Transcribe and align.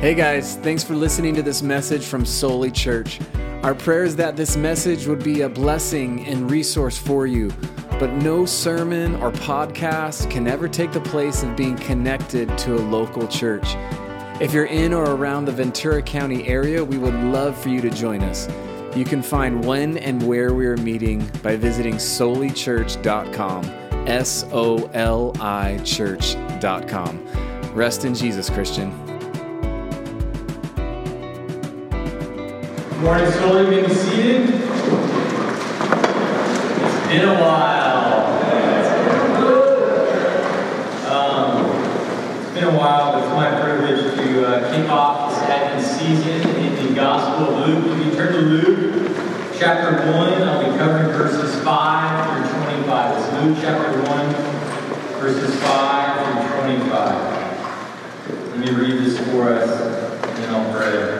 Hey 0.00 0.14
guys, 0.14 0.56
thanks 0.56 0.82
for 0.82 0.94
listening 0.94 1.34
to 1.34 1.42
this 1.42 1.60
message 1.60 2.06
from 2.06 2.24
Soli 2.24 2.70
Church. 2.70 3.20
Our 3.62 3.74
prayer 3.74 4.04
is 4.04 4.16
that 4.16 4.34
this 4.34 4.56
message 4.56 5.06
would 5.06 5.22
be 5.22 5.42
a 5.42 5.48
blessing 5.50 6.24
and 6.24 6.50
resource 6.50 6.96
for 6.96 7.26
you, 7.26 7.52
but 7.98 8.10
no 8.14 8.46
sermon 8.46 9.16
or 9.16 9.30
podcast 9.30 10.30
can 10.30 10.48
ever 10.48 10.68
take 10.68 10.92
the 10.92 11.02
place 11.02 11.42
of 11.42 11.54
being 11.54 11.76
connected 11.76 12.48
to 12.60 12.76
a 12.76 12.80
local 12.80 13.28
church. 13.28 13.74
If 14.40 14.54
you're 14.54 14.64
in 14.64 14.94
or 14.94 15.04
around 15.04 15.44
the 15.44 15.52
Ventura 15.52 16.00
County 16.00 16.48
area, 16.48 16.82
we 16.82 16.96
would 16.96 17.12
love 17.12 17.54
for 17.54 17.68
you 17.68 17.82
to 17.82 17.90
join 17.90 18.22
us. 18.22 18.48
You 18.96 19.04
can 19.04 19.22
find 19.22 19.62
when 19.62 19.98
and 19.98 20.26
where 20.26 20.54
we 20.54 20.66
are 20.66 20.78
meeting 20.78 21.30
by 21.42 21.56
visiting 21.56 21.96
solichurch.com. 21.96 23.64
S 24.08 24.46
O 24.50 24.90
L 24.94 25.36
I 25.42 25.76
church.com. 25.84 27.26
Rest 27.74 28.06
in 28.06 28.14
Jesus, 28.14 28.48
Christian. 28.48 29.09
Morning, 33.00 33.24
may 33.70 33.80
be 33.86 33.94
seated. 33.94 34.50
It's 34.50 34.60
been 37.08 37.24
a 37.24 37.40
while. 37.40 38.26
Um, 41.08 41.64
it's 42.42 42.52
been 42.52 42.64
a 42.64 42.76
while, 42.76 43.12
but 43.12 43.22
it's 43.22 43.32
my 43.32 43.58
privilege 43.58 44.14
to 44.16 44.46
uh, 44.46 44.70
kick 44.70 44.90
off 44.90 45.30
this 45.30 45.38
Advent 45.48 45.82
season 45.82 46.42
in 46.62 46.88
the 46.88 46.94
Gospel 46.94 47.54
of 47.54 47.66
Luke. 47.66 47.86
If 47.98 48.04
you 48.04 48.12
turn 48.12 48.34
to 48.34 48.38
Luke 48.38 49.16
chapter 49.58 49.92
1, 50.12 50.42
I'll 50.42 50.70
be 50.70 50.76
covering 50.76 51.08
verses 51.16 51.54
5 51.64 52.50
through 52.50 52.64
25. 52.64 53.16
It's 53.16 53.28
Luke 53.42 53.56
chapter 53.62 53.98
1, 54.10 54.34
verses 55.22 55.58
5 55.62 56.36
through 56.36 56.64
25. 56.64 58.50
Let 58.50 58.58
me 58.58 58.70
read 58.72 58.98
this 59.00 59.16
for 59.30 59.54
us, 59.54 59.70
and 59.70 60.36
then 60.36 60.54
I'll 60.54 60.70
pray. 60.78 61.19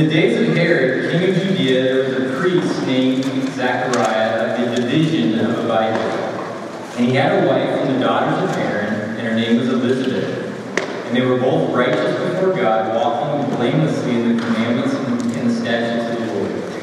In 0.00 0.08
the 0.08 0.14
days 0.14 0.48
of 0.48 0.56
Herod, 0.56 1.12
king 1.12 1.28
of 1.28 1.42
Judea, 1.42 1.82
there 1.82 2.04
was 2.04 2.14
a 2.14 2.40
priest 2.40 2.86
named 2.86 3.22
Zechariah 3.52 4.46
of 4.46 4.74
the 4.74 4.80
division 4.80 5.38
of 5.40 5.58
Abijah. 5.58 6.94
And 6.96 7.04
he 7.06 7.14
had 7.14 7.44
a 7.44 7.46
wife 7.46 7.78
from 7.78 7.92
the 7.92 8.00
daughters 8.00 8.48
of 8.48 8.56
Aaron, 8.56 9.18
and 9.18 9.20
her 9.20 9.34
name 9.34 9.58
was 9.58 9.68
Elizabeth. 9.68 10.78
And 11.04 11.14
they 11.14 11.20
were 11.20 11.36
both 11.36 11.74
righteous 11.74 12.18
before 12.18 12.56
God, 12.56 12.96
walking 12.96 13.54
blamelessly 13.56 14.12
in 14.12 14.38
the 14.38 14.42
commandments 14.42 14.94
and 15.36 15.50
the 15.50 15.54
statutes 15.54 16.18
of 16.18 16.26
the 16.26 16.32
Lord. 16.32 16.82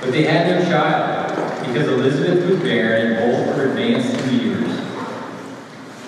But 0.00 0.12
they 0.12 0.22
had 0.22 0.48
no 0.48 0.64
child, 0.66 1.66
because 1.66 1.86
Elizabeth 1.86 2.48
was 2.48 2.60
barren, 2.60 3.12
and 3.12 3.30
both 3.30 3.58
were 3.58 3.72
advanced 3.72 4.18
in 4.24 4.40
years. 4.40 4.70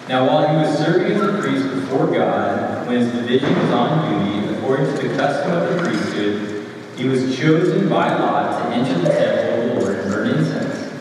Now 0.08 0.26
while 0.26 0.48
he 0.48 0.56
was 0.56 0.78
serving 0.78 1.12
as 1.12 1.20
a 1.20 1.38
priest 1.38 1.68
before 1.68 2.06
God, 2.06 2.86
when 2.86 3.00
his 3.00 3.12
division 3.12 3.54
was 3.58 3.70
on 3.72 4.24
duty, 4.24 4.45
according 4.66 4.96
to 4.96 5.08
the 5.08 5.14
custom 5.14 5.52
of 5.52 5.70
the 5.70 5.80
priesthood, 5.80 6.66
he 6.96 7.08
was 7.08 7.38
chosen 7.38 7.88
by 7.88 8.08
lot 8.18 8.50
to 8.50 8.74
enter 8.74 8.98
the 8.98 9.10
temple 9.10 9.62
of 9.62 9.68
the 9.68 9.80
Lord 9.80 9.96
and 10.00 10.10
burn 10.10 10.28
incense. 10.30 10.92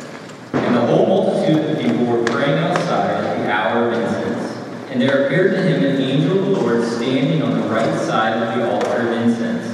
And 0.54 0.76
the 0.76 0.82
whole 0.82 1.08
multitude 1.08 1.66
of 1.66 1.76
the 1.76 1.84
people 1.84 2.06
were 2.06 2.24
praying 2.26 2.60
outside 2.60 3.24
at 3.26 3.40
the 3.40 3.52
hour 3.52 3.88
of 3.88 3.94
incense. 3.94 4.56
And 4.92 5.02
there 5.02 5.26
appeared 5.26 5.56
to 5.56 5.64
him 5.64 5.84
an 5.84 6.00
angel 6.00 6.38
of 6.38 6.46
the 6.46 6.52
Lord 6.52 6.84
standing 6.84 7.42
on 7.42 7.60
the 7.60 7.68
right 7.68 8.00
side 8.02 8.34
of 8.34 8.56
the 8.56 8.72
altar 8.72 9.08
of 9.08 9.18
incense. 9.24 9.66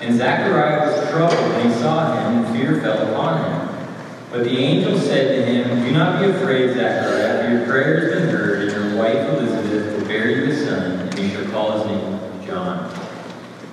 And 0.00 0.16
Zechariah 0.16 0.86
was 0.86 1.10
troubled 1.10 1.52
when 1.52 1.68
he 1.68 1.74
saw 1.80 2.14
him, 2.14 2.44
and 2.44 2.56
fear 2.56 2.80
fell 2.80 3.08
upon 3.08 3.42
him. 3.42 3.88
But 4.30 4.44
the 4.44 4.56
angel 4.56 5.00
said 5.00 5.34
to 5.34 5.52
him, 5.52 5.84
Do 5.84 5.90
not 5.90 6.22
be 6.22 6.30
afraid, 6.30 6.74
Zechariah, 6.74 7.42
for 7.42 7.50
your 7.56 7.66
prayer 7.66 8.02
has 8.02 8.20
been 8.20 8.28
heard, 8.28 8.68
and 8.68 8.70
your 8.70 9.02
wife 9.02 9.16
Elizabeth 9.30 9.98
will 9.98 10.06
bear 10.06 10.30
you 10.30 10.52
a 10.52 10.64
son, 10.64 11.00
and 11.00 11.18
you 11.18 11.30
shall 11.30 11.50
call 11.50 11.78
his 11.78 11.86
name 11.86 12.46
John. 12.46 12.95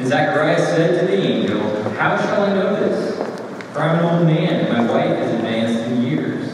And 0.00 0.08
Zacharias 0.08 0.66
said 0.66 0.98
to 0.98 1.06
the 1.08 1.22
angel, 1.22 1.60
How 1.90 2.16
shall 2.16 2.44
I 2.44 2.54
know 2.54 2.74
this? 2.74 3.18
For 3.70 3.82
I'm 3.82 3.98
an 3.98 4.04
old 4.06 4.26
man, 4.26 4.64
and 4.64 4.86
my 4.86 4.90
wife 4.90 5.18
is 5.18 5.34
advanced 5.34 5.90
in 5.90 6.02
years. 6.04 6.48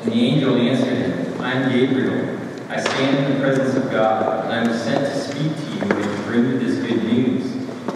And 0.00 0.10
the 0.10 0.14
angel 0.14 0.56
answered 0.56 0.96
him, 0.96 1.42
I 1.42 1.52
am 1.52 1.70
Gabriel. 1.70 2.40
I 2.70 2.80
stand 2.80 3.18
in 3.18 3.34
the 3.34 3.40
presence 3.40 3.74
of 3.74 3.90
God, 3.90 4.46
and 4.46 4.54
I 4.54 4.72
was 4.72 4.80
sent 4.80 5.04
to 5.04 5.14
speak 5.14 5.54
to 5.54 5.74
you 5.74 5.92
and 5.92 6.04
to 6.04 6.22
bring 6.22 6.44
you 6.46 6.58
this 6.58 6.78
good 6.78 7.04
news. 7.04 7.52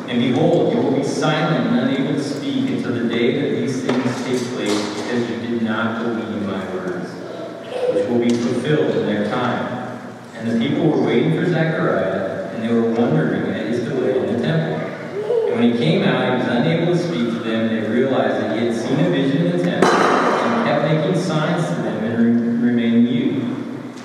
And 0.07 0.21
behold, 0.21 0.75
you 0.75 0.83
will 0.83 0.95
be 0.95 1.03
silent 1.03 1.69
and 1.69 1.89
unable 1.89 2.13
to 2.13 2.23
speak 2.23 2.69
until 2.69 2.93
the 2.93 3.09
day 3.09 3.41
that 3.41 3.57
these 3.57 3.83
things 3.83 4.05
take 4.27 4.55
place, 4.55 4.95
because 4.97 5.31
you 5.31 5.37
did 5.49 5.63
not 5.63 6.03
believe 6.03 6.43
my 6.43 6.63
words, 6.75 7.09
which 7.95 8.07
will 8.07 8.19
be 8.19 8.29
fulfilled 8.29 8.97
in 8.97 9.07
their 9.07 9.31
time. 9.31 9.99
And 10.35 10.51
the 10.51 10.69
people 10.69 10.91
were 10.91 11.07
waiting 11.07 11.33
for 11.43 11.49
Zechariah, 11.49 12.39
and 12.59 12.69
they 12.69 12.75
were 12.75 12.91
wondering 12.91 13.51
at 13.55 13.67
his 13.67 13.85
delay 13.85 14.19
in 14.19 14.35
the 14.35 14.43
temple. 14.43 14.85
And 15.47 15.61
when 15.61 15.73
he 15.73 15.79
came 15.79 16.03
out, 16.03 16.33
he 16.33 16.45
was 16.45 16.57
unable 16.57 16.93
to 16.93 16.99
speak 16.99 17.27
to 17.27 17.39
them, 17.39 17.69
and 17.69 17.71
they 17.71 17.89
realized 17.89 18.43
that 18.43 18.59
he 18.59 18.67
had 18.67 18.77
seen 18.77 18.99
a 18.99 19.11
vision 19.11 19.47
in 19.47 19.59
the 19.59 19.63
temple, 19.63 19.91
and 19.91 20.67
kept 20.67 20.85
making 20.85 21.21
signs 21.21 21.67
to 21.69 21.83
them 21.83 22.05
and 22.05 22.63
re- 22.63 22.71
remained 22.71 23.05
mute. 23.05 23.45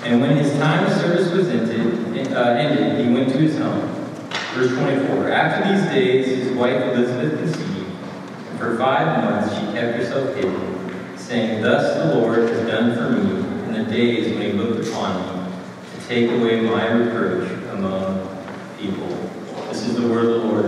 And 0.04 0.20
when 0.20 0.36
his 0.36 0.52
time 0.54 0.86
of 0.86 0.92
service 0.92 1.32
was 1.32 1.48
ended, 1.48 2.32
uh, 2.32 2.50
ended, 2.50 3.04
he 3.04 3.12
went 3.12 3.30
to 3.30 3.38
his 3.38 3.58
home. 3.58 3.88
Verse 4.54 4.70
24 4.72 5.30
After 5.30 5.72
these 5.72 5.84
days, 5.86 6.26
his 6.26 6.52
wife 6.52 6.80
Elizabeth 6.80 7.38
conceived, 7.38 7.88
and 8.50 8.58
for 8.58 8.76
five 8.76 9.24
months 9.24 9.54
she 10.14 10.20
kept 10.20 10.36
herself 10.36 10.36
hidden, 10.36 11.18
saying, 11.18 11.62
Thus 11.62 11.96
the 11.96 12.14
Lord 12.20 12.38
has 12.48 12.66
done 12.66 12.94
for 12.94 13.10
me 13.10 13.40
in 13.66 13.72
the 13.72 13.90
days 13.90 14.32
when 14.32 14.42
he 14.42 14.52
looked 14.52 14.88
upon 14.88 15.10
me, 15.20 15.52
to 15.94 16.06
take 16.06 16.30
away 16.30 16.60
my 16.60 16.86
reproach 16.92 17.50
among 17.70 18.28
people. 18.78 19.08
This 19.68 19.82
is 19.86 19.96
the 19.96 20.08
word 20.08 20.26
of 20.26 20.30
the 20.30 20.38
Lord. 20.48 20.66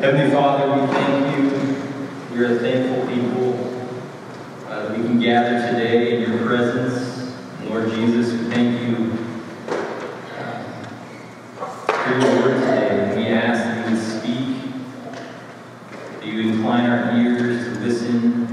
Heavenly 0.00 0.30
Father, 0.30 0.80
we 0.80 0.86
thank 0.92 1.36
you. 1.36 1.44
We 2.32 2.44
are 2.44 2.56
a 2.56 2.58
thankful 2.58 3.06
people. 3.06 3.48
Uh, 4.66 4.88
that 4.88 4.96
we 4.96 5.02
can 5.04 5.18
gather 5.18 5.72
today 5.72 5.96
in 6.14 6.30
your 6.30 6.46
presence. 6.46 7.34
Lord 7.64 7.90
Jesus, 7.90 8.32
we 8.32 8.50
thank 8.50 8.80
you 8.80 8.94
for 11.86 12.10
your 12.10 12.20
word 12.40 12.60
today. 12.60 12.88
And 12.90 13.16
we 13.16 13.26
ask 13.28 13.64
that 13.64 13.88
you 13.88 13.96
would 13.96 14.04
speak, 14.04 14.46
that 16.20 16.24
you 16.26 16.36
would 16.36 16.46
incline 16.54 16.88
our 16.88 17.16
ears 17.18 17.64
to 17.64 17.80
listen 17.84 18.46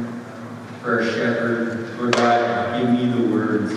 for 0.81 1.01
our 1.01 1.05
shepherd. 1.05 1.97
Lord 1.99 2.15
God, 2.15 2.81
give 2.81 2.89
me 2.89 3.05
the 3.11 3.31
words 3.31 3.71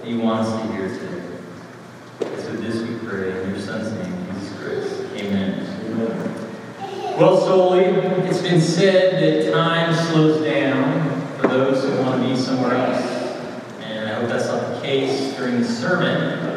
that 0.00 0.06
you 0.08 0.20
want 0.20 0.46
us 0.46 0.62
to 0.62 0.72
hear 0.72 0.88
today. 0.88 1.22
So 2.42 2.52
this 2.52 2.76
we 2.80 2.94
pray 3.08 3.42
in 3.42 3.50
your 3.50 3.58
son's 3.58 3.92
name, 3.92 4.26
Jesus 4.34 4.56
Christ. 4.58 4.92
Amen. 5.16 5.66
Well, 7.18 7.38
Soli, 7.38 7.84
it's 8.28 8.40
been 8.40 8.60
said 8.60 9.20
that 9.20 9.52
time 9.52 9.94
slows 9.94 10.42
down 10.42 11.20
for 11.36 11.39
those 11.50 11.84
who 11.84 11.96
want 12.02 12.22
to 12.22 12.28
be 12.28 12.36
somewhere 12.36 12.74
else. 12.76 13.02
And 13.82 14.08
I 14.08 14.14
hope 14.14 14.28
that's 14.28 14.46
not 14.46 14.74
the 14.74 14.80
case 14.80 15.36
during 15.36 15.60
the 15.60 15.66
sermon. 15.66 16.50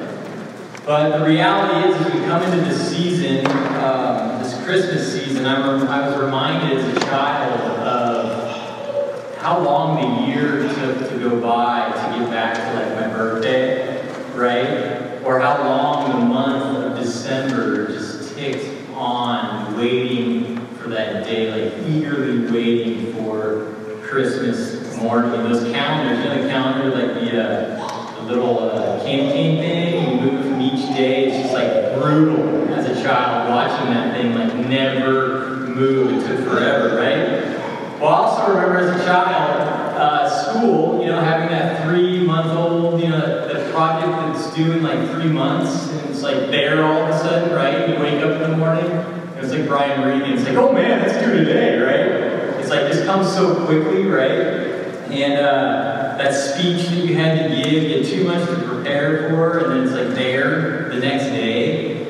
But 0.86 1.18
the 1.18 1.26
reality 1.26 1.90
is, 1.90 1.96
as 1.96 2.14
we 2.14 2.20
come 2.26 2.44
into 2.44 2.58
this 2.58 2.90
season, 2.90 3.48
um, 3.82 4.44
this 4.44 4.62
Christmas 4.66 5.14
season, 5.14 5.46
I'm, 5.46 5.88
I 5.88 6.10
was 6.10 6.20
reminded 6.20 6.78
as 6.78 6.98
a 6.98 7.00
child 7.02 7.60
of 7.80 9.38
how 9.38 9.60
long 9.60 9.96
the 9.96 10.28
year 10.28 10.68
took 10.74 11.10
to 11.10 11.20
go 11.20 11.40
by 11.40 11.86
to 11.90 12.20
get 12.20 12.30
back 12.30 12.56
to 12.56 12.74
like 12.74 12.96
my 12.96 13.16
birthday, 13.16 14.02
right? 14.36 15.22
Or 15.24 15.40
how 15.40 15.64
long 15.64 16.20
the 16.20 16.26
month 16.26 16.84
of 16.84 17.02
December 17.02 17.88
just 17.88 18.36
ticked 18.36 18.90
on, 18.92 19.78
waiting 19.78 20.66
for 20.76 20.90
that 20.90 21.26
day, 21.26 21.70
like 21.70 21.88
eagerly 21.88 22.52
waiting 22.52 23.14
for 23.14 23.74
Christmas 24.02 24.73
morning. 25.04 25.32
Those 25.44 25.70
calendars, 25.74 26.24
you 26.24 26.30
know, 26.30 26.42
the 26.44 26.50
calendar, 26.50 26.96
like 26.96 27.14
the, 27.16 27.44
uh, 27.44 28.16
the 28.16 28.24
little 28.24 28.60
uh, 28.60 29.04
cane 29.04 29.30
thing, 29.60 30.22
you 30.22 30.32
move 30.32 30.46
from 30.46 30.62
each 30.62 30.96
day. 30.96 31.26
It's 31.26 31.38
just 31.42 31.54
like 31.54 31.94
brutal 31.96 32.74
as 32.74 32.86
a 32.86 33.04
child 33.04 33.50
watching 33.50 33.94
that 33.94 34.16
thing 34.16 34.34
like 34.34 34.56
never 34.66 35.58
move. 35.68 36.14
It 36.14 36.26
took 36.26 36.48
forever, 36.48 36.96
right? 36.96 38.00
Well, 38.00 38.14
I 38.14 38.16
also 38.16 38.54
remember 38.54 38.78
as 38.78 39.02
a 39.02 39.06
child, 39.06 39.98
uh, 39.98 40.30
school, 40.30 41.02
you 41.02 41.08
know, 41.08 41.20
having 41.20 41.50
that 41.50 41.86
three-month-old, 41.86 43.02
you 43.02 43.10
know, 43.10 43.54
the 43.54 43.72
project 43.74 44.10
that's 44.10 44.56
due 44.56 44.72
in 44.72 44.84
like 44.84 45.10
three 45.12 45.30
months, 45.30 45.90
and 45.90 46.10
it's 46.10 46.22
like 46.22 46.48
there 46.48 46.84
all 46.84 47.04
of 47.04 47.10
a 47.10 47.20
sudden, 47.20 47.54
right? 47.54 47.90
You 47.90 48.00
wake 48.00 48.24
up 48.24 48.42
in 48.42 48.52
the 48.52 48.58
morning, 48.58 48.90
and 48.90 49.38
it's 49.38 49.52
like 49.52 49.68
Brian 49.68 50.02
Regan. 50.02 50.38
It's 50.38 50.48
like, 50.48 50.56
oh 50.56 50.72
man, 50.72 51.02
that's 51.02 51.26
due 51.26 51.34
today, 51.34 51.78
right? 51.78 52.60
It's 52.60 52.70
like 52.70 52.82
this 52.92 53.06
comes 53.06 53.34
so 53.34 53.66
quickly, 53.66 54.06
right? 54.06 54.73
And 55.12 55.34
uh, 55.34 56.16
that 56.18 56.34
speech 56.34 56.88
that 56.88 57.06
you 57.06 57.16
had 57.16 57.38
to 57.38 57.56
give, 57.56 57.84
you 57.84 57.98
had 57.98 58.06
too 58.06 58.24
much 58.24 58.48
to 58.48 58.68
prepare 58.68 59.30
for, 59.30 59.60
and 59.60 59.72
then 59.72 59.84
it's 59.84 59.94
like 59.94 60.16
there 60.16 60.90
the 60.90 61.00
next 61.00 61.26
day. 61.26 62.04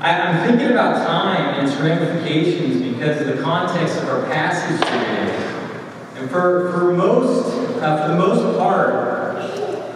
I, 0.00 0.20
I'm 0.20 0.48
thinking 0.48 0.70
about 0.70 1.06
time 1.06 1.54
and 1.54 1.68
its 1.68 1.76
ramifications 1.78 2.82
because 2.82 3.20
of 3.20 3.36
the 3.36 3.42
context 3.42 3.98
of 3.98 4.08
our 4.08 4.24
passage 4.26 4.78
today. 4.80 5.50
And 6.16 6.30
for, 6.30 6.72
for 6.72 6.92
most, 6.92 7.46
uh, 7.82 8.06
for 8.06 8.12
the 8.12 8.18
most 8.18 8.58
part, 8.58 9.30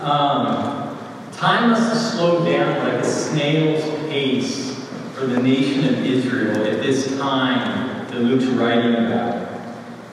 um, 0.02 0.98
time 1.32 1.70
must 1.70 1.92
have 1.92 1.98
slowed 1.98 2.46
down 2.46 2.86
like 2.86 3.02
a 3.02 3.04
snail's 3.04 3.82
pace 4.08 4.64
for 5.14 5.26
the 5.26 5.42
nation 5.42 5.84
of 5.84 6.04
Israel 6.04 6.66
at 6.66 6.82
this 6.82 7.16
time 7.18 8.06
that 8.08 8.18
Luke's 8.20 8.44
writing 8.46 8.94
about. 8.94 9.48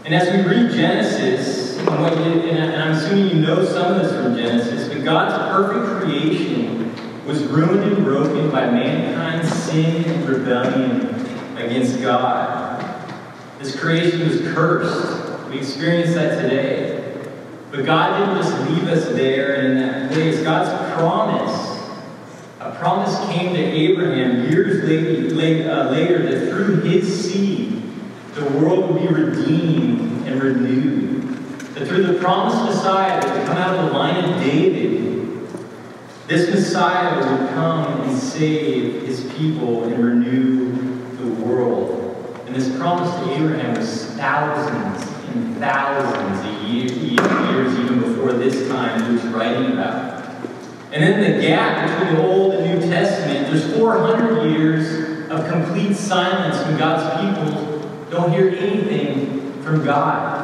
And 0.05 0.15
as 0.15 0.29
we 0.29 0.49
read 0.49 0.71
Genesis, 0.71 1.60
and, 1.91 2.01
what 2.01 2.17
you, 2.17 2.41
and 2.49 2.81
I'm 2.81 2.91
assuming 2.91 3.35
you 3.35 3.41
know 3.45 3.65
some 3.65 3.93
of 3.93 4.01
this 4.01 4.11
from 4.11 4.35
Genesis, 4.35 4.87
but 4.87 5.03
God's 5.03 5.33
perfect 5.51 6.01
creation 6.01 6.93
was 7.25 7.43
ruined 7.43 7.83
and 7.83 8.03
broken 8.03 8.49
by 8.49 8.69
mankind's 8.69 9.51
sin 9.51 10.05
and 10.05 10.27
rebellion 10.27 11.07
against 11.57 12.01
God. 12.01 12.83
This 13.59 13.79
creation 13.79 14.27
was 14.27 14.41
cursed. 14.53 15.49
We 15.49 15.59
experience 15.59 16.13
that 16.15 16.41
today. 16.41 16.97
But 17.71 17.85
God 17.85 18.19
didn't 18.19 18.43
just 18.43 18.69
leave 18.69 18.87
us 18.89 19.05
there 19.09 19.55
and 19.55 19.67
in 19.67 19.75
that 19.77 20.11
place. 20.11 20.41
God's 20.41 20.93
promise, 20.93 21.79
a 22.59 22.75
promise 22.75 23.17
came 23.31 23.53
to 23.53 23.61
Abraham 23.61 24.49
years 24.49 24.81
uh, 24.81 25.89
later 25.89 26.21
that 26.23 26.49
through 26.49 26.81
his 26.81 27.31
seed, 27.31 27.81
the 28.33 28.45
world 28.51 28.93
would 28.93 29.01
be 29.01 29.07
redeemed 29.07 30.27
and 30.27 30.41
renewed. 30.41 31.30
That 31.73 31.87
through 31.87 32.03
the 32.03 32.19
promised 32.19 32.63
Messiah 32.65 33.21
that 33.21 33.37
would 33.37 33.47
come 33.47 33.57
out 33.57 33.77
of 33.77 33.85
the 33.85 33.97
line 33.97 34.23
of 34.23 34.41
David, 34.41 35.47
this 36.27 36.49
Messiah 36.49 37.15
would 37.15 37.49
come 37.51 38.01
and 38.01 38.17
save 38.17 39.03
his 39.03 39.31
people 39.33 39.85
and 39.85 40.03
renew 40.03 40.71
the 41.17 41.43
world. 41.43 42.41
And 42.45 42.55
this 42.55 42.75
promise 42.77 43.13
to 43.15 43.33
Abraham 43.33 43.75
was 43.75 44.05
thousands 44.15 45.09
and 45.29 45.57
thousands 45.57 46.39
of 46.39 46.69
years, 46.69 46.91
years 46.91 47.79
even 47.79 47.99
before 48.01 48.33
this 48.33 48.67
time 48.67 49.05
he 49.05 49.13
was 49.13 49.23
writing 49.33 49.71
about. 49.71 50.21
And 50.91 51.01
then 51.01 51.21
the 51.21 51.41
gap 51.41 51.89
between 51.89 52.15
the 52.15 52.27
Old 52.27 52.53
and 52.53 52.81
New 52.81 52.89
Testament, 52.89 53.47
there's 53.47 53.77
400 53.77 54.51
years 54.51 55.29
of 55.31 55.49
complete 55.49 55.95
silence 55.95 56.57
when 56.67 56.77
God's 56.77 57.21
people 57.21 57.79
don't 58.09 58.33
hear 58.33 58.49
anything 58.49 59.61
from 59.63 59.85
God. 59.85 60.40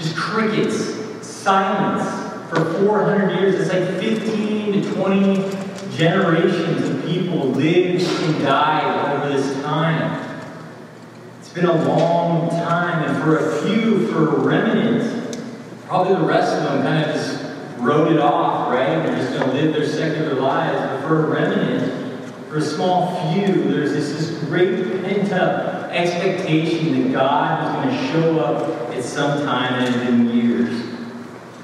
Just 0.00 0.16
crickets, 0.16 1.26
silence 1.26 2.02
for 2.48 2.64
400 2.86 3.38
years. 3.38 3.54
It's 3.56 3.70
like 3.70 4.00
15 4.00 4.82
to 4.82 4.94
20 4.94 5.96
generations 5.96 6.88
of 6.88 7.04
people 7.04 7.48
lived 7.48 8.02
and 8.02 8.42
died 8.42 9.14
over 9.14 9.28
this 9.28 9.62
time. 9.62 10.26
It's 11.38 11.50
been 11.50 11.66
a 11.66 11.84
long 11.86 12.48
time, 12.48 13.04
and 13.04 13.22
for 13.22 13.36
a 13.36 13.62
few, 13.62 14.06
for 14.06 14.36
a 14.36 14.40
remnant, 14.40 15.38
probably 15.86 16.14
the 16.14 16.22
rest 16.22 16.56
of 16.56 16.62
them 16.62 16.82
kind 16.82 17.04
of 17.04 17.14
just 17.14 17.44
wrote 17.78 18.10
it 18.10 18.20
off, 18.20 18.72
right? 18.72 19.04
They're 19.04 19.16
just 19.16 19.38
going 19.38 19.50
to 19.50 19.54
live 19.54 19.74
their 19.74 19.86
secular 19.86 20.34
lives. 20.40 20.78
But 20.78 21.06
for 21.06 21.26
a 21.26 21.28
remnant, 21.28 22.34
for 22.48 22.56
a 22.56 22.62
small 22.62 23.34
few, 23.34 23.64
there's 23.64 23.92
this, 23.92 24.12
this 24.12 24.38
great 24.44 25.02
pent 25.02 25.30
up 25.32 25.90
expectation 25.90 27.02
that 27.02 27.12
God 27.12 27.64
was 27.64 27.84
going 27.84 27.96
to 27.98 28.12
show 28.12 28.38
up 28.40 28.79
at 29.00 29.06
some 29.06 29.46
time 29.46 29.82
and 29.82 30.28
been 30.28 30.36
years. 30.36 30.84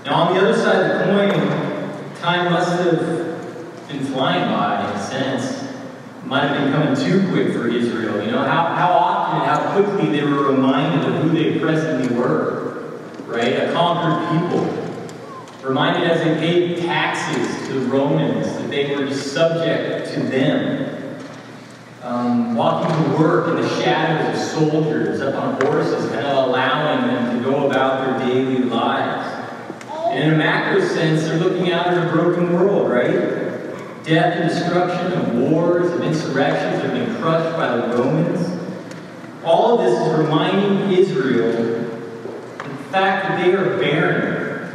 Now, 0.06 0.23
on 0.23 0.35
the 0.35 0.41
other 0.41 0.56
side 0.56 0.91
of 0.91 0.99
the 0.99 1.05
coin, 1.05 2.17
time 2.19 2.50
must 2.50 2.81
have 2.81 3.88
been 3.88 4.05
flying 4.06 4.49
by 4.50 4.88
in 4.88 4.97
a 4.97 5.03
sense. 5.03 5.62
It 5.62 6.27
might 6.27 6.47
have 6.47 6.56
been 6.56 6.73
coming 6.73 6.97
too 6.97 7.29
quick 7.31 7.53
for 7.53 7.69
Israel. 7.69 8.25
You 8.25 8.31
know, 8.31 8.43
how, 8.43 8.75
how 8.75 8.93
often 8.93 9.41
and 9.41 9.47
how 9.47 9.75
quickly 9.75 10.11
they 10.11 10.25
were 10.25 10.50
reminded 10.50 11.06
of 11.06 11.23
who 11.23 11.31
they 11.31 11.59
presently 11.59 12.17
were, 12.17 13.00
right? 13.27 13.53
A 13.53 13.73
conquered 13.75 14.41
people. 14.41 14.83
Reminded 15.62 16.09
as 16.11 16.23
they 16.23 16.38
paid 16.38 16.79
taxes 16.79 17.67
to 17.67 17.81
the 17.81 17.87
Romans 17.88 18.47
that 18.47 18.71
they 18.71 18.97
were 18.97 19.12
subject 19.12 20.15
to 20.15 20.21
them 20.21 20.86
um, 22.06 22.55
walking 22.55 22.94
to 22.94 23.19
work 23.19 23.49
in 23.49 23.56
the 23.56 23.69
shadows 23.82 24.38
of 24.38 24.49
soldiers 24.49 25.20
up 25.20 25.35
on 25.35 25.61
horses, 25.62 26.08
kind 26.12 26.25
of 26.25 26.47
allowing 26.49 27.08
them 27.08 27.37
to 27.37 27.50
go 27.50 27.67
about 27.67 28.20
their 28.20 28.29
daily 28.29 28.62
lives. 28.62 29.26
And 30.11 30.23
in 30.23 30.35
a 30.35 30.38
macro 30.38 30.81
sense, 30.87 31.25
they're 31.25 31.41
looking 31.41 31.73
out 31.73 31.88
at 31.88 32.06
a 32.06 32.12
broken 32.12 32.53
world, 32.53 32.88
right? 32.88 34.05
Death 34.05 34.37
and 34.37 34.49
destruction 34.49 35.14
of 35.14 35.35
wars, 35.50 35.91
and 35.91 36.05
insurrections 36.05 36.81
have 36.81 36.93
been 36.93 37.20
crushed 37.20 37.56
by 37.56 37.76
the 37.76 37.97
Romans. 37.97 38.52
All 39.44 39.76
of 39.76 39.85
this 39.85 40.00
is 40.00 40.17
reminding 40.17 40.97
Israel 40.97 41.50
the 41.50 42.85
fact 42.93 43.29
that 43.29 43.44
they 43.44 43.52
are 43.52 43.79
barren. 43.79 44.73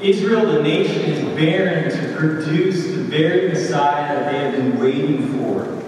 Israel, 0.00 0.52
the 0.52 0.62
nation, 0.62 1.02
is 1.02 1.36
barren 1.36 1.90
to 1.90 2.16
produce 2.16 2.86
the 2.86 3.02
very 3.02 3.48
Messiah 3.48 4.16
that 4.16 4.32
they 4.32 4.38
have 4.38 4.52
been 4.52 4.80
waiting 4.80 5.38
for. 5.38 5.81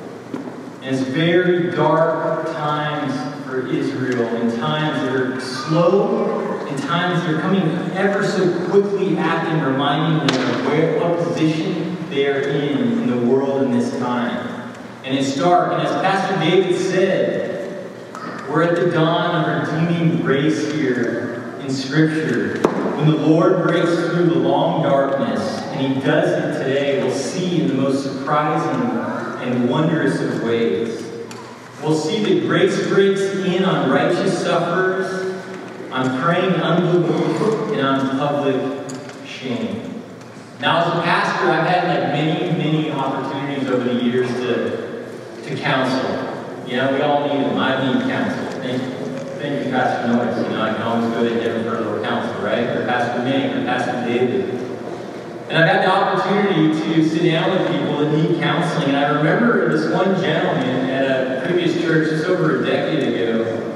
It's 0.86 1.00
very 1.00 1.70
dark 1.70 2.44
times 2.48 3.14
for 3.46 3.66
Israel, 3.68 4.28
and 4.36 4.52
times 4.58 5.00
that 5.00 5.16
are 5.16 5.40
slow, 5.40 6.60
and 6.68 6.78
times 6.82 7.22
that 7.22 7.36
are 7.36 7.40
coming 7.40 7.62
ever 7.92 8.22
so 8.22 8.68
quickly 8.68 9.16
at 9.16 9.44
them, 9.44 9.66
reminding 9.66 10.26
them 10.26 10.50
of 10.50 10.66
where, 10.66 11.00
what 11.00 11.26
position 11.26 11.96
they 12.10 12.26
are 12.26 12.38
in 12.38 13.00
in 13.00 13.06
the 13.06 13.16
world 13.26 13.62
in 13.62 13.70
this 13.70 13.98
time. 13.98 14.74
And 15.04 15.16
it's 15.16 15.34
dark, 15.36 15.72
and 15.72 15.80
as 15.80 15.90
Pastor 16.02 16.38
David 16.38 16.78
said, 16.78 17.90
we're 18.50 18.64
at 18.64 18.76
the 18.76 18.90
dawn 18.90 19.62
of 19.62 19.72
redeeming 19.72 20.20
grace 20.20 20.70
here 20.70 21.56
in 21.60 21.70
Scripture. 21.70 22.58
When 22.98 23.10
the 23.10 23.16
Lord 23.16 23.62
breaks 23.62 23.88
through 23.88 24.26
the 24.26 24.38
long 24.38 24.82
darkness, 24.82 25.40
and 25.72 25.94
He 25.94 26.00
does 26.02 26.30
it 26.30 26.62
today, 26.62 27.02
we'll 27.02 27.10
see 27.10 27.62
in 27.62 27.68
the 27.68 27.74
most 27.74 28.02
surprising 28.02 29.13
and 29.44 29.68
wondrous 29.68 30.20
of 30.20 30.42
ways. 30.42 31.02
We'll 31.82 31.98
see 31.98 32.24
that 32.24 32.46
grace 32.46 32.86
breaks 32.88 33.20
in 33.20 33.64
on 33.64 33.90
righteous 33.90 34.42
sufferers, 34.42 35.42
on 35.92 36.22
praying 36.22 36.54
unbelief, 36.54 37.72
and 37.72 37.80
on 37.86 38.18
public 38.18 38.88
shame. 39.26 40.02
Now, 40.60 40.80
as 40.80 40.98
a 40.98 41.02
pastor, 41.02 41.50
I've 41.50 41.66
had 41.66 41.88
like 41.88 42.12
many, 42.12 42.56
many 42.56 42.90
opportunities 42.90 43.68
over 43.68 43.84
the 43.84 44.02
years 44.02 44.28
to, 44.28 45.42
to 45.42 45.56
counsel. 45.60 46.10
You 46.66 46.78
know, 46.78 46.94
we 46.94 47.02
all 47.02 47.28
need 47.28 47.44
them. 47.44 47.58
I 47.58 47.92
need 47.92 48.10
counsel. 48.10 48.60
Thank 48.62 48.82
you. 48.82 48.88
Thank 49.38 49.66
you, 49.66 49.70
Pastor 49.70 50.08
Noyes. 50.08 50.42
You 50.42 50.54
know, 50.54 50.62
I 50.62 50.72
can 50.72 50.82
always 50.82 51.12
go 51.12 51.22
to 51.22 51.34
him 51.34 51.64
for 51.64 51.76
a 51.76 51.80
little 51.80 52.02
counsel, 52.02 52.42
right? 52.42 52.64
Or 52.64 52.86
Pastor 52.86 53.22
Ming, 53.24 53.52
or 53.52 53.66
Pastor 53.66 54.08
David. 54.08 54.63
And 55.48 55.58
I've 55.58 55.68
had 55.68 55.82
the 55.84 55.90
opportunity 55.90 56.72
to 56.72 57.08
sit 57.08 57.30
down 57.30 57.50
with 57.50 57.70
people 57.70 57.98
that 57.98 58.16
need 58.16 58.40
counseling. 58.40 58.88
And 58.88 58.96
I 58.96 59.10
remember 59.10 59.68
this 59.70 59.92
one 59.92 60.18
gentleman 60.20 60.88
at 60.88 61.04
a 61.04 61.46
previous 61.46 61.80
church 61.82 62.08
just 62.08 62.24
over 62.24 62.62
a 62.62 62.66
decade 62.66 63.12
ago. 63.12 63.70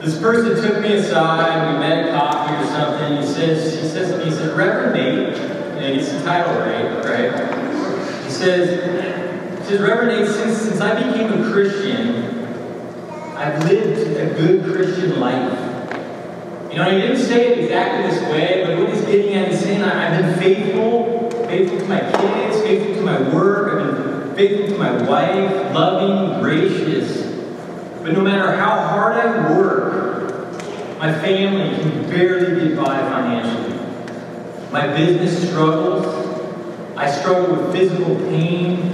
This 0.00 0.18
person 0.18 0.56
took 0.56 0.82
me 0.82 0.94
aside, 0.94 1.72
we 1.72 1.78
met 1.80 2.08
at 2.08 2.18
coffee 2.18 2.54
or 2.54 2.66
something. 2.66 3.20
He 3.20 3.26
says, 3.26 3.74
he 3.74 3.88
says 3.88 4.10
to 4.10 4.18
me, 4.18 4.24
he 4.24 4.30
said, 4.30 4.56
Reverend 4.56 4.94
Nate, 4.94 5.38
and 5.38 5.98
he's 5.98 6.12
the 6.12 6.22
title 6.22 6.54
right, 6.60 7.04
right? 7.04 8.24
He 8.24 8.30
says, 8.30 9.60
he 9.60 9.64
says, 9.66 9.80
Reverend 9.80 10.18
Nate, 10.18 10.28
since, 10.28 10.58
since 10.58 10.80
I 10.80 10.94
became 10.94 11.42
a 11.42 11.52
Christian, 11.52 12.44
I've 13.34 13.64
lived 13.64 14.16
a 14.16 14.34
good 14.34 14.74
Christian 14.74 15.20
life. 15.20 15.63
You 16.74 16.80
know, 16.80 16.90
he 16.90 17.02
didn't 17.02 17.18
say 17.18 17.52
it 17.52 17.58
exactly 17.60 18.10
this 18.10 18.20
way, 18.32 18.64
but 18.66 18.76
what 18.76 18.92
he's 18.92 19.04
getting 19.04 19.32
at 19.34 19.52
is 19.52 19.60
saying, 19.60 19.80
I've 19.80 20.20
been 20.20 20.36
faithful, 20.40 21.30
faithful 21.46 21.78
to 21.78 21.84
my 21.84 22.00
kids, 22.00 22.62
faithful 22.62 22.96
to 22.96 23.00
my 23.02 23.32
work, 23.32 23.80
I've 23.80 23.94
been 23.94 24.34
faithful 24.34 24.74
to 24.74 24.78
my 24.82 25.08
wife, 25.08 25.72
loving, 25.72 26.42
gracious. 26.42 27.32
But 28.02 28.14
no 28.14 28.22
matter 28.22 28.56
how 28.56 28.88
hard 28.88 29.16
I 29.18 29.56
work, 29.56 30.50
my 30.98 31.16
family 31.20 31.78
can 31.78 32.10
barely 32.10 32.68
get 32.68 32.76
by 32.76 32.98
financially. 32.98 33.78
My 34.72 34.88
business 34.88 35.48
struggles. 35.48 36.06
I 36.96 37.08
struggle 37.08 37.54
with 37.54 37.72
physical 37.72 38.16
pain. 38.16 38.90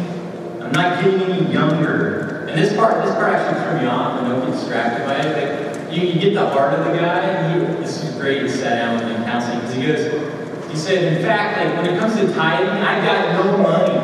I'm 0.60 0.72
not 0.72 1.02
getting 1.02 1.22
any 1.22 1.50
younger. 1.50 2.44
And 2.46 2.60
this 2.60 2.76
part, 2.76 3.02
this 3.06 3.14
part 3.14 3.32
actually 3.32 3.62
threw 3.64 3.80
me 3.80 3.87
off, 3.87 4.20
and 4.20 4.28
don't 4.28 4.50
distracted 4.50 5.06
by 5.06 5.16
it. 5.16 5.79
You, 5.90 6.06
you 6.06 6.20
get 6.20 6.35
the 6.35 6.49
heart 6.49 6.75
of 6.75 6.85
the 6.85 6.92
guy. 6.92 7.52
He, 7.52 7.59
this 7.82 8.02
is 8.04 8.14
great. 8.14 8.42
He 8.42 8.49
sat 8.49 8.76
down 8.76 8.94
with 8.94 9.16
in 9.16 9.25
counseling 9.25 9.61
because 9.61 9.75
he 9.75 9.82
goes, 9.87 10.70
he 10.70 10.76
said, 10.76 11.12
in 11.12 11.23
fact, 11.23 11.59
like 11.59 11.76
when 11.76 11.94
it 11.94 11.99
comes 11.99 12.14
to 12.14 12.32
tithing, 12.32 12.68
I 12.68 13.04
got 13.04 13.44
no 13.44 13.59
money. 13.59 13.99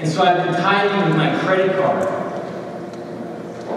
And 0.00 0.10
so 0.10 0.22
I've 0.22 0.44
been 0.44 0.54
tithing 0.54 1.08
with 1.08 1.16
my 1.16 1.38
credit 1.40 1.76
card. 1.76 2.08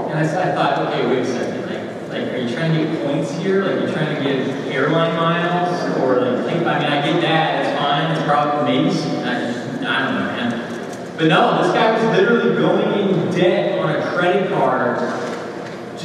And 0.09 0.19
I, 0.19 0.21
I 0.21 0.55
thought, 0.55 0.87
okay, 0.87 1.05
wait 1.07 1.19
a 1.19 1.25
second. 1.25 1.61
Like, 1.65 2.09
like, 2.09 2.33
are 2.33 2.37
you 2.37 2.55
trying 2.55 2.73
to 2.73 2.85
get 2.85 3.05
points 3.05 3.31
here? 3.33 3.65
Like, 3.65 3.81
you're 3.81 3.91
trying 3.91 4.15
to 4.15 4.23
get 4.23 4.73
airline 4.73 5.15
miles? 5.17 5.97
Or, 5.99 6.43
like, 6.43 6.55
I 6.55 6.79
mean, 6.79 6.87
I 6.87 7.05
get 7.05 7.21
that. 7.21 7.65
It's 7.65 7.77
fine. 7.77 8.11
It's 8.11 8.23
probably 8.23 8.77
maybe, 8.77 8.89
I, 9.23 9.51
I 9.81 10.05
don't 10.05 10.15
know, 10.15 10.25
man. 10.25 11.15
But 11.17 11.27
no, 11.27 11.61
this 11.63 11.73
guy 11.73 11.91
was 11.91 12.17
literally 12.17 12.55
going 12.55 13.09
in 13.09 13.31
debt 13.31 13.79
on 13.79 13.89
a 13.89 14.15
credit 14.15 14.49
card, 14.49 14.97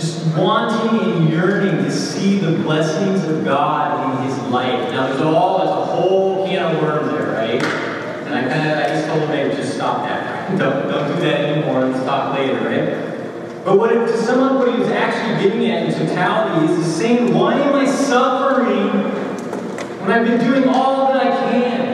just 0.00 0.26
wanting 0.34 1.12
and 1.12 1.28
yearning 1.28 1.84
to 1.84 1.92
see 1.92 2.38
the 2.38 2.52
blessings 2.62 3.22
of 3.24 3.44
God 3.44 4.18
in 4.18 4.26
his 4.26 4.38
life. 4.48 4.90
Now, 4.90 5.08
there's 5.08 5.20
all, 5.20 5.58
there's 5.58 5.70
a 5.70 5.84
whole 5.84 6.46
can 6.46 6.74
of 6.74 6.82
worms 6.82 7.12
there, 7.12 7.32
right? 7.32 7.62
And 7.62 8.34
I 8.34 8.42
kind 8.48 8.70
of, 8.70 8.78
I 8.78 8.88
just 8.88 9.06
told 9.08 9.22
him, 9.22 9.28
hey, 9.28 9.54
just 9.54 9.74
stop 9.74 10.04
that. 10.04 10.40
Don't, 10.58 10.90
don't 10.90 11.14
do 11.14 11.20
that 11.20 11.40
anymore. 11.42 11.84
Let's 11.84 12.04
talk 12.04 12.34
later, 12.34 12.54
right? 12.54 13.64
But 13.64 13.78
what 13.78 13.92
it, 13.92 14.06
to 14.06 14.16
sum 14.16 14.40
up 14.40 14.58
what 14.58 14.74
he 14.74 14.80
was 14.80 14.88
actually 14.88 15.44
getting 15.44 15.70
at 15.70 15.86
in 15.86 16.06
totality 16.08 16.72
is 16.72 16.96
saying, 16.96 17.32
why 17.32 17.54
am 17.54 17.74
I 17.74 17.84
suffering 17.84 18.88
when 20.00 20.10
I've 20.10 20.26
been 20.26 20.40
doing 20.40 20.68
all 20.68 21.12
that 21.12 21.24
I 21.24 21.50
can? 21.50 21.89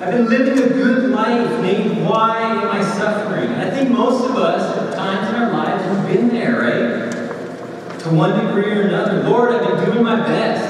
I've 0.00 0.12
been 0.12 0.30
living 0.30 0.58
a 0.58 0.68
good 0.68 1.10
life. 1.10 1.60
Maybe 1.60 1.90
why 2.00 2.40
am 2.40 2.68
I 2.68 2.82
suffering? 2.82 3.50
I 3.50 3.68
think 3.68 3.90
most 3.90 4.24
of 4.24 4.34
us, 4.34 4.78
at 4.78 4.94
times 4.94 5.28
in 5.28 5.34
our 5.34 5.52
lives, 5.52 5.84
have 5.84 6.08
been 6.08 6.28
there, 6.28 6.58
right? 6.58 7.98
To 8.00 8.08
one 8.08 8.46
degree 8.46 8.72
or 8.72 8.88
another. 8.88 9.22
Lord, 9.28 9.52
I've 9.52 9.76
been 9.76 9.92
doing 9.92 10.02
my 10.02 10.16
best. 10.26 10.64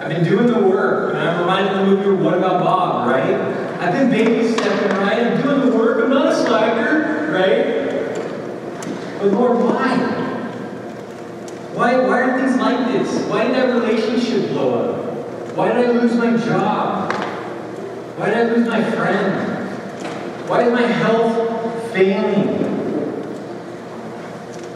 I've 0.00 0.08
been 0.08 0.24
doing 0.24 0.46
the 0.46 0.66
work. 0.66 1.12
And 1.12 1.28
I'm 1.28 1.40
reminded 1.40 1.72
of 1.72 1.78
the 1.90 1.96
movie 1.96 2.24
What 2.24 2.38
About 2.38 2.64
Bob, 2.64 3.08
right? 3.08 3.34
I've 3.82 3.92
been 3.92 4.08
baby 4.08 4.50
stepping, 4.50 4.96
right? 4.96 5.26
I'm 5.26 5.42
doing 5.42 5.68
the 5.68 5.76
work. 5.76 6.02
I'm 6.02 6.08
not 6.08 6.32
a 6.32 6.34
slacker, 6.34 7.30
right? 7.30 7.78
But 9.18 9.30
Lord, 9.30 9.58
why? 9.58 9.94
Why, 11.74 11.98
why 11.98 12.22
are 12.22 12.40
things 12.40 12.58
like 12.58 12.92
this? 12.92 13.28
Why 13.28 13.44
did 13.44 13.56
that 13.56 13.74
relationship 13.74 14.52
blow 14.52 14.94
up? 14.94 15.54
Why 15.54 15.70
did 15.70 15.84
I 15.84 15.90
lose 15.90 16.14
my 16.14 16.34
job? 16.38 17.07
Why 18.18 18.30
did 18.30 18.36
I 18.36 18.42
lose 18.52 18.66
my 18.66 18.82
friend? 18.82 20.48
Why 20.48 20.64
is 20.64 20.72
my 20.72 20.82
health 20.82 21.92
failing? 21.92 22.64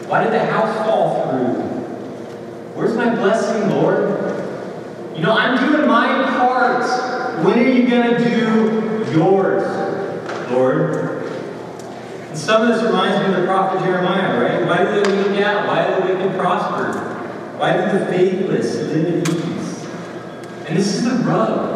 Why 0.07 0.23
did 0.23 0.31
the 0.31 0.45
house 0.45 0.73
fall 0.85 1.29
through? 1.29 1.55
Where's 2.73 2.95
my 2.95 3.13
blessing, 3.13 3.69
Lord? 3.69 3.99
You 5.13 5.23
know, 5.23 5.33
I'm 5.33 5.59
doing 5.59 5.85
my 5.89 6.23
part. 6.37 6.85
When 7.43 7.59
are 7.59 7.69
you 7.69 7.85
going 7.89 8.15
to 8.15 8.23
do 8.23 9.11
yours, 9.11 10.49
Lord? 10.49 11.25
And 12.29 12.37
some 12.37 12.61
of 12.61 12.69
this 12.69 12.81
reminds 12.81 13.27
me 13.27 13.33
of 13.33 13.41
the 13.41 13.45
prophet 13.45 13.83
Jeremiah, 13.83 14.39
right? 14.41 14.65
Why 14.65 14.85
do 14.85 15.03
the 15.03 15.17
wicked 15.17 15.43
out? 15.43 15.67
Why 15.67 15.85
do 15.85 16.07
the 16.07 16.13
wicked 16.13 16.39
prosper? 16.39 16.93
Why 17.57 17.73
do 17.75 17.99
the 17.99 18.05
faithless 18.05 18.75
live 18.75 19.05
in 19.05 19.19
ease? 19.19 19.85
And 20.65 20.77
this 20.77 20.95
is 20.95 21.03
the 21.03 21.25
rub. 21.25 21.72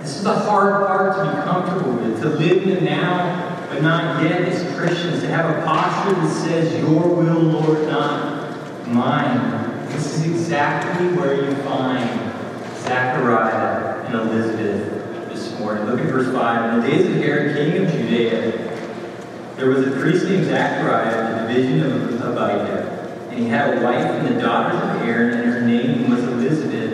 This 0.00 0.16
is 0.16 0.24
the 0.24 0.32
hard 0.32 0.86
part 0.86 1.14
to 1.16 1.36
be 1.36 1.42
comfortable 1.42 1.92
with, 1.92 2.22
to 2.22 2.30
live 2.30 2.62
in 2.62 2.70
the 2.70 2.80
now, 2.80 3.66
but 3.68 3.82
not 3.82 4.22
yet 4.22 4.40
as 4.42 4.74
Christians, 4.74 5.20
to 5.20 5.28
have 5.28 5.58
a 5.58 5.62
posture 5.66 6.14
that 6.14 6.30
says, 6.30 6.80
Your 6.80 7.06
will, 7.06 7.38
Lord, 7.38 7.86
not 7.86 8.88
mine. 8.88 9.88
This 9.88 10.16
is 10.16 10.24
exactly 10.24 11.08
where 11.08 11.44
you 11.44 11.54
find 11.62 12.08
Zechariah 12.78 14.06
and 14.06 14.14
Elizabeth 14.14 15.28
this 15.28 15.58
morning. 15.58 15.84
Look 15.84 16.00
at 16.00 16.06
verse 16.06 16.32
5. 16.32 16.74
In 16.74 16.80
the 16.80 16.88
days 16.88 17.06
of 17.06 17.22
Herod, 17.22 17.56
king 17.56 17.84
of 17.84 17.92
Judea, 17.92 18.52
there 19.56 19.68
was 19.68 19.86
a 19.86 19.90
priest 20.00 20.24
named 20.24 20.46
Zechariah, 20.46 21.42
in 21.42 21.46
the 21.46 21.52
division 21.52 21.82
of 21.82 22.20
Abijah. 22.22 23.28
And 23.30 23.38
he 23.38 23.48
had 23.48 23.76
a 23.76 23.84
wife 23.84 24.06
and 24.06 24.34
the 24.34 24.40
daughters 24.40 24.80
of 24.80 25.06
Aaron, 25.06 25.40
and 25.40 25.52
her 25.52 25.60
name 25.60 26.10
was 26.10 26.24
Elizabeth. 26.24 26.89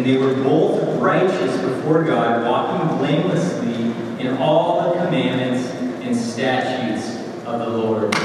And 0.00 0.08
they 0.08 0.16
were 0.16 0.32
both 0.32 0.98
righteous 0.98 1.60
before 1.60 2.02
God, 2.04 2.46
walking 2.46 2.96
blamelessly 2.96 3.92
in 4.18 4.34
all 4.38 4.94
the 4.94 5.04
commandments 5.04 5.68
and 6.02 6.16
statutes 6.16 7.16
of 7.44 7.58
the 7.60 7.68
Lord. 7.68 8.10
Good 8.10 8.16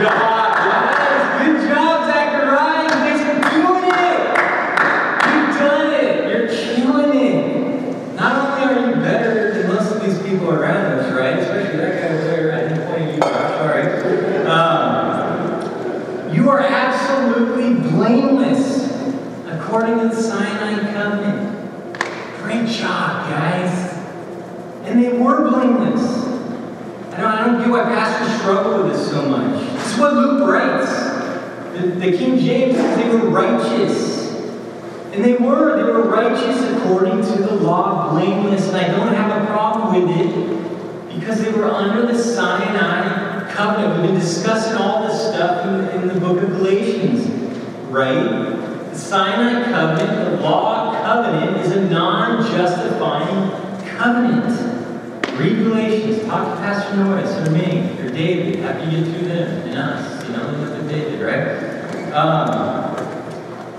job, 0.00 0.56
guys. 0.56 1.44
Good 1.44 1.68
job, 1.68 2.06
Zechariah. 2.06 2.84
You 2.84 2.88
guys 2.88 3.20
are 3.20 3.40
doing 3.50 3.92
it. 4.00 4.18
You've 5.28 5.52
done 5.58 5.92
it. 5.92 6.24
You're 6.30 6.48
killing 6.48 7.12
it. 7.20 8.16
Not 8.16 8.32
only 8.48 8.62
are 8.64 8.88
you 8.88 8.94
better 9.02 9.52
than 9.52 9.68
most 9.74 9.92
of 9.92 10.00
these 10.02 10.18
people 10.26 10.48
around 10.54 10.86
us, 10.86 11.12
right? 11.12 11.38
Especially 11.38 11.76
that 11.76 12.00
guy 12.00 12.08
over 12.14 12.24
there. 12.24 12.54
I 12.54 12.60
didn't 12.66 12.86
point 12.88 13.02
at 13.02 13.08
you, 13.14 13.20
Josh. 13.20 13.52
All 13.60 13.68
right. 13.68 13.92
Um, 14.46 16.34
you 16.34 16.48
are 16.48 16.60
absolutely 16.60 17.74
blameless 17.90 18.86
the 20.08 20.22
Sinai 20.22 20.92
covenant. 20.92 21.98
Great 22.42 22.68
job, 22.68 23.30
guys. 23.30 23.92
And 24.84 25.02
they 25.02 25.12
were 25.18 25.50
blameless. 25.50 26.26
I 27.12 27.20
don't, 27.20 27.32
I 27.32 27.46
don't 27.46 27.58
get 27.58 27.70
why 27.70 27.84
pastors 27.84 28.40
struggle 28.40 28.84
with 28.84 28.92
this 28.92 29.10
so 29.10 29.28
much. 29.28 29.60
This 29.74 29.94
is 29.94 29.98
what 29.98 30.14
Luke 30.14 30.48
writes. 30.48 30.92
The, 31.72 31.88
the 31.88 32.16
King 32.16 32.38
James 32.38 32.76
says 32.76 32.96
they 32.98 33.08
were 33.08 33.30
righteous. 33.30 34.34
And 35.12 35.24
they 35.24 35.34
were. 35.34 35.76
They 35.76 35.82
were 35.82 36.08
righteous 36.08 36.62
according 36.76 37.22
to 37.22 37.42
the 37.42 37.54
law, 37.54 38.10
blameless. 38.10 38.68
And 38.68 38.76
I 38.76 38.88
don't 38.88 39.14
have 39.14 39.42
a 39.42 39.46
problem 39.46 40.06
with 40.06 40.16
it 40.16 41.14
because 41.14 41.42
they 41.42 41.50
were 41.50 41.64
under 41.64 42.06
the 42.06 42.18
Sinai 42.18 43.50
covenant. 43.50 44.02
We've 44.02 44.10
been 44.10 44.20
discussing 44.20 44.76
all 44.76 45.08
this 45.08 45.18
stuff 45.32 45.66
in, 45.66 46.02
in 46.02 46.08
the 46.08 46.20
book 46.20 46.42
of 46.42 46.50
Galatians, 46.50 47.26
right? 47.88 48.45
Sinai 48.96 49.64
covenant, 49.64 50.30
the 50.30 50.42
law 50.42 50.94
covenant, 51.02 51.58
is 51.58 51.72
a 51.72 51.88
non 51.88 52.44
justifying 52.50 53.50
covenant. 53.86 54.74
Read 55.38 55.58
Galatians, 55.58 56.24
talk 56.24 56.54
to 56.54 56.60
Pastor 56.62 56.96
Norris 56.96 57.30
or 57.36 57.50
me 57.50 57.90
or 58.00 58.10
David 58.10 58.64
after 58.64 58.84
you 58.88 59.04
get 59.04 59.18
to 59.18 59.24
them 59.26 59.68
and 59.68 59.78
us. 59.78 60.26
You 60.26 60.32
know, 60.32 60.50
look 60.50 60.80
at 60.80 60.88
David, 60.88 61.20
right? 61.20 62.12
Um, 62.12 62.96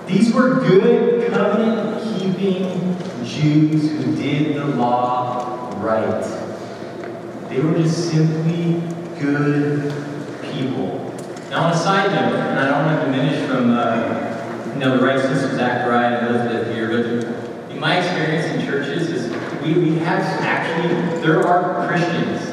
these 0.06 0.32
were 0.34 0.56
good 0.56 1.32
covenant 1.32 2.20
keeping 2.20 2.96
Jews 3.26 3.92
who 3.92 4.16
did 4.16 4.56
the 4.56 4.66
law 4.66 5.74
right. 5.82 6.24
They 7.50 7.60
were 7.60 7.74
just 7.74 8.12
simply 8.12 8.82
good 9.20 9.92
people. 10.44 11.14
Now, 11.50 11.66
on 11.66 11.72
a 11.72 11.76
side 11.76 12.12
note, 12.12 12.40
and 12.40 12.60
I 12.60 12.70
don't 12.70 12.86
want 12.86 13.00
to 13.00 13.12
diminish 13.12 13.50
from 13.50 13.72
uh, 13.72 14.27
you 14.78 14.86
know 14.86 14.96
the 14.96 15.04
righteousness 15.04 15.44
of 15.44 15.54
Zechariah 15.54 16.20
and 16.20 16.28
Elizabeth 16.28 16.72
here, 16.72 16.88
but 16.88 17.72
in 17.72 17.80
my 17.80 17.98
experience 17.98 18.46
in 18.46 18.64
churches 18.64 19.10
is 19.10 19.32
we, 19.64 19.74
we 19.74 19.98
have 19.98 20.20
actually 20.20 21.20
there 21.22 21.48
are 21.48 21.88
Christians 21.88 22.46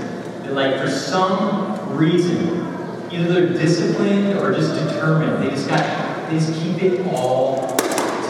that 0.43 0.54
like 0.54 0.81
for 0.81 0.88
some 0.88 1.95
reason 1.95 2.66
either 3.12 3.28
they're 3.31 3.49
disciplined 3.49 4.38
or 4.38 4.54
just 4.54 4.73
determined. 4.73 5.45
They 5.45 5.50
just 5.50 5.69
got 5.69 6.31
they 6.31 6.38
just 6.38 6.59
keep 6.62 6.83
it 6.83 7.07
all 7.09 7.69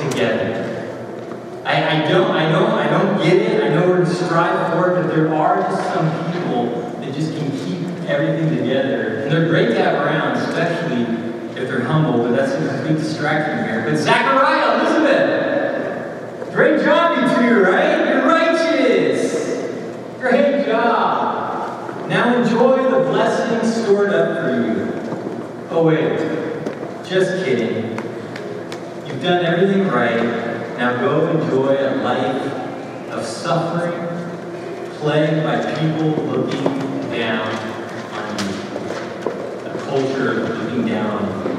together. 0.02 0.90
I, 1.64 2.02
I 2.02 2.08
don't 2.08 2.32
I 2.32 2.50
don't 2.50 2.72
I 2.72 2.90
don't 2.90 3.18
get 3.18 3.36
it. 3.36 3.62
I 3.62 3.68
know 3.68 3.86
we're 3.86 4.04
to 4.04 4.12
strive 4.12 4.72
for 4.72 4.90
it, 4.90 5.02
but 5.02 5.14
there 5.14 5.32
are 5.32 5.62
just 5.70 5.94
some 5.94 6.32
people 6.32 6.90
that 6.98 7.14
just 7.14 7.32
can 7.36 7.48
keep 7.64 7.86
everything 8.10 8.58
together. 8.58 9.20
And 9.20 9.30
they're 9.30 9.48
great 9.48 9.68
to 9.68 9.84
have 9.84 10.04
around, 10.04 10.38
especially 10.38 11.24
humble, 11.94 12.24
but 12.24 12.36
that's 12.36 12.52
a 12.52 12.68
complete 12.68 12.98
distraction 12.98 13.64
here. 13.64 13.84
But 13.88 13.96
Zachariah, 13.96 14.80
Elizabeth, 14.80 16.52
great 16.52 16.82
job, 16.84 17.16
you 17.16 17.48
two, 17.48 17.62
right? 17.62 18.08
You're 18.08 18.26
righteous. 18.26 19.70
Great 20.20 20.66
job. 20.66 22.08
Now 22.08 22.36
enjoy 22.42 22.90
the 22.90 23.10
blessings 23.10 23.82
stored 23.84 24.10
up 24.10 24.42
for 24.42 24.50
you. 24.50 24.90
Oh, 25.70 25.84
wait. 25.86 26.18
Just 27.06 27.44
kidding. 27.44 27.92
You've 29.06 29.22
done 29.22 29.44
everything 29.44 29.86
right. 29.88 30.22
Now 30.76 30.98
go 31.00 31.30
enjoy 31.30 31.76
a 31.78 32.02
life 32.02 32.52
of 33.10 33.24
suffering, 33.24 33.92
plagued 34.98 35.44
by 35.44 35.62
people 35.76 36.10
looking 36.24 36.64
down 37.10 37.46
on 38.12 38.38
you. 38.38 38.52
A 39.70 39.78
culture 39.86 40.34
looking 40.34 40.86
down 40.86 41.06
on 41.06 41.24
you. 41.28 41.54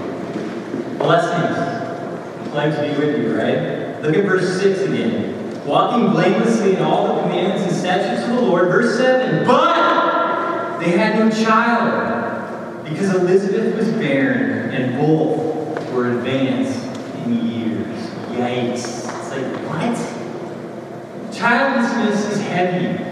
Blessings. 0.97 2.49
Plagues 2.51 2.77
be 2.79 2.89
with 2.99 3.17
you, 3.19 3.37
right? 3.37 3.94
Look 4.05 4.17
at 4.17 4.25
verse 4.25 4.61
6 4.61 4.81
again. 4.81 5.65
Walking 5.65 6.11
blamelessly 6.11 6.75
in 6.75 6.83
all 6.83 7.15
the 7.15 7.21
commandments 7.23 7.63
and 7.63 7.75
statutes 7.75 8.29
of 8.29 8.35
the 8.35 8.41
Lord. 8.43 8.67
Verse 8.67 8.97
7. 8.97 9.47
But 9.47 10.77
they 10.77 10.91
had 10.91 11.17
no 11.17 11.31
child 11.31 12.83
because 12.83 13.15
Elizabeth 13.15 13.75
was 13.75 13.87
barren 13.93 14.69
and 14.75 14.95
both 14.95 15.91
were 15.91 16.19
advanced 16.19 16.85
in 17.25 17.47
years. 17.47 18.09
Yikes. 18.29 18.75
It's 18.75 19.31
like, 19.31 19.47
what? 19.65 21.33
Childlessness 21.33 22.31
is 22.31 22.41
heavy. 22.43 23.03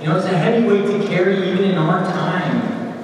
You 0.00 0.08
know, 0.08 0.16
it's 0.16 0.24
a 0.24 0.38
heavy 0.38 0.66
weight 0.66 0.86
to 0.86 1.06
carry 1.06 1.50
even 1.50 1.62
in 1.62 1.76
our 1.76 2.02
time. 2.04 2.94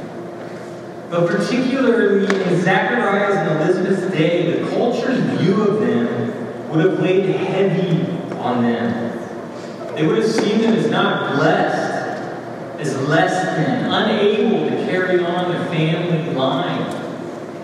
But 1.10 1.26
particularly 1.26 2.24
in 2.24 2.62
Zachariah's 2.62 3.36
and 3.36 3.60
Elizabeth's 3.60 4.10
day, 4.16 4.62
the 4.62 4.70
culture's 4.70 5.18
view 5.38 5.60
of 5.60 5.80
them 5.80 6.40
would 6.70 6.84
have 6.84 6.99
weighed 7.10 7.36
heavy 7.36 8.10
on 8.38 8.62
them. 8.62 9.94
They 9.94 10.06
would 10.06 10.18
have 10.18 10.30
seen 10.30 10.60
them 10.60 10.74
as 10.74 10.90
not 10.90 11.36
blessed, 11.36 12.80
as 12.80 12.96
less 13.08 13.56
than, 13.56 13.90
unable 13.90 14.70
to 14.70 14.76
carry 14.86 15.22
on 15.22 15.52
the 15.52 15.64
family 15.66 16.32
line. 16.32 16.90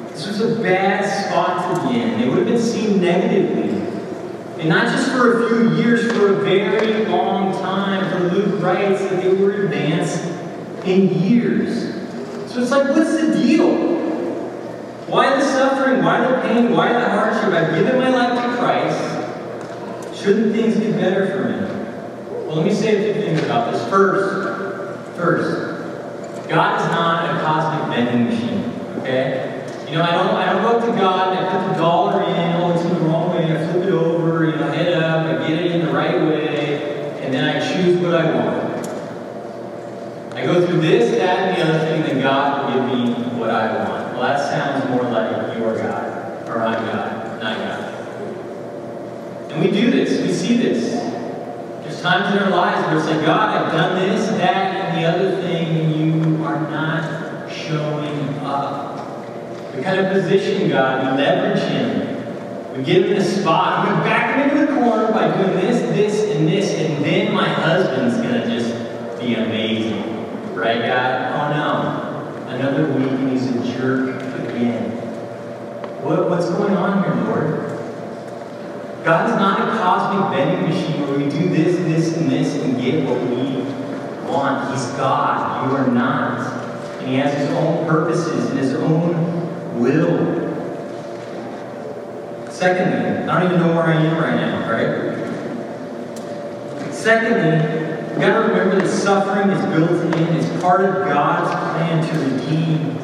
This 0.08 0.26
was 0.26 0.40
a 0.40 0.62
bad 0.62 1.04
spot 1.04 1.76
to 1.76 1.88
be 1.88 2.00
in. 2.00 2.20
They 2.20 2.28
would 2.28 2.38
have 2.38 2.46
been 2.46 2.60
seen 2.60 3.00
negatively. 3.00 3.70
And 4.58 4.68
not 4.68 4.86
just 4.86 5.12
for 5.12 5.44
a 5.44 5.48
few 5.48 5.76
years, 5.76 6.10
for 6.12 6.34
a 6.34 6.44
very 6.44 7.04
long 7.06 7.52
time. 7.52 8.10
For 8.10 8.34
Luke 8.34 8.62
writes 8.62 9.02
that 9.02 9.22
they 9.22 9.32
were 9.34 9.64
advanced 9.64 10.24
in 10.84 11.08
years. 11.20 11.94
So 12.50 12.62
it's 12.62 12.70
like, 12.70 12.88
what's 12.88 13.20
the 13.20 13.32
deal? 13.32 13.96
Why 15.06 15.36
the 15.36 15.42
suffering? 15.42 16.02
Why 16.02 16.20
the 16.26 16.40
pain? 16.40 16.72
Why 16.72 16.92
the 16.94 17.08
hardship? 17.10 17.52
I've 17.52 17.74
given 17.74 18.00
my 18.00 18.08
life 18.08 18.42
to 18.42 18.58
Christ. 18.58 19.15
Shouldn't 20.16 20.54
things 20.54 20.78
get 20.78 20.96
better 20.96 21.26
for 21.26 21.48
me? 21.48 22.46
Well, 22.46 22.56
let 22.56 22.66
me 22.66 22.72
say 22.72 23.10
a 23.10 23.14
few 23.14 23.22
things 23.22 23.42
about 23.42 23.72
this. 23.72 23.86
First, 23.90 25.16
first, 25.16 26.48
God 26.48 26.80
is 26.80 26.86
not 26.90 27.36
a 27.36 27.40
cosmic 27.42 27.94
vending 27.94 28.24
machine. 28.24 28.72
Okay? 29.00 29.52
You 29.86 29.98
know, 29.98 30.02
I 30.02 30.12
don't 30.12 30.34
I 30.34 30.52
don't 30.52 30.62
go 30.62 30.78
up 30.78 30.84
to 30.86 30.98
God 30.98 31.36
and 31.36 31.46
I 31.46 31.50
put 31.50 31.72
the 31.72 31.78
dollar 31.78 32.22
in, 32.22 32.62
oh 32.62 32.72
it's 32.72 32.82
in 32.82 32.94
the 32.94 33.00
wrong 33.00 33.30
way, 33.30 33.44
I 33.44 33.70
flip 33.70 33.86
it 33.86 33.92
over, 33.92 34.46
you 34.46 34.56
know, 34.56 34.72
head 34.72 34.94
up, 34.94 35.26
I 35.26 35.46
get 35.46 35.64
it 35.64 35.72
in 35.72 35.84
the 35.84 35.92
right 35.92 36.20
way, 36.20 37.20
and 37.22 37.32
then 37.32 37.44
I 37.44 37.60
choose 37.60 37.98
what 37.98 38.14
I 38.14 38.34
want. 38.34 38.86
I 40.34 40.44
go 40.44 40.66
through 40.66 40.80
this, 40.80 41.16
that, 41.18 41.38
and 41.38 41.56
the 41.56 41.62
other 41.62 41.86
thing, 41.86 42.02
then 42.02 42.22
God 42.22 42.74
will 42.74 42.88
give 42.88 42.98
me 42.98 43.38
what 43.38 43.50
I 43.50 43.84
want. 43.84 44.14
Well, 44.14 44.22
that 44.22 44.38
sounds 44.50 44.88
more 44.90 45.04
like 45.10 45.56
your 45.58 45.76
God, 45.76 46.48
or 46.48 46.62
I'm 46.62 46.86
God. 46.86 47.25
And 49.56 49.64
we 49.64 49.70
do 49.70 49.90
this, 49.90 50.20
we 50.20 50.34
see 50.34 50.58
this. 50.58 50.92
There's 51.82 52.02
times 52.02 52.36
in 52.36 52.42
our 52.42 52.50
lives 52.50 52.86
where 52.88 52.98
it's 52.98 53.06
like, 53.06 53.24
God, 53.24 53.56
I've 53.56 53.72
done 53.72 53.98
this, 53.98 54.28
that, 54.28 54.74
and 54.74 55.02
the 55.02 55.08
other 55.08 55.40
thing, 55.40 55.68
and 55.68 56.28
you 56.36 56.44
are 56.44 56.60
not 56.70 57.50
showing 57.50 58.38
up. 58.40 59.74
We 59.74 59.82
kind 59.82 59.98
of 60.00 60.12
position 60.12 60.68
God, 60.68 61.16
we 61.16 61.22
leverage 61.22 61.62
Him. 61.70 62.76
We 62.76 62.84
give 62.84 63.06
Him 63.06 63.16
a 63.16 63.24
spot, 63.24 63.88
we 63.88 63.94
back 64.04 64.36
Him 64.36 64.58
into 64.58 64.74
the 64.74 64.78
corner 64.78 65.10
by 65.10 65.34
doing 65.34 65.56
this, 65.56 65.80
this, 65.96 66.36
and 66.36 66.46
this, 66.46 66.74
and 66.74 67.02
then 67.02 67.32
my 67.32 67.48
husband's 67.48 68.16
going 68.18 68.38
to 68.38 68.46
just 68.46 69.18
be 69.18 69.36
amazing. 69.36 70.54
Right, 70.54 70.82
God? 70.82 71.32
Oh 71.32 71.56
no. 71.56 72.46
Another 72.54 72.92
week 72.92 73.10
and 73.10 73.30
he's 73.30 73.48
a 73.48 73.78
jerk 73.78 74.22
again. 74.50 74.90
What, 76.02 76.28
what's 76.28 76.50
going 76.50 76.76
on 76.76 77.02
here, 77.02 77.24
Lord? 77.24 77.75
God 79.06 79.30
is 79.30 79.36
not 79.36 79.60
a 79.60 79.78
cosmic 79.78 80.36
vending 80.36 80.68
machine 80.68 81.00
where 81.02 81.16
we 81.16 81.30
do 81.30 81.48
this, 81.48 81.76
this, 81.76 82.16
and 82.16 82.28
this 82.28 82.56
and 82.56 82.76
get 82.80 83.04
what 83.08 83.20
we 83.22 83.62
want. 84.28 84.72
He's 84.72 84.86
God. 84.96 85.70
You 85.70 85.76
are 85.76 85.86
not. 85.86 86.40
And 86.98 87.08
He 87.08 87.14
has 87.14 87.32
His 87.38 87.48
own 87.50 87.86
purposes 87.86 88.50
and 88.50 88.58
His 88.58 88.74
own 88.74 89.80
will. 89.80 90.44
Secondly, 92.50 93.28
I 93.28 93.40
don't 93.40 93.52
even 93.52 93.60
know 93.64 93.76
where 93.76 93.84
I 93.84 93.94
am 93.94 94.18
right 94.18 94.34
now, 94.34 94.70
right? 94.72 95.14
Secondly, 96.92 97.86
We've 98.16 98.24
got 98.24 98.40
to 98.40 98.48
remember 98.48 98.80
that 98.80 98.88
suffering 98.88 99.50
is 99.50 99.60
built 99.66 99.90
in, 100.16 100.36
is 100.38 100.62
part 100.62 100.82
of 100.82 101.04
God's 101.04 101.50
plan 101.76 102.02
to 102.02 102.12
redeem 102.18 102.96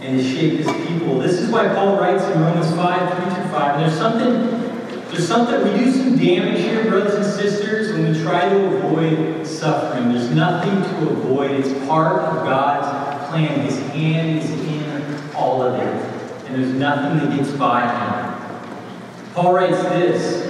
and 0.00 0.18
to 0.18 0.24
shape 0.24 0.60
his 0.60 0.88
people. 0.88 1.18
This 1.18 1.32
is 1.32 1.50
why 1.50 1.68
Paul 1.68 2.00
writes 2.00 2.24
in 2.24 2.40
Romans 2.40 2.74
5, 2.74 3.22
3 3.22 3.34
through 3.34 3.50
5. 3.50 3.74
And 3.74 3.82
there's 3.82 3.98
something, 3.98 4.65
there's 5.10 5.26
something, 5.26 5.62
we 5.62 5.84
do 5.84 5.92
some 5.92 6.16
damage 6.16 6.60
here, 6.60 6.90
brothers 6.90 7.14
and 7.14 7.24
sisters, 7.24 7.92
when 7.92 8.12
we 8.12 8.22
try 8.22 8.48
to 8.48 8.76
avoid 8.76 9.46
suffering. 9.46 10.12
There's 10.12 10.30
nothing 10.30 10.82
to 10.82 11.10
avoid. 11.12 11.52
It's 11.52 11.86
part 11.86 12.22
of 12.22 12.44
God's 12.44 13.28
plan. 13.30 13.60
His 13.60 13.78
hand 13.90 14.38
is 14.42 14.50
in 14.50 15.34
all 15.34 15.62
of 15.62 15.74
it. 15.74 16.46
And 16.46 16.62
there's 16.62 16.74
nothing 16.74 17.18
that 17.18 17.36
gets 17.36 17.52
by 17.52 17.82
him. 17.86 19.32
Paul 19.34 19.52
writes 19.52 19.80
this. 19.82 20.44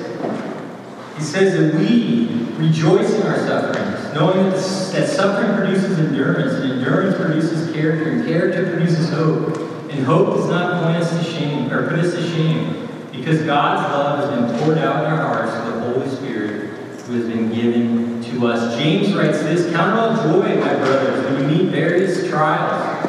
He 1.16 1.22
says 1.22 1.54
that 1.58 1.80
we 1.80 2.28
rejoice 2.56 3.12
in 3.14 3.26
our 3.26 3.38
sufferings, 3.38 4.14
knowing 4.14 4.50
that, 4.50 4.60
that 4.92 5.08
suffering 5.08 5.56
produces 5.56 5.98
endurance, 5.98 6.54
and 6.54 6.72
endurance 6.72 7.16
produces 7.16 7.72
character, 7.72 8.10
and 8.10 8.26
character 8.26 8.70
produces 8.70 9.10
hope. 9.10 9.56
And 9.90 10.04
hope 10.04 10.36
does 10.36 10.48
not 10.48 10.82
point 10.82 10.96
us 10.96 11.10
to 11.10 11.24
shame, 11.24 11.72
or 11.72 11.88
put 11.88 12.00
us 12.00 12.14
to 12.14 12.22
shame, 12.22 12.86
because 13.16 13.42
God's 13.42 13.92
love 13.92 14.20
has 14.20 14.38
been 14.38 14.60
poured 14.60 14.78
out 14.78 15.04
in 15.04 15.10
our 15.10 15.26
hearts 15.26 15.52
through 15.52 15.80
the 15.80 15.92
Holy 15.92 16.16
Spirit 16.16 16.70
who 17.06 17.14
has 17.14 17.26
been 17.26 17.52
given 17.52 18.22
to 18.22 18.46
us. 18.46 18.76
James 18.76 19.14
writes 19.14 19.38
this 19.38 19.72
Count 19.72 19.98
all 19.98 20.16
joy, 20.16 20.56
my 20.56 20.74
brothers, 20.74 21.24
when 21.24 21.42
you 21.42 21.56
meet 21.56 21.70
various 21.70 22.28
trials. 22.28 23.08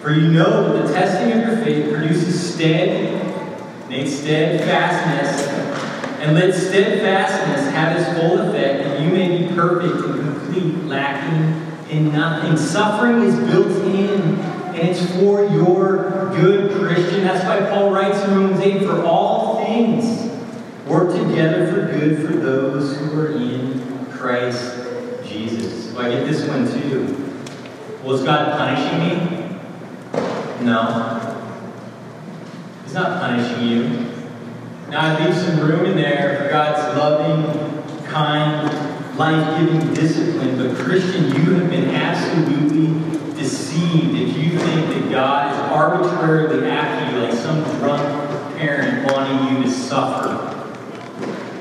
For 0.00 0.12
you 0.12 0.32
know 0.32 0.72
that 0.72 0.86
the 0.86 0.92
testing 0.92 1.32
of 1.32 1.46
your 1.46 1.56
faith 1.64 1.92
produces 1.92 2.54
stead, 2.54 3.20
steadfastness, 4.08 5.48
and 6.20 6.34
let 6.34 6.54
steadfastness 6.54 7.70
have 7.72 8.00
its 8.00 8.18
full 8.18 8.38
effect, 8.38 8.86
and 8.86 9.04
you 9.04 9.10
may 9.10 9.38
be 9.38 9.54
perfect 9.54 10.04
and 10.06 10.14
complete, 10.14 10.84
lacking 10.84 11.66
in 11.90 12.12
nothing. 12.12 12.56
Suffering 12.56 13.22
is 13.22 13.34
built 13.50 13.68
in, 13.84 14.29
and 14.80 14.88
it's 14.88 15.14
for 15.16 15.44
your 15.44 16.30
good, 16.34 16.72
Christian. 16.72 17.24
That's 17.24 17.44
why 17.44 17.68
Paul 17.68 17.90
writes 17.90 18.22
in 18.24 18.30
Romans 18.30 18.60
8 18.60 18.82
for 18.82 19.02
all 19.04 19.62
things 19.64 20.30
work 20.86 21.12
together 21.12 21.70
for 21.70 21.98
good 21.98 22.26
for 22.26 22.32
those 22.32 22.96
who 22.96 23.20
are 23.20 23.32
in 23.32 24.06
Christ 24.10 24.76
Jesus. 25.24 25.92
So 25.92 26.00
I 26.00 26.10
get 26.10 26.26
this 26.26 26.48
one 26.48 26.66
too. 26.66 27.16
Well, 28.02 28.24
God 28.24 28.58
punishing 28.58 28.98
me? 28.98 29.58
No. 30.64 31.36
He's 32.84 32.94
not 32.94 33.20
punishing 33.20 33.68
you. 33.68 34.10
Now 34.88 35.16
I 35.16 35.24
leave 35.24 35.36
some 35.36 35.60
room 35.60 35.84
in 35.84 35.96
there 35.96 36.38
for 36.38 36.48
God's 36.48 36.96
loving, 36.96 38.04
kind, 38.06 39.16
life-giving 39.16 39.94
discipline. 39.94 40.56
But 40.56 40.76
Christian, 40.76 41.26
you 41.26 41.54
have 41.54 41.70
been 41.70 41.90
absolutely 41.90 43.29
deceived 43.40 44.14
if 44.14 44.36
you 44.36 44.58
think 44.58 44.88
that 44.88 45.10
God 45.10 45.52
is 45.52 45.58
arbitrarily 45.72 46.58
you 46.58 47.18
like 47.20 47.32
some 47.32 47.64
drunk 47.78 48.58
parent 48.58 49.10
wanting 49.10 49.56
you 49.56 49.62
to 49.64 49.70
suffer. 49.70 50.46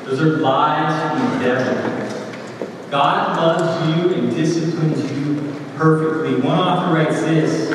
Those 0.04 0.20
are 0.20 0.38
lies 0.38 1.12
from 1.12 1.32
the 1.32 1.46
devil. 1.46 2.70
God 2.92 3.38
loves 3.38 3.98
you 3.98 4.14
and 4.14 4.36
disciplines 4.36 5.10
you 5.12 5.56
perfectly. 5.78 6.42
One 6.42 6.60
author 6.60 6.94
writes 6.94 7.22
this 7.22 7.70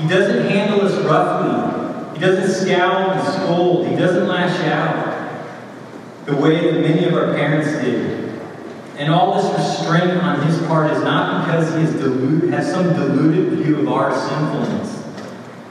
He 0.00 0.08
doesn't 0.08 0.48
handle 0.48 0.80
us 0.80 0.94
roughly. 1.04 2.14
He 2.14 2.20
doesn't 2.24 2.66
scowl 2.66 3.10
and 3.10 3.34
scold. 3.34 3.88
He 3.88 3.96
doesn't 3.96 4.26
lash 4.26 4.58
out 4.68 5.14
the 6.24 6.36
way 6.36 6.70
that 6.70 6.80
many 6.80 7.04
of 7.04 7.14
our 7.14 7.34
parents 7.34 7.70
did. 7.84 8.23
And 8.96 9.12
all 9.12 9.34
this 9.42 9.52
restraint 9.58 10.22
on 10.22 10.46
his 10.46 10.58
part 10.66 10.90
is 10.92 11.02
not 11.02 11.44
because 11.44 11.74
he 11.74 11.82
is 11.82 12.50
has 12.50 12.70
some 12.70 12.94
deluded 12.94 13.58
view 13.58 13.80
of 13.80 13.88
our 13.88 14.14
sinfulness. 14.16 15.02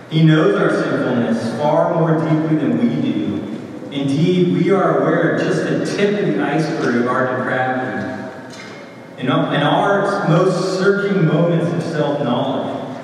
He 0.10 0.24
knows 0.24 0.56
our 0.56 0.70
sinfulness 0.70 1.58
far 1.58 1.96
more 1.96 2.20
deeply 2.20 2.58
than 2.58 2.78
we 2.78 3.02
do. 3.02 3.24
Indeed, 3.92 4.54
we 4.54 4.72
are 4.72 5.00
aware 5.00 5.36
of 5.36 5.42
just 5.42 5.64
the 5.64 5.86
tip 5.86 6.20
of 6.20 6.34
the 6.34 6.44
iceberg 6.44 6.96
of 6.96 7.08
our 7.08 7.38
depravity. 7.38 8.04
In 9.20 9.30
our 9.30 10.28
most 10.28 10.78
searching 10.78 11.26
moments 11.26 11.72
of 11.72 11.92
self 11.92 12.24
knowledge, 12.24 12.98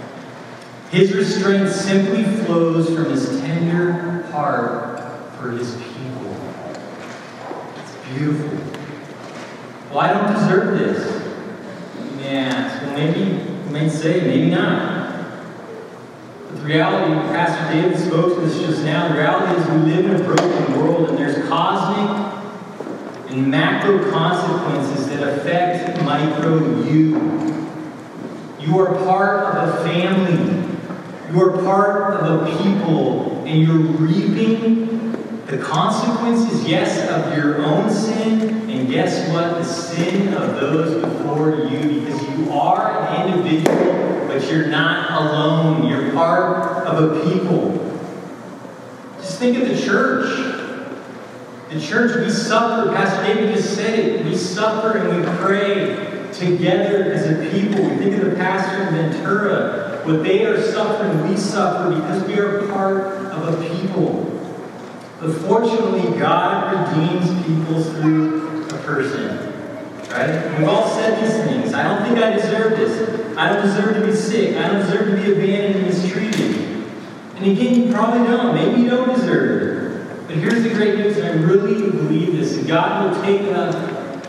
his 0.91 1.13
restraint 1.13 1.69
simply 1.69 2.23
flows 2.43 2.93
from 2.93 3.05
his 3.05 3.39
tender 3.39 4.23
heart 4.31 4.99
for 5.35 5.51
his 5.51 5.75
people. 5.75 6.35
It's 7.77 8.17
beautiful. 8.17 8.68
Well, 9.89 10.01
I 10.01 10.13
don't 10.13 10.31
deserve 10.33 10.77
this. 10.77 11.01
Yeah, 12.21 12.83
well, 12.83 12.93
maybe 12.93 13.21
you 13.21 13.71
may 13.71 13.89
say, 13.89 14.21
maybe 14.21 14.51
not. 14.51 15.25
But 16.47 16.57
the 16.57 16.61
reality, 16.61 17.11
Pastor 17.33 17.73
David 17.73 17.97
spoke 17.97 18.35
to 18.35 18.41
this 18.41 18.59
just 18.59 18.83
now, 18.83 19.07
the 19.07 19.15
reality 19.15 19.59
is 19.59 19.67
we 19.67 19.91
live 19.91 20.05
in 20.05 20.21
a 20.21 20.23
broken 20.23 20.79
world 20.79 21.09
and 21.09 21.17
there's 21.17 21.47
cosmic 21.47 22.29
and 23.31 23.49
macro 23.49 24.11
consequences 24.11 25.07
that 25.09 25.27
affect 25.27 26.03
micro 26.03 26.83
you. 26.83 27.65
You 28.59 28.79
are 28.79 28.93
part 29.05 29.55
of 29.55 29.73
a 29.73 29.83
family 29.85 30.59
You 31.31 31.41
are 31.41 31.63
part 31.63 32.13
of 32.13 32.47
a 32.47 32.57
people, 32.57 33.43
and 33.45 33.61
you're 33.61 33.75
reaping 33.77 35.11
the 35.45 35.57
consequences, 35.57 36.67
yes, 36.67 37.07
of 37.09 37.35
your 37.35 37.63
own 37.63 37.89
sin, 37.89 38.58
and 38.69 38.87
guess 38.89 39.27
what? 39.29 39.55
The 39.57 39.63
sin 39.63 40.33
of 40.33 40.55
those 40.59 41.03
before 41.03 41.65
you, 41.65 42.01
because 42.01 42.21
you 42.29 42.51
are 42.51 43.07
an 43.07 43.31
individual, 43.31 44.27
but 44.27 44.49
you're 44.49 44.67
not 44.67 45.11
alone. 45.11 45.87
You're 45.87 46.11
part 46.13 46.85
of 46.85 47.11
a 47.11 47.29
people. 47.31 47.85
Just 49.17 49.39
think 49.39 49.57
of 49.57 49.67
the 49.67 49.81
church. 49.81 50.55
The 51.69 51.79
church, 51.79 52.25
we 52.25 52.31
suffer. 52.31 52.91
Pastor 52.91 53.33
David 53.33 53.55
just 53.55 53.75
said 53.75 53.97
it. 53.97 54.25
We 54.25 54.35
suffer 54.35 54.97
and 54.97 55.17
we 55.17 55.37
pray 55.37 56.31
together 56.33 57.11
as 57.11 57.25
a 57.25 57.49
people. 57.51 57.83
We 57.89 57.95
think 57.97 58.21
of 58.21 58.29
the 58.29 58.35
pastor 58.35 58.87
in 58.87 59.11
Ventura. 59.11 60.01
What 60.05 60.23
they 60.23 60.45
are 60.45 60.61
suffering, 60.61 61.29
we 61.29 61.37
suffer 61.37 61.93
because 61.93 62.23
we 62.25 62.39
are 62.39 62.67
part 62.67 63.07
of 63.31 63.53
a 63.53 63.69
people. 63.69 64.25
But 65.19 65.33
fortunately, 65.33 66.17
God 66.17 66.95
redeems 66.95 67.45
people 67.45 67.83
through 67.83 68.48
person. 68.89 69.53
Right? 70.09 70.57
We've 70.57 70.67
all 70.67 70.89
said 70.89 71.23
these 71.23 71.37
things. 71.45 71.73
I 71.73 71.83
don't 71.83 72.03
think 72.03 72.17
I 72.17 72.31
deserve 72.31 72.77
this. 72.77 73.37
I 73.37 73.53
don't 73.53 73.63
deserve 73.63 73.95
to 73.95 74.05
be 74.07 74.15
sick. 74.15 74.57
I 74.57 74.67
don't 74.67 74.81
deserve 74.81 75.07
to 75.09 75.15
be 75.15 75.31
abandoned 75.31 75.75
and 75.75 75.85
mistreated. 75.85 76.55
And 77.35 77.45
again, 77.45 77.75
you 77.75 77.93
probably 77.93 78.27
don't. 78.27 78.55
Maybe 78.55 78.81
you 78.81 78.89
don't 78.89 79.13
deserve 79.13 79.61
it. 79.61 80.27
But 80.27 80.37
here's 80.37 80.63
the 80.63 80.71
great 80.71 80.95
news, 80.95 81.17
and 81.17 81.27
I 81.27 81.31
really 81.43 81.91
believe 81.91 82.33
this. 82.33 82.57
God 82.65 83.15
will 83.15 83.21
take 83.23 83.41
up 83.53 84.25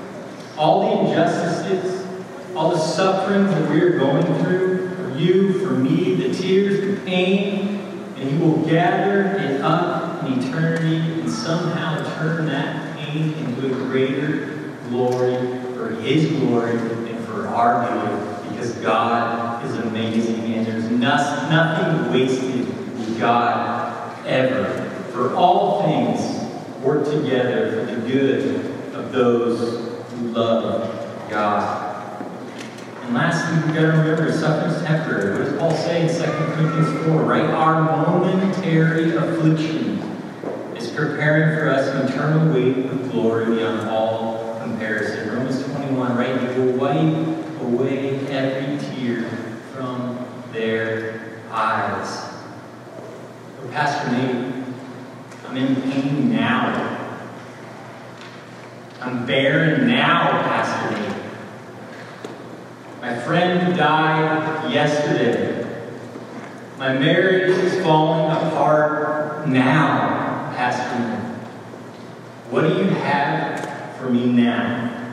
all 0.57 0.81
the 0.83 1.09
injustices, 1.09 2.07
all 2.55 2.71
the 2.71 2.79
sufferings 2.79 3.51
that 3.51 3.71
we 3.71 3.81
are 3.81 3.99
going 3.99 4.23
through, 4.43 4.95
for 4.95 5.19
you, 5.19 5.67
for 5.67 5.73
me, 5.73 6.15
the 6.15 6.35
tears, 6.35 6.81
the 6.81 7.05
pain, 7.07 7.81
and 8.17 8.31
He 8.31 8.37
will 8.37 8.59
gather 8.67 9.33
it 9.39 9.61
up 9.63 10.25
in 10.25 10.43
eternity 10.43 11.21
and 11.21 11.31
somehow 11.31 11.97
turn 12.19 12.47
that 12.47 12.90
pain 13.11 13.33
into 13.35 13.67
a 13.67 13.75
greater 13.87 14.77
glory 14.89 15.37
for 15.75 15.95
His 16.01 16.31
glory 16.39 16.77
and 16.79 17.25
for 17.27 17.49
our 17.49 17.89
good, 17.89 18.51
because 18.51 18.73
God 18.77 19.65
is 19.65 19.77
amazing 19.77 20.55
and 20.55 20.67
there's 20.67 20.91
nothing 20.91 22.13
wasted 22.13 22.67
with 22.99 23.19
God 23.19 24.27
ever. 24.27 24.89
For 25.13 25.35
all 25.35 25.83
things 25.83 26.41
work 26.83 27.05
together 27.05 27.87
for 27.87 27.95
the 27.95 28.09
good 28.09 28.95
of 28.95 29.13
those 29.13 30.03
who 30.13 30.29
love 30.29 31.29
God. 31.29 31.89
And 33.03 33.15
lastly, 33.15 33.57
we've 33.67 33.75
got 33.75 33.93
to 33.93 33.99
remember 33.99 34.33
suffering's 34.33 34.83
temporary. 34.85 35.39
What 35.39 35.51
does 35.51 35.59
Paul 35.59 35.73
say 35.73 36.03
in 36.03 36.09
2 36.09 36.23
Corinthians 36.55 37.07
4? 37.07 37.23
Right? 37.23 37.51
Our 37.51 37.83
momentary 37.83 39.17
affliction 39.17 40.10
preparing 40.91 41.57
for 41.57 41.69
us 41.69 41.89
an 41.89 42.09
eternal 42.09 42.53
weight 42.55 42.87
of 42.87 43.11
glory 43.11 43.57
beyond 43.57 43.89
all 43.89 44.59
comparison. 44.61 45.37
Romans 45.37 45.65
21, 45.65 46.17
right? 46.17 46.41
He 46.41 46.61
will 46.61 46.73
wipe 46.73 47.61
away 47.63 48.27
every 48.29 48.79
tear 48.95 49.29
from 49.73 50.27
their 50.53 51.41
eyes. 51.51 52.31
Pastor 53.71 54.11
Nate, 54.11 54.65
I'm 55.47 55.57
in 55.57 55.77
pain 55.83 56.33
now. 56.33 56.97
I'm 59.01 59.25
barren 59.27 59.87
now, 59.87 60.43
Pastor 60.43 61.01
Nate. 61.01 61.17
My 63.01 63.19
friend 63.21 63.77
died 63.77 64.73
yesterday. 64.73 65.67
My 66.79 66.95
marriage 66.95 67.57
is 67.57 67.83
falling 67.83 68.31
apart 68.31 69.47
now, 69.47 70.20
Pastor 70.61 70.99
Nate. 71.09 71.39
What 72.51 72.69
do 72.69 72.69
you 72.69 72.85
have 72.85 73.97
for 73.97 74.11
me 74.11 74.27
now? 74.27 75.11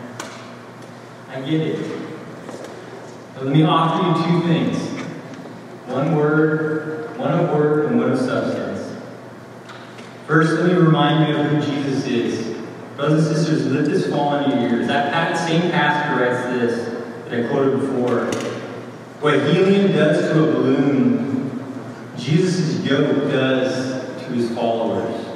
I 1.29 1.39
get 1.39 1.61
it. 1.61 2.01
But 3.33 3.45
let 3.45 3.55
me 3.55 3.63
offer 3.63 4.09
you 4.09 4.25
two 4.25 4.45
things. 4.45 4.77
One 5.85 6.17
word, 6.17 7.17
one 7.17 7.31
of 7.31 7.49
word, 7.51 7.85
and 7.85 7.97
one 7.97 8.11
of 8.11 8.19
substance. 8.19 9.01
First, 10.25 10.51
let 10.59 10.65
me 10.65 10.73
remind 10.73 11.29
you 11.29 11.37
of 11.37 11.45
who 11.45 11.61
Jesus 11.61 12.05
is. 12.07 12.57
Brothers 12.97 13.27
and 13.27 13.37
sisters, 13.37 13.67
let 13.67 13.85
this 13.85 14.09
fall 14.09 14.27
on 14.27 14.51
your 14.51 14.69
ears. 14.69 14.87
That 14.87 15.37
same 15.47 15.71
pastor 15.71 16.25
writes 16.25 16.43
this 16.59 17.03
that 17.29 17.45
I 17.45 17.47
quoted 17.47 17.79
before. 17.79 18.25
What 19.21 19.35
helium 19.45 19.93
does 19.93 20.29
to 20.29 20.43
a 20.43 20.51
balloon, 20.51 21.61
Jesus' 22.17 22.85
yoke 22.85 23.31
does 23.31 24.25
to 24.25 24.33
his 24.33 24.53
followers. 24.53 25.26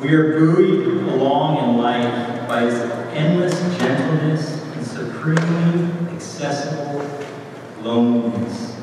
We 0.00 0.14
are 0.14 0.38
buoyed 0.38 0.86
along 1.08 1.58
in 1.58 1.76
life 1.78 2.48
by 2.48 2.62
his 2.62 2.74
endless 3.14 3.54
gentleness 3.78 4.62
and 4.74 4.86
supremely 4.86 6.12
accessible 6.12 7.08
loneliness. 7.82 8.80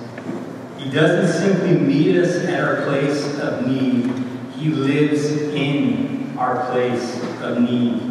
He 0.77 0.89
doesn't 0.89 1.41
simply 1.41 1.77
meet 1.77 2.15
us 2.15 2.35
at 2.45 2.63
our 2.63 2.85
place 2.85 3.37
of 3.39 3.67
need, 3.67 4.13
he 4.55 4.69
lives 4.69 5.25
in 5.25 6.37
our 6.37 6.71
place 6.71 7.21
of 7.41 7.59
need. 7.61 8.09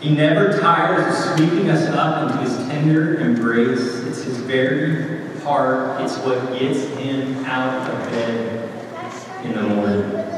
He 0.00 0.14
never 0.14 0.58
tires 0.58 1.06
of 1.06 1.36
sweeping 1.36 1.68
us 1.68 1.86
up 1.88 2.30
into 2.30 2.42
his 2.42 2.56
tender 2.68 3.20
embrace. 3.20 4.00
It's 4.00 4.22
his 4.22 4.38
very 4.38 5.38
heart. 5.40 6.00
It's 6.00 6.16
what 6.18 6.58
gets 6.58 6.84
him 6.96 7.44
out 7.44 7.90
of 7.90 8.10
bed 8.10 8.70
in 9.44 9.52
the 9.52 9.62
morning. 9.62 10.29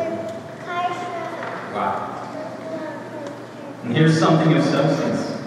Wow. 1.72 2.18
And 3.84 3.96
here's 3.96 4.18
something 4.18 4.52
of 4.54 4.62
substance. 4.62 5.38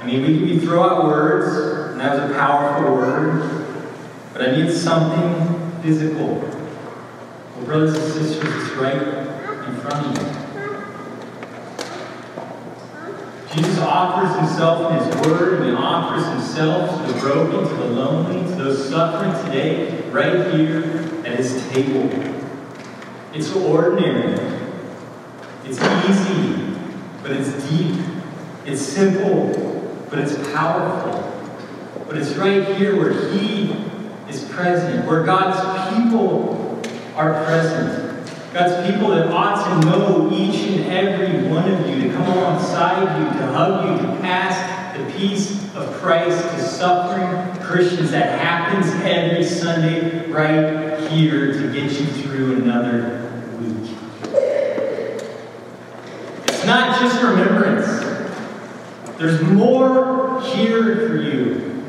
I 0.00 0.06
mean, 0.06 0.22
we, 0.22 0.52
we 0.52 0.58
throw 0.58 0.82
out 0.82 1.04
words, 1.04 1.92
and 1.92 2.00
that 2.00 2.20
was 2.20 2.30
a 2.30 2.34
powerful 2.34 2.94
word, 2.94 3.86
but 4.34 4.42
I 4.42 4.56
need 4.56 4.70
something 4.72 5.82
physical. 5.82 6.36
Well, 6.36 7.64
brothers 7.64 7.96
and 7.96 8.12
sisters, 8.12 8.62
it's 8.62 8.72
right 8.76 8.96
in 8.96 9.76
front 9.80 10.06
of 10.06 10.22
you. 10.22 10.30
Jesus 13.54 13.78
offers 13.78 14.36
himself 14.38 14.92
in 14.92 14.98
his 14.98 15.26
word, 15.26 15.62
and 15.62 15.70
he 15.70 15.72
offers 15.74 16.26
himself 16.26 17.06
to 17.06 17.12
the 17.12 17.18
broken, 17.18 17.66
to 17.66 17.74
the 17.76 17.86
lonely, 17.86 18.42
to 18.42 18.54
those 18.56 18.88
suffering 18.90 19.32
today, 19.46 20.02
right 20.10 20.52
here 20.54 20.82
at 21.24 21.38
his 21.38 21.66
table. 21.70 22.39
It's 23.32 23.52
ordinary. 23.52 24.34
It's 25.64 25.80
easy, 26.08 26.76
but 27.22 27.30
it's 27.30 27.68
deep. 27.68 27.96
It's 28.66 28.82
simple, 28.82 30.04
but 30.10 30.18
it's 30.18 30.36
powerful. 30.52 31.26
But 32.06 32.18
it's 32.18 32.34
right 32.34 32.76
here 32.76 32.96
where 32.96 33.30
he 33.30 33.72
is 34.28 34.44
present, 34.46 35.06
where 35.06 35.22
God's 35.22 35.94
people 35.94 36.82
are 37.14 37.44
present. 37.44 38.10
God's 38.52 38.90
people 38.90 39.10
that 39.10 39.28
ought 39.28 39.80
to 39.80 39.86
know 39.86 40.28
each 40.32 40.68
and 40.68 40.86
every 40.86 41.48
one 41.48 41.70
of 41.70 41.88
you, 41.88 42.02
to 42.02 42.12
come 42.12 42.26
alongside 42.26 43.18
you, 43.18 43.38
to 43.38 43.46
hug 43.52 44.00
you, 44.00 44.06
to 44.06 44.20
pass 44.20 44.96
the 44.98 45.04
peace 45.12 45.52
of 45.76 45.92
Christ 45.94 46.42
to 46.42 46.60
suffering 46.60 47.62
Christians 47.62 48.10
that 48.10 48.40
happens 48.40 48.92
every 49.04 49.44
Sunday 49.44 50.28
right 50.32 51.08
here 51.08 51.52
to 51.52 51.72
get 51.72 51.92
you 51.92 52.06
through 52.06 52.56
another 52.56 53.19
It's 56.46 56.64
not 56.64 56.98
just 56.98 57.22
remembrance. 57.22 57.86
There's 59.18 59.42
more 59.42 60.40
here 60.40 61.08
for 61.08 61.16
you, 61.16 61.84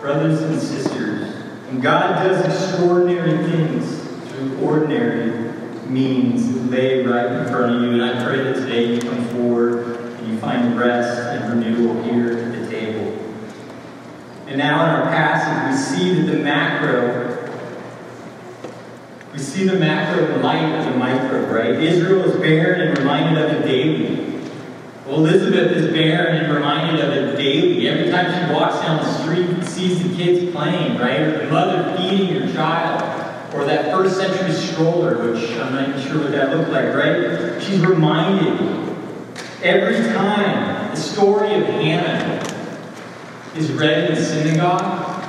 brothers 0.00 0.40
and 0.42 0.60
sisters. 0.60 1.34
And 1.68 1.82
God 1.82 2.22
does 2.22 2.44
extraordinary 2.44 3.38
things 3.50 4.30
through 4.30 4.58
ordinary 4.60 5.52
means 5.88 6.70
lay 6.70 7.04
right 7.04 7.32
in 7.32 7.48
front 7.48 7.74
of 7.74 7.82
you. 7.82 8.00
And 8.00 8.02
I 8.02 8.24
pray 8.24 8.44
that 8.44 8.54
today 8.54 8.94
you 8.94 9.00
come 9.00 9.24
forward 9.30 9.96
and 9.96 10.28
you 10.28 10.38
find 10.38 10.78
rest 10.78 11.18
and 11.20 11.60
renewal 11.60 12.02
here 12.04 12.38
at 12.38 12.52
the 12.52 12.70
table. 12.70 13.18
And 14.46 14.58
now 14.58 14.84
in 14.84 14.90
our 14.90 15.10
passage, 15.10 15.70
we 15.70 15.76
see 15.76 16.20
that 16.20 16.32
the 16.32 16.38
macro, 16.38 17.27
see 19.58 19.66
the 19.66 19.78
macro 19.78 20.34
in 20.34 20.40
light 20.40 20.72
of 20.78 20.84
the 20.84 20.96
micro, 20.96 21.40
right? 21.52 21.74
Israel 21.82 22.22
is 22.30 22.40
barren 22.40 22.80
and 22.80 22.96
reminded 22.96 23.42
of 23.42 23.50
it 23.50 23.66
daily. 23.66 24.40
Well, 25.04 25.16
Elizabeth 25.16 25.72
is 25.72 25.92
barren 25.92 26.44
and 26.44 26.54
reminded 26.54 27.04
of 27.04 27.12
it 27.12 27.36
daily. 27.36 27.88
Every 27.88 28.08
time 28.08 28.26
she 28.26 28.54
walks 28.54 28.80
down 28.80 28.98
the 28.98 29.12
street, 29.20 29.48
and 29.48 29.66
sees 29.66 30.00
the 30.00 30.14
kids 30.14 30.52
playing, 30.54 30.98
right? 30.98 31.20
Or 31.20 31.44
the 31.44 31.50
mother 31.50 31.96
feeding 31.96 32.40
her 32.40 32.52
child 32.52 33.02
or 33.52 33.64
that 33.64 33.90
first 33.90 34.16
century 34.16 34.52
stroller, 34.52 35.32
which 35.32 35.50
I'm 35.52 35.74
not 35.74 35.88
even 35.88 36.02
sure 36.02 36.22
what 36.22 36.32
that 36.32 36.56
looked 36.56 36.70
like, 36.70 36.94
right? 36.94 37.60
She's 37.60 37.84
reminded 37.84 38.60
every 39.64 39.96
time 40.12 40.90
the 40.90 40.96
story 40.96 41.54
of 41.54 41.66
Hannah 41.66 42.44
is 43.56 43.72
read 43.72 44.10
in 44.10 44.14
the 44.14 44.22
synagogue, 44.22 45.24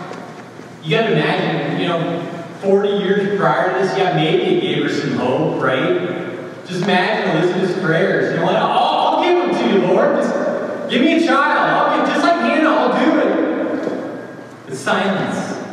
You 0.83 0.97
got 0.97 1.07
to 1.07 1.13
imagine, 1.13 1.81
you 1.81 1.87
know, 1.87 2.28
40 2.61 2.89
years 2.89 3.39
prior 3.39 3.73
to 3.73 3.87
this, 3.87 3.97
yeah, 3.97 4.13
maybe 4.15 4.57
it 4.57 4.61
gave 4.61 4.83
her 4.83 4.89
some 4.89 5.13
hope, 5.13 5.61
right? 5.61 6.19
Just 6.65 6.83
imagine 6.83 7.37
Elizabeth's 7.37 7.81
prayers. 7.81 8.31
You 8.31 8.37
know 8.37 8.45
what? 8.45 8.55
I'll, 8.55 9.17
I'll 9.17 9.23
give 9.23 9.37
them 9.37 9.55
to 9.55 9.73
you, 9.73 9.87
Lord. 9.87 10.17
Just 10.17 10.89
give 10.89 11.01
me 11.01 11.23
a 11.23 11.25
child. 11.25 11.91
I'll 11.91 11.97
give, 11.97 12.13
just 12.13 12.23
like 12.23 12.39
Hannah, 12.41 12.69
I'll 12.69 13.05
do 13.05 13.19
it. 13.19 14.65
But 14.65 14.75
silence. 14.75 15.65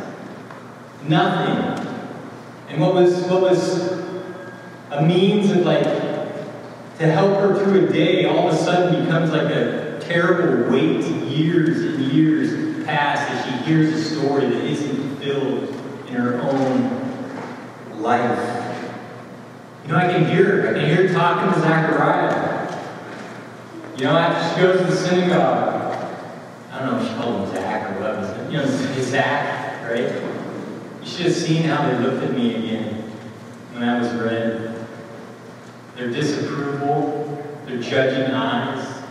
Nothing. 1.03 1.85
And 2.69 2.81
what 2.81 2.93
was 2.93 3.23
what 3.25 3.41
was 3.41 3.91
a 4.91 5.05
means 5.05 5.51
of 5.51 5.65
like 5.65 5.83
to 5.83 7.05
help 7.05 7.39
her 7.39 7.63
through 7.63 7.87
a 7.87 7.93
day 7.93 8.25
all 8.25 8.47
of 8.47 8.53
a 8.53 8.57
sudden 8.57 9.05
becomes 9.05 9.31
like 9.31 9.51
a 9.51 9.99
terrible 10.01 10.71
weight. 10.71 11.05
Years 11.27 11.83
and 11.83 12.01
years 12.05 12.85
pass 12.85 13.29
as 13.29 13.45
she 13.45 13.69
hears 13.69 13.93
a 13.93 14.03
story 14.03 14.47
that 14.47 14.63
isn't 14.63 14.95
fulfilled 14.95 15.86
in 16.07 16.13
her 16.13 16.41
own 16.41 18.01
life. 18.01 18.73
You 19.85 19.91
know, 19.91 19.97
I 19.97 20.07
can 20.07 20.25
hear. 20.25 20.69
I 20.69 20.73
can 20.79 20.85
hear 20.85 21.13
talking 21.13 21.53
to 21.53 21.59
Zachariah. 21.59 22.57
You 23.97 24.03
know, 24.03 24.17
after 24.17 24.55
she 24.55 24.61
goes 24.61 24.79
to 24.79 24.85
the 24.85 24.95
synagogue, 24.95 26.11
I 26.71 26.79
don't 26.79 26.91
know 26.91 27.01
if 27.01 27.07
she 27.07 27.15
called 27.15 27.47
him 27.47 27.55
Zach 27.55 27.89
or 27.89 28.01
what 28.01 28.17
was 28.17 28.29
it. 28.29 28.51
You 28.51 28.57
know, 28.57 28.65
Zach, 29.01 29.83
right? 29.89 30.11
You 31.01 31.07
should 31.07 31.25
have 31.27 31.35
seen 31.35 31.63
how 31.63 31.89
they 31.89 31.97
looked 31.99 32.23
at 32.23 32.33
me 32.33 32.55
again 32.55 33.01
when 33.73 33.83
I 33.83 33.99
was 33.99 34.13
read. 34.13 34.85
Their 35.95 36.11
disapproval, 36.11 37.43
their 37.65 37.79
judging 37.81 38.31
eyes, 38.31 39.03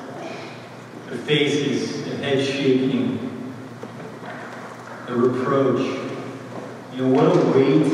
their 1.08 1.18
faces, 1.18 2.04
their 2.04 2.16
heads 2.18 2.46
shaking, 2.46 3.52
the 5.06 5.16
reproach. 5.16 6.05
You 6.96 7.02
know, 7.02 7.08
what 7.10 7.26
a 7.26 7.50
weight 7.50 7.92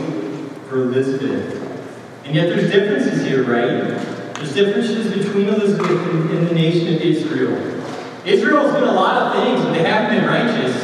for 0.69 0.83
Elizabeth. 0.83 1.59
And 2.25 2.37
yet 2.37 2.51
there's 2.51 2.71
differences 2.71 3.27
here, 3.27 3.43
right? 3.43 3.99
There's 4.37 4.55
differences 4.55 5.13
between 5.13 5.49
Elizabeth 5.49 5.91
and, 5.91 6.31
and 6.31 6.47
the 6.47 6.55
nation 6.55 6.95
of 6.95 7.01
Israel. 7.01 7.53
Israel's 8.25 8.73
been 8.73 8.85
a 8.85 8.93
lot 8.93 9.23
of 9.27 9.43
things, 9.43 9.61
but 9.61 9.73
they 9.73 9.83
haven't 9.83 10.17
been 10.17 10.29
righteous, 10.29 10.77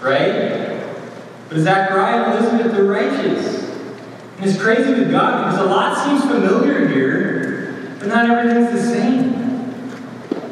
right? 0.00 0.82
But 1.50 1.58
Zachariah 1.58 2.22
and 2.22 2.38
Elizabeth, 2.38 2.72
they're 2.72 2.84
righteous. 2.84 3.64
And 4.38 4.48
it's 4.48 4.58
crazy 4.58 4.94
with 4.94 5.10
God 5.10 5.50
because 5.50 5.66
a 5.66 5.68
lot 5.68 6.02
seems 6.06 6.22
familiar 6.22 6.88
here, 6.88 7.96
but 7.98 8.08
not 8.08 8.30
everything's 8.30 8.72
the 8.72 8.82
same. 8.82 9.34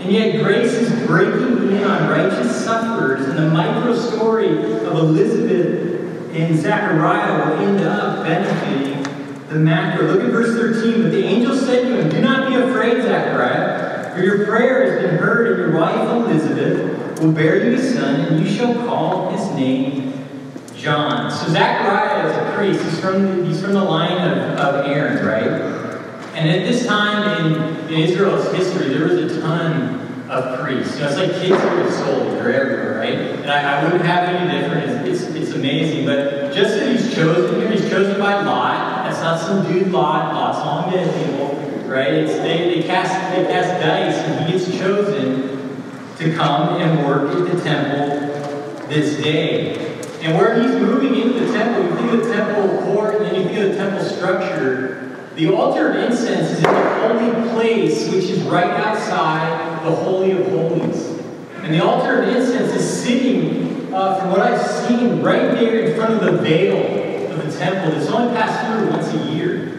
And 0.01 0.13
yet 0.13 0.45
grace 0.45 0.75
is 0.75 1.07
breaking 1.07 1.71
in 1.71 1.85
on 1.85 2.11
righteous 2.11 2.63
sufferers, 2.63 3.27
and 3.27 3.39
the 3.39 3.49
micro 3.49 3.97
story 3.97 4.51
of 4.51 4.99
Elizabeth 4.99 5.98
and 6.33 6.59
Zachariah 6.59 7.51
will 7.51 7.67
end 7.67 7.81
up 7.81 8.25
benefiting 8.25 9.03
the 9.49 9.59
macro. 9.59 10.07
Look 10.07 10.25
at 10.25 10.31
verse 10.31 10.55
13. 10.55 11.03
But 11.03 11.11
the 11.11 11.25
angel 11.25 11.57
said 11.57 11.83
to 11.89 12.03
him, 12.03 12.09
Do 12.09 12.21
not 12.21 12.49
be 12.49 12.57
afraid, 12.57 13.03
Zachariah, 13.03 14.15
for 14.15 14.23
your 14.23 14.45
prayer 14.45 14.91
has 14.91 15.03
been 15.03 15.17
heard, 15.17 15.53
and 15.53 15.59
your 15.59 15.81
wife 15.81 16.09
Elizabeth 16.09 17.21
will 17.21 17.33
bear 17.33 17.65
you 17.65 17.77
a 17.77 17.83
son, 17.83 18.21
and 18.21 18.47
you 18.47 18.51
shall 18.51 18.75
call 18.87 19.31
his 19.31 19.51
name 19.55 20.13
John. 20.75 21.31
So 21.31 21.49
Zachariah 21.49 22.29
is 22.29 22.37
a 22.37 22.57
priest. 22.57 22.85
He's 22.85 23.01
from 23.01 23.23
the, 23.23 23.47
he's 23.47 23.61
from 23.61 23.73
the 23.73 23.83
line 23.83 24.19
of, 24.29 24.59
of 24.59 24.87
Aaron, 24.87 25.25
right? 25.27 25.79
And 26.35 26.49
at 26.49 26.69
this 26.69 26.87
time 26.87 27.47
in, 27.47 27.93
in 27.93 28.01
Israel's 28.01 28.55
history, 28.55 28.89
there 28.91 29.05
was 29.05 29.37
a 29.37 29.41
ton 29.41 29.99
of 30.31 30.61
priests. 30.61 30.95
You 30.95 31.03
know, 31.03 31.09
it's 31.09 31.19
like 31.19 31.33
kids 31.33 31.61
who 31.61 31.69
are 31.69 31.91
sold. 31.91 32.33
They're 32.35 32.53
everywhere, 32.53 32.99
right? 32.99 33.15
And 33.41 33.51
I, 33.51 33.81
I 33.81 33.85
wouldn't 33.85 34.05
have 34.05 34.29
any 34.29 34.61
different. 34.61 35.09
It's 35.09 35.25
amazing. 35.59 36.07
But 36.07 36.53
just 36.53 36.75
that 36.75 36.91
he's 36.91 37.15
chosen 37.15 37.61
here, 37.61 37.71
he's 37.71 37.89
chosen 37.89 38.19
by 38.19 38.43
Lot. 38.43 39.05
That's 39.05 39.21
not 39.21 39.41
some 39.41 39.71
dude 39.71 39.93
Lot. 39.93 40.35
Lot's 40.35 40.59
on 40.59 40.93
dead 40.93 41.27
people, 41.27 41.89
right? 41.89 42.15
It's, 42.15 42.35
they, 42.35 42.81
they, 42.81 42.87
cast, 42.87 43.13
they 43.35 43.45
cast 43.45 43.81
dice, 43.83 44.17
and 44.17 44.47
he 44.47 44.53
gets 44.53 44.71
chosen 44.79 45.59
to 46.19 46.35
come 46.35 46.81
and 46.81 47.07
work 47.07 47.31
at 47.33 47.53
the 47.53 47.63
temple 47.63 48.87
this 48.89 49.23
day. 49.23 49.99
And 50.21 50.37
where 50.37 50.61
he's 50.61 50.73
moving 50.73 51.15
into 51.15 51.47
the 51.47 51.53
temple, 51.53 51.85
you 51.85 51.97
think 51.97 52.13
of 52.13 52.27
the 52.27 52.35
temple 52.35 52.83
court, 52.83 53.17
and 53.17 53.27
then 53.27 53.35
you 53.37 53.45
think 53.45 53.59
of 53.59 53.71
the 53.71 53.77
temple 53.77 54.05
structure. 54.05 55.17
The 55.37 55.55
altar 55.55 55.91
of 55.91 55.97
incense 55.97 56.51
is 56.51 56.57
in 56.57 56.63
the 56.65 56.99
holy 57.01 57.51
place, 57.51 58.09
which 58.09 58.25
is 58.25 58.43
right 58.43 58.71
outside 58.81 59.85
the 59.85 59.95
Holy 59.95 60.33
of 60.33 60.47
Holies. 60.49 61.19
And 61.63 61.73
the 61.73 61.85
altar 61.85 62.23
of 62.23 62.29
incense 62.29 62.73
is 62.73 63.03
sitting, 63.03 63.78
uh, 63.93 64.21
from 64.21 64.31
what 64.31 64.41
I've 64.41 64.65
seen, 64.67 65.23
right 65.23 65.53
there 65.53 65.81
in 65.81 65.97
front 65.97 66.15
of 66.15 66.21
the 66.21 66.43
veil 66.43 67.31
of 67.33 67.45
the 67.45 67.59
temple. 67.59 67.99
It's 68.01 68.11
only 68.11 68.35
passed 68.35 68.67
through 68.67 68.91
once 68.91 69.13
a 69.15 69.33
year. 69.33 69.79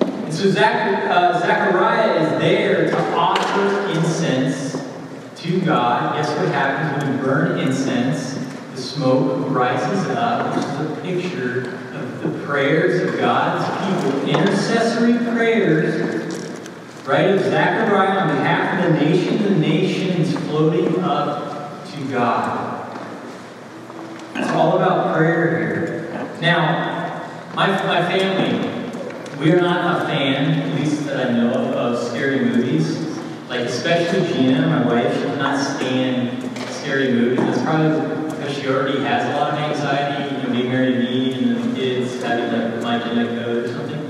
And 0.00 0.32
so 0.32 0.50
Zach, 0.50 1.10
uh, 1.10 1.38
Zechariah 1.40 2.22
is 2.22 2.40
there 2.40 2.90
to 2.90 3.14
offer 3.14 3.90
incense 3.90 4.80
to 5.36 5.60
God. 5.62 6.16
Guess 6.16 6.36
what 6.38 6.48
happens 6.48 7.02
when 7.02 7.16
you 7.16 7.22
burn 7.22 7.58
incense? 7.58 8.34
The 8.74 8.80
smoke 8.80 9.50
rises 9.50 10.08
up, 10.10 10.54
which 10.54 10.64
is 10.64 10.80
a 10.80 11.00
picture 11.02 11.78
of 11.94 12.22
the 12.22 12.46
prayers 12.46 13.08
of 13.08 13.18
God's 13.18 13.64
people, 14.04 14.28
intercessory 14.28 15.14
prayers, 15.34 16.30
right, 17.06 17.30
of 17.30 17.40
Zechariah 17.40 18.20
on 18.20 18.28
behalf 18.36 18.84
of 18.84 18.92
the 18.92 19.04
nation, 19.04 19.42
the 19.42 19.50
nations 19.50 20.32
floating 20.46 21.00
up 21.00 21.86
to 21.90 22.04
God. 22.10 22.69
It's 24.40 24.50
all 24.52 24.76
about 24.76 25.14
prayer 25.14 25.58
here. 25.58 26.30
Now, 26.40 27.28
my, 27.54 27.66
my 27.84 28.00
family, 28.08 28.70
we 29.38 29.52
are 29.52 29.60
not 29.60 30.02
a 30.02 30.06
fan, 30.06 30.50
at 30.62 30.80
least 30.80 31.04
that 31.04 31.28
I 31.28 31.32
know 31.32 31.50
of, 31.50 31.74
of 31.74 32.08
scary 32.08 32.40
movies. 32.40 32.98
Like, 33.50 33.60
especially 33.60 34.32
Gina, 34.32 34.66
my 34.66 34.86
wife, 34.86 35.14
she 35.14 35.24
cannot 35.24 35.62
stand 35.62 36.58
scary 36.70 37.12
movies. 37.12 37.40
That's 37.40 37.62
probably 37.62 38.30
because 38.30 38.56
she 38.56 38.66
already 38.68 39.00
has 39.00 39.26
a 39.26 39.38
lot 39.38 39.52
of 39.52 39.58
anxiety, 39.58 40.34
you 40.34 40.42
know, 40.42 40.50
being 40.54 40.68
married 40.68 40.94
to 40.94 41.00
me 41.00 41.32
and 41.34 41.56
the 41.56 41.78
kids 41.78 42.22
having 42.22 42.50
like 42.50 42.82
my 42.82 42.98
genetic 42.98 43.44
code 43.44 43.64
or 43.64 43.68
something. 43.68 44.00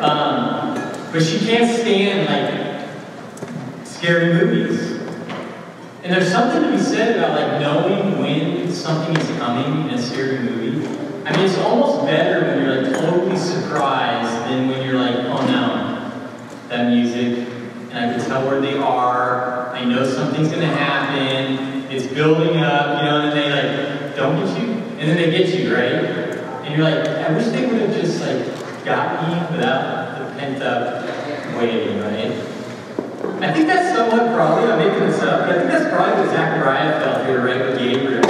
Um, 0.00 0.74
but 1.12 1.22
she 1.22 1.38
can't 1.46 1.78
stand 1.78 2.26
like 2.26 3.86
scary 3.86 4.34
movies. 4.34 4.96
And 6.02 6.14
there's 6.14 6.30
something 6.30 6.62
to 6.62 6.70
be 6.70 6.78
said 6.78 7.16
about 7.16 7.40
like 7.40 7.60
knowing 7.60 8.18
when 8.20 8.45
something 8.86 9.16
is 9.16 9.38
coming 9.38 9.88
in 9.88 9.94
a 9.94 10.00
scary 10.00 10.38
movie. 10.38 10.86
I 11.26 11.36
mean, 11.36 11.46
it's 11.46 11.58
almost 11.58 12.06
better 12.06 12.46
when 12.46 12.64
you're 12.64 12.82
like 12.82 13.00
totally 13.00 13.36
surprised 13.36 14.48
than 14.48 14.68
when 14.68 14.86
you're 14.86 14.94
like, 15.00 15.16
oh 15.16 15.44
no, 15.44 16.68
that 16.68 16.88
music, 16.88 17.48
and 17.90 17.98
I 17.98 18.14
can 18.14 18.24
tell 18.24 18.46
where 18.46 18.60
they 18.60 18.78
are. 18.78 19.70
I 19.74 19.84
know 19.84 20.08
something's 20.08 20.52
gonna 20.52 20.66
happen. 20.66 21.90
It's 21.90 22.06
building 22.06 22.58
up, 22.58 22.98
you 22.98 23.08
know, 23.08 23.22
and 23.22 23.36
they 23.36 23.50
like 23.50 24.14
don't 24.14 24.36
get 24.36 24.62
you, 24.62 24.74
and 24.74 25.00
then 25.00 25.16
they 25.16 25.30
get 25.36 25.52
you, 25.52 25.74
right? 25.74 25.94
And 26.64 26.72
you're 26.72 26.84
like, 26.84 27.08
I 27.08 27.32
wish 27.32 27.46
they 27.46 27.66
would 27.66 27.80
have 27.80 27.92
just 27.92 28.20
like 28.20 28.84
got 28.84 29.26
me 29.26 29.56
without 29.56 30.18
the 30.18 30.38
pent 30.38 30.62
up 30.62 31.04
waiting, 31.58 31.98
right? 32.02 32.30
I 33.42 33.52
think 33.52 33.66
that's 33.66 33.96
somewhat 33.96 34.32
probably, 34.32 34.70
I'm 34.70 34.78
making 34.78 35.08
this 35.08 35.20
up, 35.22 35.40
but 35.40 35.50
I 35.50 35.58
think 35.58 35.70
that's 35.70 35.92
probably 35.92 36.22
what 36.22 36.30
Zachariah 36.30 37.00
felt 37.00 37.26
here, 37.26 37.44
right, 37.44 37.58
with 37.66 37.78
Gabriel. 37.78 38.25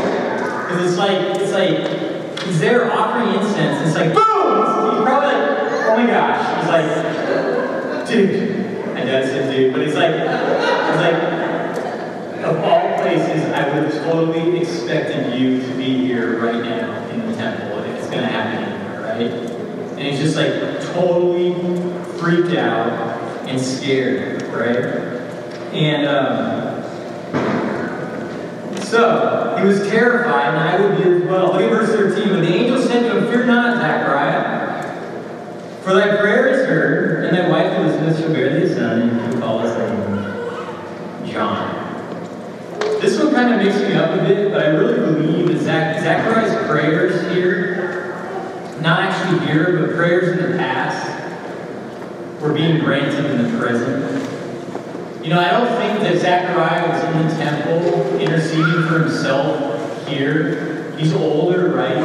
It's 0.80 0.96
like, 0.96 1.36
it's 1.40 1.52
like, 1.52 2.42
he's 2.46 2.60
there 2.60 2.90
offering 2.92 3.34
incense, 3.34 3.78
and 3.78 3.86
it's 3.86 3.96
like, 3.96 4.14
boom! 4.14 4.94
He's 4.94 5.04
probably 5.04 5.28
like, 5.28 5.48
oh 5.86 5.96
my 5.96 6.06
gosh. 6.06 6.40
He's 6.60 6.70
like, 6.70 8.08
dude. 8.08 8.56
My 8.94 9.04
dad 9.04 9.24
said 9.26 9.54
dude, 9.54 9.72
but 9.72 9.82
he's 9.82 9.94
like, 9.94 10.12
he's 10.12 11.00
like, 11.00 11.36
of 12.44 12.56
all 12.64 12.96
places, 12.98 13.44
I 13.52 13.68
would 13.68 13.92
have 13.92 14.04
totally 14.04 14.58
expected 14.60 15.38
you 15.38 15.60
to 15.60 15.74
be 15.76 16.06
here 16.06 16.40
right 16.40 16.62
now 16.62 17.08
in 17.08 17.26
the 17.30 17.36
temple 17.36 17.78
if 17.80 17.98
it's 17.98 18.08
going 18.08 18.22
to 18.22 18.28
happen 18.28 18.64
anywhere, 18.64 19.00
right? 19.02 19.30
And 19.98 20.00
he's 20.00 20.20
just 20.20 20.36
like 20.36 20.52
totally 20.94 21.54
freaked 22.18 22.56
out 22.56 22.88
and 23.48 23.60
scared, 23.60 24.42
right? 24.44 24.76
And 25.74 26.06
um, 26.06 26.65
so 28.86 29.56
he 29.58 29.66
was 29.66 29.80
terrified, 29.88 30.54
and 30.54 30.58
I 30.58 30.80
would 30.80 30.96
be 30.96 31.10
as 31.10 31.22
well. 31.24 31.52
Look 31.52 31.62
at 31.62 31.70
verse 31.70 31.90
13. 31.90 32.28
But 32.28 32.40
the 32.40 32.54
angel 32.54 32.80
said 32.80 33.02
to 33.02 33.18
him, 33.18 33.26
Fear 33.26 33.46
not, 33.46 33.78
Zachariah, 33.78 34.94
for 35.82 35.94
thy 35.94 36.16
prayer 36.16 36.48
is 36.48 36.68
heard, 36.68 37.24
and 37.24 37.36
thy 37.36 37.48
wife 37.48 37.78
Elizabeth 37.78 38.20
shall 38.20 38.32
bear 38.32 38.58
thee 38.58 38.66
a 38.66 38.74
son, 38.74 39.02
and 39.02 39.34
you 39.34 39.40
call 39.40 39.58
his 39.58 39.76
name 39.76 41.32
John. 41.32 41.82
This 43.00 43.18
one 43.18 43.34
kind 43.34 43.54
of 43.54 43.60
makes 43.60 43.76
me 43.76 43.94
up 43.94 44.18
a 44.18 44.22
bit, 44.22 44.52
but 44.52 44.62
I 44.62 44.68
really 44.68 45.12
believe 45.12 45.48
that 45.48 45.62
Zach, 45.62 46.02
Zachariah's 46.02 46.66
prayers 46.68 47.20
here, 47.32 48.14
not 48.80 49.00
actually 49.00 49.46
here, 49.46 49.80
but 49.80 49.96
prayers 49.96 50.38
in 50.38 50.52
the 50.52 50.58
past, 50.58 51.12
were 52.40 52.52
being 52.52 52.78
granted 52.78 53.24
in 53.24 53.50
the 53.50 53.58
present. 53.58 54.35
You 55.26 55.34
know, 55.34 55.40
I 55.40 55.50
don't 55.50 55.76
think 55.76 55.98
that 56.02 56.20
Zechariah 56.20 56.88
was 56.88 57.02
in 57.02 57.26
the 57.26 57.34
temple 57.34 58.20
interceding 58.20 58.86
for 58.86 59.00
himself 59.00 60.06
here. 60.06 60.94
He's 60.96 61.12
older, 61.14 61.72
right? 61.72 61.96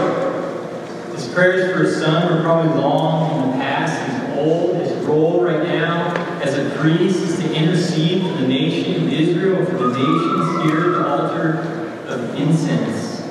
His 1.14 1.28
prayers 1.28 1.72
for 1.72 1.84
his 1.84 1.98
son 1.98 2.36
were 2.36 2.42
probably 2.42 2.82
long 2.82 3.44
in 3.44 3.52
the 3.52 3.58
past. 3.58 4.12
He's 4.12 4.40
old. 4.40 4.76
His 4.78 5.06
role 5.06 5.44
right 5.44 5.62
now 5.62 6.16
as 6.42 6.58
a 6.58 6.76
priest 6.80 7.22
is 7.22 7.38
to 7.42 7.54
intercede 7.54 8.24
for 8.24 8.42
the 8.42 8.48
nation 8.48 9.04
of 9.04 9.14
Israel, 9.14 9.68
for 9.68 9.78
the 9.78 9.90
nations 9.90 10.64
here 10.64 10.80
at 10.80 10.98
the 10.98 11.08
altar 11.08 11.60
of 12.08 12.36
incense. 12.40 13.22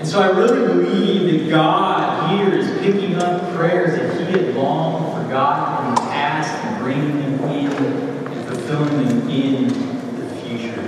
And 0.00 0.08
so 0.08 0.20
I 0.20 0.36
really 0.36 0.66
believe 0.66 1.30
that 1.30 1.50
God 1.50 2.36
here 2.36 2.52
is 2.52 2.68
picking 2.80 3.14
up 3.14 3.54
prayers 3.54 3.96
that 3.96 4.28
he 4.28 4.32
had 4.32 4.56
long 4.56 5.22
forgotten 5.22 5.90
in 5.90 5.94
the 5.94 6.00
past 6.10 6.50
and 6.64 6.82
bringing 6.82 7.15
and 8.70 9.30
in 9.30 9.68
the 10.18 10.28
future. 10.42 10.82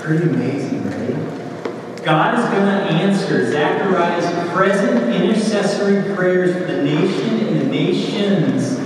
Pretty 0.00 0.24
amazing, 0.24 0.84
right? 0.84 2.04
God 2.04 2.38
is 2.38 2.44
going 2.46 2.64
to 2.64 3.04
answer 3.04 3.50
Zechariah's 3.50 4.52
present 4.52 5.14
intercessory 5.14 6.14
prayers 6.14 6.54
for 6.54 6.72
the 6.72 6.82
nation 6.82 7.46
and 7.46 7.60
the 7.60 7.66
nations 7.66 8.78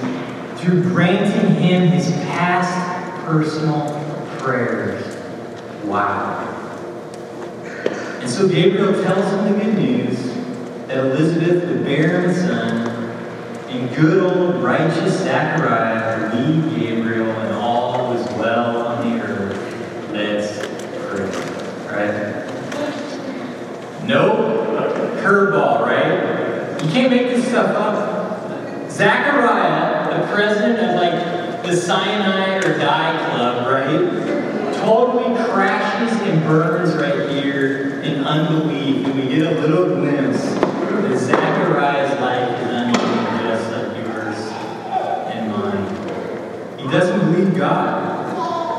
through 0.61 0.83
granting 0.83 1.55
him 1.55 1.89
his 1.89 2.11
past 2.27 3.25
personal 3.25 4.01
prayers. 4.39 5.17
Wow. 5.85 6.49
And 8.21 8.29
so 8.29 8.49
Gabriel 8.49 9.01
tells 9.03 9.33
him 9.33 9.53
the 9.53 9.65
good 9.65 9.75
news 9.75 10.19
that 10.89 10.99
Elizabeth 10.99 11.69
would 11.69 11.85
bear 11.85 12.21
him 12.21 12.31
a 12.31 12.35
son, 12.35 12.92
and 13.73 13.95
good 13.97 14.23
old 14.23 14.63
righteous 14.63 15.21
Zechariah 15.21 16.21
would 16.21 16.35
lead 16.47 16.79
Gabriel, 16.79 17.31
and 17.31 17.55
all 17.55 18.15
was 18.15 18.27
well 18.35 18.87
on 18.87 19.11
the 19.11 19.25
earth. 19.25 20.11
Let's 20.13 20.59
pray. 21.07 21.27
Right? 21.87 22.43
Nope. 24.07 24.61
Curveball, 25.23 25.81
right? 25.83 26.83
You 26.83 26.91
can't 26.91 27.11
make 27.11 27.29
this 27.29 27.47
stuff 27.49 27.75
up. 27.77 28.91
Zechariah, 28.91 30.21
the 30.21 30.27
president 30.33 30.79
of 30.81 30.97
like 30.97 31.63
the 31.63 31.77
Cyanide 31.77 32.65
or 32.65 32.77
Die 32.79 33.31
Club, 33.31 33.67
right? 33.67 34.75
Totally 34.85 35.35
crashes 35.45 36.21
and 36.23 36.43
burns 36.43 36.95
right 36.97 37.31
here 37.31 38.03
in 38.03 38.25
unbelief. 38.25 39.07
And 39.07 39.15
we 39.15 39.29
get 39.29 39.47
a 39.47 39.61
little 39.61 39.97
glimpse 39.97 40.43
that 40.43 41.19
Zechariah's 41.19 42.21
life 42.21 42.61
is 42.61 42.69
unbelief 42.69 43.13
just 43.43 43.71
like 43.71 43.97
yours 44.05 44.39
and 45.33 45.53
mine. 45.53 46.79
He 46.79 46.82
doesn't 46.93 47.33
believe 47.33 47.57
God. 47.57 48.29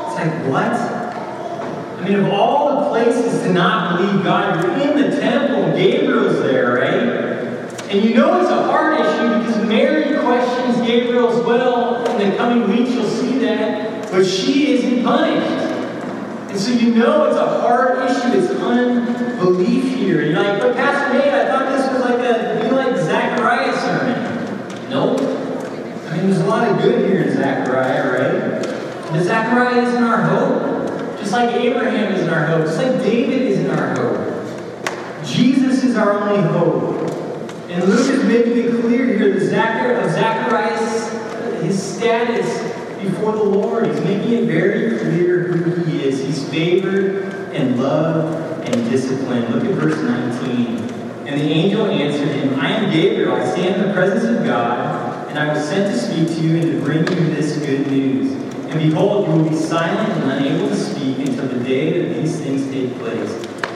It's 0.06 0.18
like, 0.18 0.50
what? 0.50 0.72
I 0.72 2.08
mean, 2.08 2.20
of 2.20 2.32
all 2.32 2.84
the 2.84 2.90
places 2.90 3.42
to 3.42 3.52
not 3.52 3.98
believe 3.98 4.22
God, 4.22 4.62
you're 4.62 4.72
in 4.88 5.10
the 5.10 5.16
temple, 5.20 5.76
Gabriel's 5.76 6.40
there, 6.42 6.74
right? 6.74 7.24
And 7.90 8.04
you 8.04 8.14
know 8.14 8.40
it's 8.40 8.50
a 8.50 8.64
hard 8.64 9.00
issue 9.00 9.38
because 9.38 9.66
Mary 9.66 10.18
questions 10.20 10.86
Gabriel 10.86 11.28
as 11.28 11.44
well. 11.44 12.04
In 12.20 12.30
the 12.30 12.36
coming 12.36 12.68
weeks, 12.68 12.92
you'll 12.92 13.08
see 13.08 13.38
that. 13.40 14.10
But 14.10 14.24
she 14.24 14.72
isn't 14.74 15.02
punished. 15.02 15.72
And 16.50 16.58
so 16.58 16.70
you 16.72 16.94
know 16.94 17.24
it's 17.24 17.36
a 17.36 17.60
hard 17.60 17.98
issue. 18.08 18.38
It's 18.38 18.50
unbelief 18.60 19.96
here. 19.96 20.22
And 20.22 20.30
you're 20.32 20.42
like, 20.42 20.60
but 20.60 20.76
Pastor 20.76 21.18
Nate, 21.18 21.34
I 21.34 21.46
thought 21.46 21.76
this 21.76 21.92
was 21.92 22.02
like 22.04 22.20
a 22.20 22.62
be 22.62 22.70
like 22.70 22.96
Zechariah 22.96 23.76
sermon. 23.80 24.90
Nope. 24.90 25.23
There's 26.24 26.40
a 26.40 26.46
lot 26.46 26.68
of 26.68 26.80
good 26.80 27.10
here 27.10 27.22
in 27.22 27.36
Zechariah, 27.36 28.10
right? 28.10 28.62
But 29.10 29.22
Zechariah 29.22 29.82
isn't 29.82 30.02
our 30.02 30.22
hope. 30.22 31.18
Just 31.18 31.32
like 31.32 31.54
Abraham 31.54 32.14
isn't 32.14 32.30
our 32.30 32.46
hope, 32.46 32.64
just 32.64 32.78
like 32.78 33.02
David 33.02 33.42
isn't 33.42 33.70
our 33.70 33.94
hope. 33.94 35.24
Jesus 35.24 35.84
is 35.84 35.96
our 35.96 36.20
only 36.20 36.42
hope. 36.48 37.10
And 37.68 37.84
Luke 37.84 38.08
is 38.08 38.24
making 38.24 38.56
it 38.56 38.80
clear 38.80 39.06
here 39.06 39.38
that 39.38 40.14
Zacharias, 40.14 41.62
his 41.62 41.82
status 41.82 42.74
before 43.02 43.32
the 43.32 43.42
Lord. 43.42 43.86
He's 43.86 44.00
making 44.00 44.32
it 44.32 44.44
very 44.46 44.98
clear 44.98 45.44
who 45.48 45.84
he 45.84 46.04
is. 46.04 46.20
He's 46.20 46.48
favored 46.48 47.24
and 47.52 47.78
loved 47.78 48.66
and 48.68 48.90
disciplined. 48.90 49.54
Look 49.54 49.64
at 49.64 49.72
verse 49.72 50.00
19. 50.00 50.76
And 51.26 51.40
the 51.40 51.44
angel 51.44 51.86
answered 51.86 52.28
him, 52.28 52.58
I 52.58 52.70
am 52.70 52.92
Gabriel. 52.92 53.34
I 53.34 53.50
stand 53.50 53.80
in 53.80 53.88
the 53.88 53.94
presence 53.94 54.24
of 54.24 54.44
God, 54.44 55.03
and 55.36 55.50
I 55.50 55.52
was 55.52 55.68
sent 55.68 55.92
to 55.92 55.98
speak 55.98 56.28
to 56.28 56.44
you 56.44 56.60
and 56.60 56.70
to 56.70 56.80
bring 56.84 56.98
you 57.00 57.34
this 57.34 57.56
good 57.56 57.88
news. 57.88 58.30
And 58.70 58.78
behold, 58.78 59.26
you 59.26 59.34
will 59.34 59.50
be 59.50 59.56
silent 59.56 60.12
and 60.12 60.30
unable 60.30 60.68
to 60.68 60.76
speak 60.76 61.18
until 61.18 61.48
the 61.48 61.58
day 61.64 62.06
that 62.06 62.14
these 62.14 62.38
things 62.38 62.70
take 62.70 62.96
place, 63.00 63.32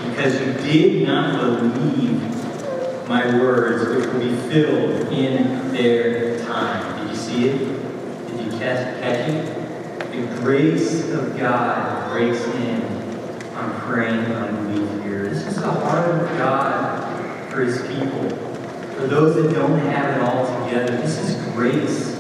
because 0.07 0.41
you 0.41 0.53
did 0.53 1.09
not 1.09 1.33
believe 1.41 3.09
my 3.09 3.27
words, 3.41 3.89
which 3.89 4.07
will 4.07 4.21
be 4.21 4.37
filled 4.49 5.13
in 5.13 5.73
their 5.73 6.39
time. 6.47 7.01
Did 7.01 7.11
you 7.11 7.17
see 7.17 7.49
it? 7.49 7.59
Did 8.29 8.41
you 8.41 8.59
catch, 8.61 9.01
catch 9.01 9.29
it? 9.29 10.13
The 10.13 10.41
grace 10.41 11.11
of 11.11 11.37
God 11.37 12.09
breaks 12.13 12.45
in 12.45 12.83
on 13.57 13.81
praying 13.81 14.27
unbelief 14.27 15.03
here. 15.03 15.29
This 15.29 15.45
is 15.45 15.57
the 15.57 15.73
heart 15.73 16.09
of 16.09 16.39
God 16.39 17.51
for 17.51 17.63
his 17.63 17.83
people. 17.89 18.31
For 18.95 19.07
those 19.07 19.35
that 19.37 19.55
don't 19.55 19.79
have 19.79 20.17
it 20.17 20.23
all 20.23 20.65
together, 20.65 20.97
this 20.97 21.19
is 21.19 21.38
grace. 21.59 22.15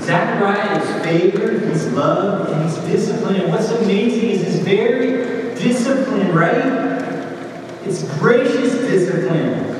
Zechariah 0.00 0.82
is 0.82 1.04
favored, 1.04 1.68
he's 1.68 1.86
loved, 1.92 2.50
and 2.50 2.68
he's 2.68 2.76
disciplined. 2.78 3.36
And 3.36 3.52
what's 3.52 3.70
amazing 3.70 4.30
is 4.30 4.42
he's 4.42 4.58
very 4.58 5.54
discipline, 5.54 6.34
right? 6.34 6.64
It's 7.84 8.02
gracious 8.18 8.72
discipline. 8.72 9.70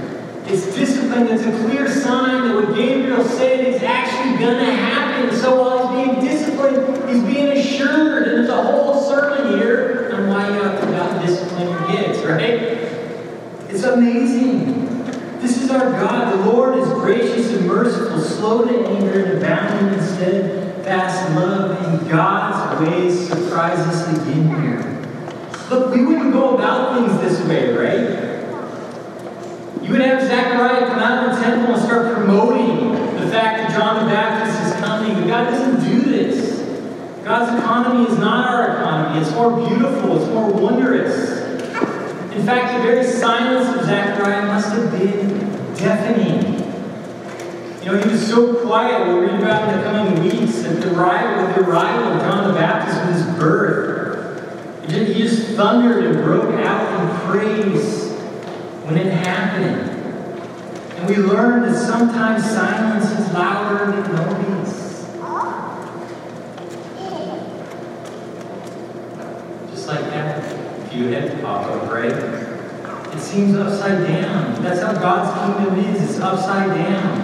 It's 0.46 0.72
discipline 0.76 1.26
that's 1.26 1.42
a 1.42 1.50
clear 1.64 1.90
sign 1.90 2.46
that 2.46 2.54
what 2.54 2.76
Gabriel 2.76 3.24
said 3.24 3.74
is 3.74 3.82
actually 3.82 4.38
going 4.38 4.64
to 4.64 4.72
happen. 4.72 5.36
So 5.36 5.60
while 5.60 5.96
he's 5.96 6.06
being 6.06 6.24
disciplined, 6.24 7.10
he's 7.10 7.24
being 7.24 7.48
assured. 7.58 8.28
And 8.28 8.38
there's 8.38 8.50
a 8.50 8.62
whole 8.62 9.02
sermon 9.02 9.58
here 9.58 10.12
on 10.14 10.28
why 10.28 10.46
you 10.46 10.62
have 10.62 11.20
to 11.20 11.26
discipline 11.26 11.68
your 11.68 11.86
kids, 11.88 12.24
right? 12.24 12.78
It's 13.68 13.82
amazing. 13.82 14.91
This 15.42 15.60
is 15.60 15.70
our 15.72 15.90
God. 15.90 16.38
The 16.38 16.52
Lord 16.52 16.78
is 16.78 16.88
gracious 16.90 17.52
and 17.52 17.66
merciful, 17.66 18.20
slow 18.20 18.64
to 18.64 18.86
anger, 18.86 19.24
and 19.24 19.38
abounding 19.38 19.98
in 19.98 20.00
steadfast 20.00 21.34
love. 21.34 21.84
And 21.84 22.08
God's 22.08 22.80
ways 22.80 23.28
surprise 23.28 23.80
us 23.80 24.06
again 24.20 24.48
here. 24.48 25.02
Look, 25.68 25.92
we 25.92 26.04
wouldn't 26.04 26.32
go 26.32 26.54
about 26.54 26.94
things 26.94 27.20
this 27.20 27.44
way, 27.48 27.72
right? 27.74 28.22
You 29.82 29.90
would 29.90 30.00
have 30.00 30.22
Zechariah 30.22 30.86
come 30.86 31.00
out 31.00 31.28
of 31.28 31.34
the 31.34 31.42
temple 31.42 31.74
and 31.74 31.82
start 31.82 32.14
promoting 32.14 32.92
the 33.16 33.28
fact 33.28 33.58
that 33.58 33.70
John 33.76 34.04
the 34.04 34.14
Baptist 34.14 34.62
is 34.62 34.80
coming. 34.80 35.14
But 35.14 35.26
God 35.26 35.50
doesn't 35.50 35.84
do 35.90 36.02
this. 36.02 36.60
God's 37.24 37.58
economy 37.60 38.08
is 38.08 38.16
not 38.16 38.46
our 38.48 38.76
economy. 38.76 39.20
It's 39.20 39.32
more 39.32 39.56
beautiful, 39.68 40.22
it's 40.22 40.32
more 40.32 40.52
wondrous. 40.52 41.41
In 42.34 42.46
fact, 42.46 42.78
the 42.78 42.82
very 42.82 43.04
silence 43.04 43.78
of 43.78 43.84
Zechariah 43.84 44.46
must 44.46 44.72
have 44.72 44.90
been 44.90 45.38
deafening. 45.74 46.58
You 47.80 47.92
know, 47.92 47.98
he 47.98 48.10
was 48.10 48.26
so 48.26 48.54
quiet, 48.64 49.06
we'll 49.06 49.20
read 49.20 49.40
about 49.40 49.68
in 49.68 49.78
the 49.78 49.84
coming 49.84 50.22
weeks, 50.22 50.62
that 50.62 50.80
the 50.80 50.88
with 50.88 51.56
the 51.56 51.70
arrival 51.70 52.12
of 52.12 52.20
John 52.20 52.48
the 52.48 52.54
Baptist 52.54 53.04
with 53.06 53.16
his 53.16 53.38
birth, 53.38 54.82
he 54.90 55.14
just, 55.22 55.52
thundered 55.56 56.04
and 56.04 56.24
broke 56.24 56.54
out 56.64 57.00
in 57.00 57.30
praise 57.30 58.12
when 58.84 58.96
it 58.96 59.12
happened. 59.12 59.90
And 60.96 61.08
we 61.08 61.16
learned 61.16 61.64
that 61.64 61.78
sometimes 61.78 62.44
silence 62.44 63.10
is 63.10 63.32
louder 63.34 63.92
than 63.92 64.14
noise. 64.14 65.04
Just 69.70 69.88
like 69.88 70.04
that. 70.06 70.91
You 71.02 71.08
had 71.08 71.42
right? 71.42 72.12
It 73.12 73.18
seems 73.18 73.56
upside 73.56 74.06
down. 74.06 74.62
That's 74.62 74.80
how 74.80 74.92
God's 74.92 75.58
kingdom 75.58 75.84
is. 75.84 76.10
It's 76.10 76.20
upside 76.20 76.76
down. 76.76 77.20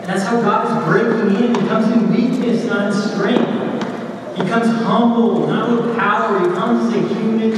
And 0.00 0.06
that's 0.06 0.22
how 0.22 0.40
God 0.40 0.66
is 0.66 0.84
breaking 0.86 1.36
in. 1.44 1.54
He 1.60 1.68
comes 1.68 1.92
in 1.92 2.10
weakness, 2.10 2.64
not 2.64 2.86
in 2.86 2.92
strength. 2.94 4.38
He 4.38 4.48
comes 4.48 4.68
humble, 4.82 5.46
not 5.46 5.70
with 5.70 5.94
power. 5.98 6.38
He 6.40 6.46
comes 6.54 6.94
as 6.94 7.04
a 7.04 7.14
human 7.14 7.50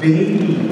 baby. 0.00 0.68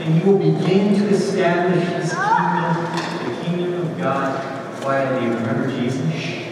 And 0.00 0.14
he 0.14 0.24
will 0.24 0.38
begin 0.38 0.94
to 0.94 1.08
establish 1.08 1.88
his 1.88 2.12
kingdom, 2.12 2.84
the 3.24 3.44
kingdom 3.44 3.80
of 3.80 3.98
God, 3.98 4.80
quietly. 4.80 5.26
Remember 5.26 5.68
Jesus? 5.68 6.14
Shh. 6.14 6.50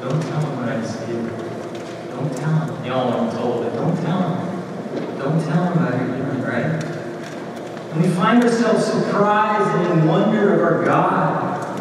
Don't 0.00 0.22
tell 0.22 0.40
him 0.40 0.56
what 0.56 0.68
I 0.70 0.80
did. 0.80 2.10
Don't 2.10 2.34
tell 2.38 2.74
him. 2.74 2.84
Y'all 2.86 3.12
aren't 3.12 3.32
told 3.32 3.66
it. 3.66 3.74
Don't 3.74 3.96
tell 3.96 4.22
him. 4.22 4.39
Don't 5.20 5.38
tell 5.44 5.64
him 5.64 5.72
about 5.74 6.00
your 6.00 6.16
doing, 6.16 6.42
right? 6.42 6.82
And 7.92 8.02
we 8.02 8.08
find 8.08 8.42
ourselves 8.42 8.86
surprised 8.86 9.68
and 9.76 10.00
in 10.00 10.08
wonder 10.08 10.54
of 10.54 10.62
our 10.62 10.82
God. 10.82 11.78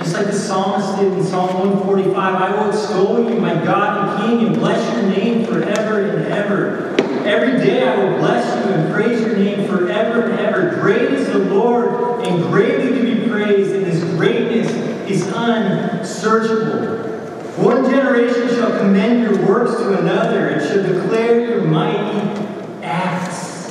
Just 0.00 0.14
like 0.14 0.26
the 0.26 0.32
psalmist 0.32 0.98
did 0.98 1.12
in 1.12 1.22
Psalm 1.22 1.54
145, 1.54 2.16
I 2.16 2.50
will 2.50 2.70
extol 2.70 3.30
you, 3.30 3.40
my 3.40 3.54
God 3.64 4.08
and 4.08 4.28
King, 4.28 4.46
and 4.48 4.56
bless 4.56 4.92
your 4.92 5.08
name 5.08 5.46
forever 5.46 6.00
and 6.00 6.32
ever. 6.32 6.96
Every 7.24 7.64
day 7.64 7.86
I 7.86 7.96
will 7.96 8.18
bless 8.18 8.44
you 8.56 8.72
and 8.72 8.92
praise 8.92 9.20
your 9.20 9.36
name 9.36 9.68
forever 9.68 10.22
and 10.22 10.40
ever. 10.40 10.80
Great 10.80 11.12
is 11.12 11.28
the 11.28 11.38
Lord 11.38 12.26
and 12.26 12.42
greatly 12.50 12.98
to 12.98 13.04
be 13.04 13.30
praised, 13.30 13.72
and 13.72 13.86
his 13.86 14.02
greatness 14.16 14.68
is 15.08 15.28
unsearchable. 15.28 17.06
One 17.64 17.88
generation 17.88 18.48
shall 18.48 18.76
commend 18.80 19.22
your 19.22 19.46
works 19.46 19.76
to 19.76 19.96
another 19.96 20.48
and 20.48 20.60
shall 20.66 20.82
declare 20.82 21.46
your 21.46 21.62
mighty 21.62 22.50
acts. 22.82 23.70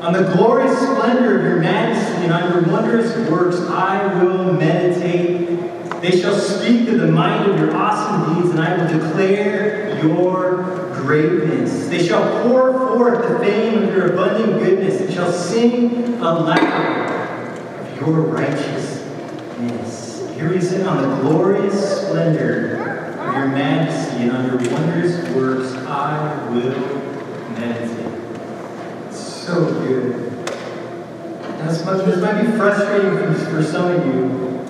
On 0.00 0.12
the 0.12 0.32
glorious 0.34 0.76
splendor 0.78 1.38
of 1.38 1.44
your 1.44 1.60
majesty 1.60 2.24
and 2.24 2.32
on 2.32 2.50
your 2.50 2.62
wondrous 2.72 3.14
works 3.30 3.60
I 3.60 4.22
will 4.22 4.52
meditate. 4.54 6.00
They 6.00 6.18
shall 6.18 6.34
speak 6.34 6.88
of 6.88 7.00
the 7.00 7.12
might 7.12 7.46
of 7.46 7.58
your 7.58 7.76
awesome 7.76 8.34
deeds, 8.34 8.50
and 8.50 8.60
I 8.60 8.78
will 8.78 8.88
declare 8.88 10.02
your 10.02 10.62
greatness. 10.94 11.88
They 11.88 12.02
shall 12.06 12.42
pour 12.42 12.72
forth 12.88 13.28
the 13.28 13.38
fame 13.40 13.82
of 13.82 13.94
your 13.94 14.14
abundant 14.14 14.62
goodness, 14.62 15.02
and 15.02 15.12
shall 15.12 15.30
sing 15.30 16.14
aloud 16.14 17.58
of 17.80 18.00
your 18.00 18.22
righteousness. 18.22 20.26
Here 20.34 20.48
we 20.48 20.60
sit 20.62 20.86
on 20.86 21.02
the 21.02 21.16
glorious 21.20 22.06
splendor 22.06 22.78
of 23.18 23.34
your 23.34 23.48
majesty, 23.48 24.22
and 24.22 24.32
on 24.32 24.46
your 24.46 24.56
wondrous 24.72 25.28
works 25.34 25.74
I 25.86 26.48
will 26.48 26.80
meditate. 27.58 28.09
So 29.50 29.64
good. 29.64 30.46
This 31.58 31.84
might, 31.84 32.04
this 32.04 32.22
might 32.22 32.40
be 32.40 32.52
frustrating 32.52 33.16
for, 33.16 33.34
for 33.50 33.62
some 33.64 33.90
of 33.90 34.06
you. 34.06 34.60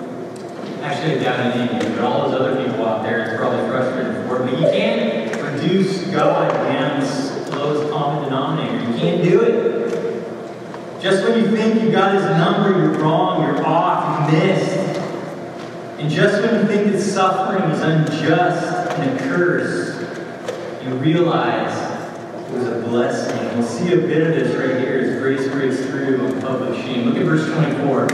Actually, 0.81 1.19
I 1.19 1.23
doubt 1.23 1.55
any 1.55 1.77
of 1.77 1.83
you, 1.83 1.89
but 1.95 2.03
all 2.03 2.31
those 2.31 2.41
other 2.41 2.65
people 2.65 2.83
out 2.87 3.03
there, 3.03 3.29
it's 3.29 3.37
probably 3.37 3.69
frustrating 3.69 4.27
for. 4.27 4.39
But 4.39 4.59
you 4.59 4.65
can't 4.71 5.35
reduce 5.39 6.07
God 6.07 6.51
down 6.51 6.99
to 6.99 7.55
lowest 7.55 7.91
common 7.91 8.23
denominator. 8.23 8.91
You 8.91 8.97
can't 8.97 9.23
do 9.23 9.41
it. 9.41 10.99
Just 10.99 11.25
when 11.25 11.37
you 11.37 11.55
think 11.55 11.83
you 11.83 11.91
got 11.91 12.15
his 12.15 12.23
number, 12.23 12.71
you're 12.79 13.03
wrong, 13.03 13.43
you're 13.43 13.63
off, 13.63 14.31
you 14.31 14.39
missed. 14.39 14.97
And 15.99 16.09
just 16.09 16.41
when 16.41 16.55
you 16.55 16.65
think 16.65 16.91
that 16.91 16.99
suffering 16.99 17.69
is 17.69 17.81
unjust 17.81 18.97
and 18.97 19.19
a 19.19 19.23
curse, 19.29 20.01
you 20.83 20.95
realize 20.95 21.80
was 22.51 22.67
a 22.67 22.81
blessing. 22.81 23.57
We'll 23.57 23.67
see 23.67 23.93
a 23.93 23.97
bit 23.97 24.27
of 24.27 24.35
this 24.35 24.55
right 24.55 24.81
here 24.81 24.99
as 24.99 25.19
grace 25.19 25.47
breaks 25.49 25.85
through 25.85 26.25
in 26.25 26.41
public 26.41 26.75
shame. 26.81 27.07
Look 27.07 27.17
at 27.17 27.23
verse 27.23 27.45
24. 27.51 28.11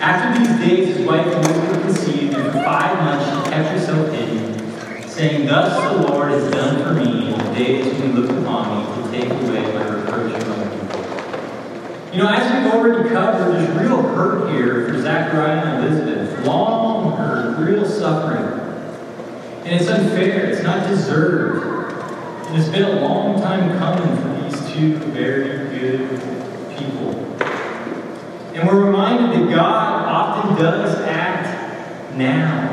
After 0.00 0.38
these 0.38 0.68
days, 0.68 0.96
his 0.96 1.06
wife 1.06 1.26
Elizabeth 1.26 1.82
conceived, 1.82 2.34
and 2.34 2.52
for 2.52 2.62
five 2.62 2.96
months 2.98 3.24
she 3.26 3.50
kept 3.50 3.68
herself 3.68 4.10
hidden, 4.12 5.08
saying, 5.08 5.46
Thus 5.46 5.92
the 5.92 6.08
Lord 6.08 6.30
has 6.30 6.50
done 6.52 6.82
for 6.82 6.94
me 6.94 7.32
in 7.32 7.38
the 7.38 7.54
days 7.54 7.86
when 7.86 8.02
he 8.02 8.08
looked 8.08 8.32
upon 8.32 8.78
me 8.78 9.02
to 9.02 9.10
take 9.10 9.30
away 9.30 9.62
my 9.74 9.84
reproach 9.88 10.42
from 10.42 10.58
the 10.58 10.66
people. 10.70 12.12
You 12.12 12.22
know, 12.22 12.28
as 12.28 12.64
we've 12.64 12.72
already 12.72 13.08
covered, 13.08 13.54
there's 13.54 13.80
real 13.80 14.02
hurt 14.02 14.52
here 14.52 14.88
for 14.88 15.00
Zachariah 15.00 15.64
and 15.64 15.84
Elizabeth. 15.84 16.46
Long 16.46 17.16
hurt, 17.16 17.58
real 17.58 17.86
suffering. 17.86 18.60
And 19.64 19.80
it's 19.80 19.88
unfair, 19.88 20.50
it's 20.50 20.62
not 20.62 20.88
deserved. 20.88 21.71
And 22.52 22.60
it's 22.60 22.70
been 22.70 22.84
a 22.84 23.00
long 23.00 23.40
time 23.40 23.78
coming 23.78 24.14
for 24.18 24.42
these 24.42 24.74
two 24.74 24.98
very 24.98 25.70
good 25.70 26.06
people. 26.76 27.14
And 28.54 28.68
we're 28.68 28.84
reminded 28.84 29.40
that 29.40 29.54
God 29.54 30.04
often 30.04 30.62
does 30.62 31.00
act 31.00 32.14
now. 32.14 32.68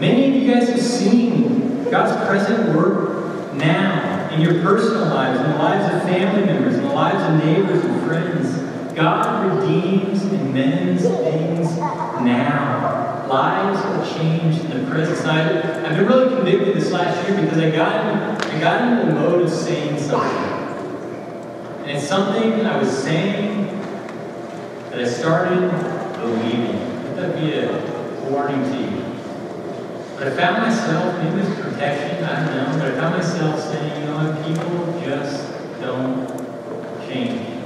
Many 0.00 0.28
of 0.28 0.42
you 0.42 0.54
guys 0.54 0.70
have 0.70 0.80
seen 0.80 1.84
God's 1.90 2.16
present 2.26 2.74
work 2.74 3.52
now 3.56 4.30
in 4.32 4.40
your 4.40 4.62
personal 4.62 5.04
lives, 5.08 5.38
in 5.38 5.50
the 5.50 5.58
lives 5.58 5.94
of 5.94 6.02
family 6.04 6.46
members, 6.46 6.76
in 6.76 6.84
the 6.84 6.94
lives 6.94 7.22
of 7.22 7.44
neighbors 7.44 7.84
and 7.84 8.06
friends. 8.06 8.94
God 8.94 9.60
redeems 9.60 10.22
and 10.22 10.54
mends 10.54 11.02
things 11.02 11.76
now. 11.76 12.99
Lives 13.30 13.78
have 13.84 14.16
changed 14.16 14.64
in 14.64 14.84
the 14.84 14.90
present. 14.90 15.24
I, 15.28 15.88
I've 15.88 15.96
been 15.96 16.06
really 16.08 16.34
convicted 16.34 16.74
this 16.74 16.90
last 16.90 17.28
year 17.28 17.40
because 17.40 17.58
I 17.58 17.70
got, 17.70 18.04
in, 18.04 18.50
I 18.50 18.58
got 18.58 18.82
into 18.82 19.06
the 19.06 19.20
mode 19.20 19.42
of 19.42 19.50
saying 19.52 20.00
something. 20.00 20.36
And 21.82 21.90
it's 21.92 22.08
something 22.08 22.66
I 22.66 22.76
was 22.76 22.90
saying 22.90 23.66
that 24.90 24.98
I 24.98 25.04
started 25.04 25.70
believing. 26.18 26.74
Let 27.04 27.16
that 27.18 27.40
be 27.40 27.52
a 27.52 28.28
warning 28.28 28.64
to 28.64 28.80
you. 28.80 29.00
But 30.16 30.26
I 30.26 30.30
found 30.34 30.62
myself, 30.62 31.22
maybe 31.22 31.46
it's 31.46 31.60
protection, 31.60 32.24
I 32.24 32.44
don't 32.44 32.56
know, 32.56 32.78
but 32.80 32.92
I 32.92 32.96
found 32.96 33.16
myself 33.16 33.60
saying, 33.60 34.00
you 34.00 34.06
know 34.08 34.24
what, 34.24 34.44
people 34.44 35.00
just 35.08 35.52
don't 35.80 36.26
change. 37.08 37.62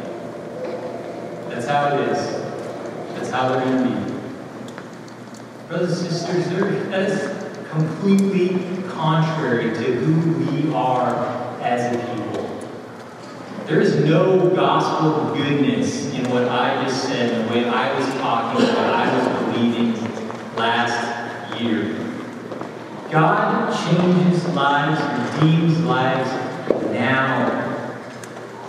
That's 1.49 1.67
how 1.67 1.97
it 1.97 2.11
is. 2.11 2.19
That's 3.15 3.31
how 3.31 3.49
they're 3.49 3.65
going 3.65 3.83
to 3.83 4.09
be. 4.09 4.14
Brothers 5.75 6.03
and 6.03 6.13
sisters, 6.13 6.49
there, 6.51 6.71
that 6.91 7.11
is 7.11 7.69
completely 7.69 8.81
contrary 8.91 9.75
to 9.75 9.93
who 9.93 10.45
we 10.45 10.73
are 10.73 11.59
as 11.63 11.97
a 11.97 11.99
people. 12.15 12.61
There 13.67 13.81
is 13.81 13.97
no 14.05 14.51
gospel 14.51 15.35
goodness 15.35 16.15
in 16.15 16.31
what 16.31 16.47
I 16.47 16.85
just 16.85 17.03
said, 17.03 17.49
the 17.49 17.53
way 17.53 17.69
I 17.69 17.93
was 17.99 18.07
talking, 18.21 18.65
what 18.65 18.79
I 18.79 19.19
was 19.19 19.53
believing 19.53 19.95
last 20.55 21.61
year. 21.61 21.97
God 23.11 23.75
changes 23.89 24.47
lives, 24.51 25.41
redeems 25.41 25.81
lives 25.81 26.31
now. 26.93 27.51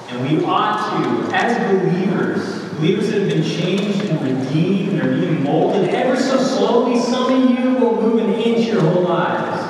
And 0.09 0.27
we 0.27 0.43
ought 0.43 0.89
to, 0.89 1.35
as 1.35 1.55
believers, 1.71 2.54
believers 2.75 3.09
that 3.09 3.21
have 3.21 3.29
been 3.29 3.43
changed 3.43 4.05
and 4.05 4.21
redeemed 4.21 4.99
and 4.99 5.01
are 5.01 5.17
being 5.17 5.43
molded 5.43 5.89
ever 5.89 6.15
so 6.15 6.37
slowly, 6.37 6.99
some 6.99 7.31
of 7.31 7.49
you 7.49 7.75
will 7.75 8.01
move 8.01 8.21
an 8.21 8.33
inch 8.33 8.67
your 8.67 8.81
whole 8.81 9.03
lives. 9.03 9.61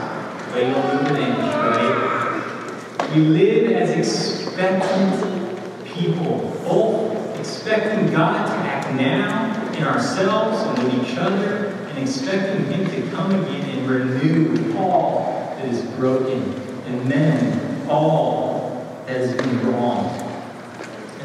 But 0.51 0.65
you'll 0.65 0.81
move 0.81 1.11
an 1.11 1.17
inch, 1.17 1.37
right? 1.37 3.11
We 3.13 3.21
live 3.21 3.71
as 3.73 3.91
expectant 3.91 5.85
people, 5.85 6.59
both 6.63 7.39
expecting 7.39 8.11
God 8.11 8.47
to 8.47 8.53
act 8.53 8.93
now 8.95 9.71
in 9.73 9.83
ourselves 9.83 10.61
and 10.61 10.91
with 10.91 11.09
each 11.09 11.17
other, 11.17 11.67
and 11.67 11.99
expecting 11.99 12.65
Him 12.65 12.89
to 12.89 13.15
come 13.15 13.31
again 13.31 13.77
and 13.77 13.87
renew 13.87 14.77
all 14.77 15.55
that 15.57 15.67
is 15.67 15.81
broken 15.91 16.41
and 16.87 17.05
mend 17.07 17.89
all 17.89 19.03
has 19.07 19.35
been 19.35 19.71
wrong. 19.71 20.24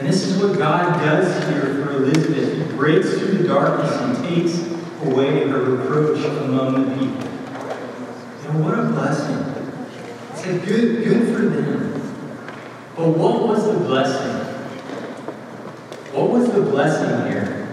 And 0.00 0.08
this 0.08 0.22
is 0.22 0.42
what 0.42 0.56
God 0.56 0.98
does 1.04 1.46
here 1.46 1.84
for 1.84 1.92
Elizabeth. 1.92 2.56
He 2.56 2.74
breaks 2.74 3.10
through 3.10 3.36
the 3.36 3.46
darkness 3.46 3.92
and 3.96 4.16
takes 4.24 4.58
away 5.02 5.46
her 5.46 5.60
reproach 5.62 6.24
among 6.24 6.88
the 6.88 6.96
people. 6.96 7.28
And 8.48 8.64
what 8.64 8.78
a 8.78 8.84
blessing. 8.84 9.36
It's 10.32 10.46
a 10.46 10.58
good, 10.66 11.04
good 11.04 11.36
for 11.36 11.42
them. 11.42 11.92
But 12.96 13.08
what 13.10 13.46
was 13.46 13.66
the 13.66 13.78
blessing? 13.78 14.38
What 16.14 16.30
was 16.30 16.50
the 16.50 16.62
blessing 16.62 17.30
here? 17.30 17.68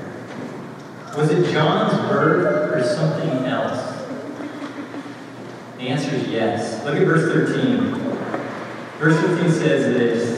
Was 1.16 1.30
it 1.30 1.50
John's 1.54 1.98
birth 2.10 2.74
or 2.74 2.84
something 2.94 3.46
else? 3.46 4.04
The 5.78 5.88
answer 5.88 6.14
is 6.14 6.28
yes. 6.28 6.84
Look 6.84 6.98
at 6.98 7.06
verse 7.06 7.32
13. 7.54 7.94
Verse 9.00 9.18
15 9.18 9.50
says 9.50 9.94
this 9.94 10.37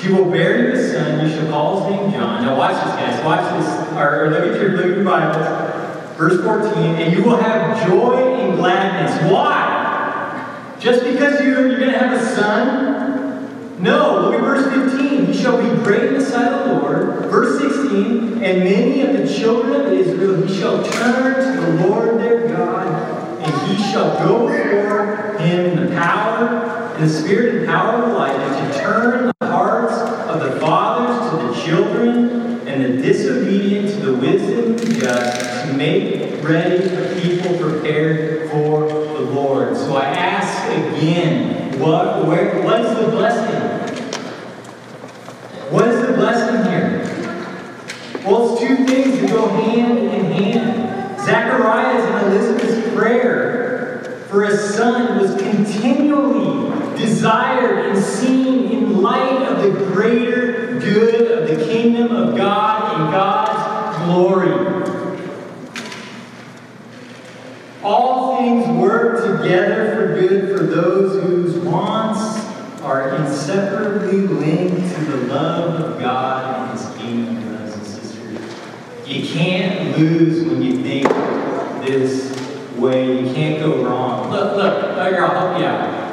She 0.00 0.12
will 0.12 0.30
bear 0.30 0.68
you 0.68 0.78
a 0.78 0.92
son, 0.92 1.26
you 1.26 1.34
shall 1.34 1.50
call 1.50 1.82
his 1.82 1.96
name 1.96 2.12
John. 2.12 2.44
Now 2.44 2.56
watch 2.56 2.74
this, 2.84 2.94
guys. 2.94 3.24
Watch 3.24 3.50
this. 3.58 3.96
Or, 3.96 4.24
or 4.24 4.30
look 4.30 4.54
at 4.54 4.60
your 4.60 4.70
look 4.72 4.86
at 4.86 4.96
your 4.96 5.04
Bibles. 5.04 6.16
Verse 6.16 6.42
14, 6.42 6.82
and 6.96 7.16
you 7.16 7.22
will 7.22 7.36
have 7.36 7.88
joy 7.88 8.34
and 8.40 8.56
gladness. 8.56 9.30
Why? 9.30 9.78
Just 10.80 11.04
because 11.04 11.40
you, 11.40 11.48
you're 11.48 11.78
going 11.78 11.92
to 11.92 11.98
have 11.98 12.12
a 12.12 12.24
son? 12.34 13.82
No, 13.82 14.22
look 14.22 14.34
at 14.34 14.40
verse 14.40 14.90
15. 14.90 15.26
He 15.26 15.32
shall 15.32 15.56
be 15.56 15.82
great 15.84 16.04
in 16.04 16.14
the 16.14 16.24
sight 16.24 16.52
of 16.52 16.68
the 16.68 16.74
Lord. 16.74 17.30
Verse 17.30 17.60
16, 17.60 18.42
and 18.42 18.64
many 18.64 19.02
of 19.02 19.16
the 19.16 19.32
children 19.32 19.80
of 19.80 19.92
Israel 19.92 20.42
he 20.42 20.58
shall 20.58 20.82
turn 20.84 21.34
to 21.34 21.60
the 21.60 21.86
Lord 21.86 22.20
their 22.20 22.48
God, 22.48 23.40
and 23.40 23.70
he 23.70 23.82
shall 23.90 24.18
go 24.18 24.48
before 24.48 25.38
him 25.38 25.78
in 25.78 25.86
the 25.86 25.96
power, 25.96 26.94
in 26.96 27.06
the 27.06 27.08
spirit 27.08 27.54
and 27.56 27.66
power 27.66 28.02
of 28.02 28.10
Elijah, 28.10 28.72
to 28.72 28.78
turn 28.80 29.32
the 29.38 29.46
hearts 29.46 29.94
of 29.94 30.40
the 30.40 30.60
fathers 30.60 31.30
to 31.30 31.46
the 31.46 31.64
children, 31.64 32.66
and 32.66 32.84
the 32.84 33.02
disobedient 33.02 33.90
to 33.90 34.12
the 34.12 34.14
wisdom 34.14 34.72
of 34.72 34.80
the 34.80 35.00
just, 35.00 35.72
ready 36.42 36.84
a 36.94 37.20
people 37.20 37.58
prepared 37.58 38.50
for 38.50 38.88
the 38.88 39.20
Lord. 39.20 39.76
So 39.76 39.96
I 39.96 40.04
ask 40.04 40.68
again, 40.70 41.78
what, 41.78 42.26
where, 42.26 42.62
what 42.62 42.80
is 42.80 42.96
the 42.98 43.10
blessing? 43.10 43.78
What 45.70 45.88
is 45.88 46.06
the 46.06 46.14
blessing 46.14 46.70
here? 46.72 47.04
Well, 48.24 48.52
it's 48.52 48.60
two 48.60 48.86
things 48.86 49.20
that 49.20 49.30
go 49.30 49.48
hand 49.48 49.98
in 49.98 50.24
hand. 50.32 51.20
Zachariah's 51.20 52.04
and 52.04 52.32
Elizabeth's 52.32 52.94
prayer 52.94 54.24
for 54.28 54.44
a 54.44 54.56
son 54.56 55.18
was 55.20 55.40
continually 55.40 56.68
desired 56.98 57.86
and 57.86 58.02
seen 58.02 58.70
in 58.70 59.00
light 59.00 59.42
of 59.42 59.62
the 59.62 59.86
greater 59.86 60.78
good 60.78 61.30
of 61.30 61.48
the 61.48 61.64
kingdom 61.64 62.14
of 62.14 62.36
God 62.36 63.00
and 63.00 63.10
God's 63.10 64.04
glory. 64.04 64.68
All 67.82 68.36
things 68.36 68.66
work 68.80 69.42
together 69.42 69.94
for 69.94 70.20
good 70.20 70.56
for 70.56 70.64
those 70.64 71.22
whose 71.22 71.56
wants 71.64 72.38
are 72.82 73.16
inseparably 73.16 74.20
linked 74.20 74.94
to 74.94 75.04
the 75.04 75.16
love 75.32 75.80
of 75.80 76.00
God 76.00 76.70
and 76.70 76.78
His 76.78 76.96
kingdom, 76.96 77.48
brothers 77.48 77.74
and 77.74 77.86
sisters. 77.86 78.54
You 79.06 79.26
can't 79.26 79.96
lose 79.96 80.46
when 80.46 80.62
you 80.62 80.82
think 80.82 81.08
this 81.86 82.38
way. 82.76 83.20
You 83.20 83.34
can't 83.34 83.60
go 83.60 83.84
wrong. 83.84 84.30
Look, 84.30 84.56
look, 84.56 84.94
here, 85.08 85.24
I'll 85.24 85.48
help 85.48 85.58
you 85.58 85.64
out. 85.64 86.08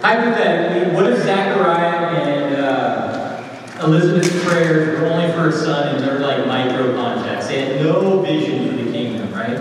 Hypothetically, 0.00 0.94
what 0.94 1.12
if 1.12 1.22
Zachariah 1.22 2.16
and 2.16 2.54
uh, 2.56 3.84
Elizabeth's 3.84 4.44
prayers 4.44 5.00
were 5.00 5.06
only 5.08 5.32
for 5.32 5.48
a 5.48 5.52
son 5.52 5.96
and 5.96 6.04
they're 6.04 6.20
like 6.20 6.46
micro 6.46 6.94
contacts? 6.94 7.48
They 7.48 7.64
had 7.64 7.82
no 7.84 8.20
vision 8.22 8.68
for 8.68 8.84
the 8.84 8.92
kingdom, 8.92 9.32
right? 9.32 9.58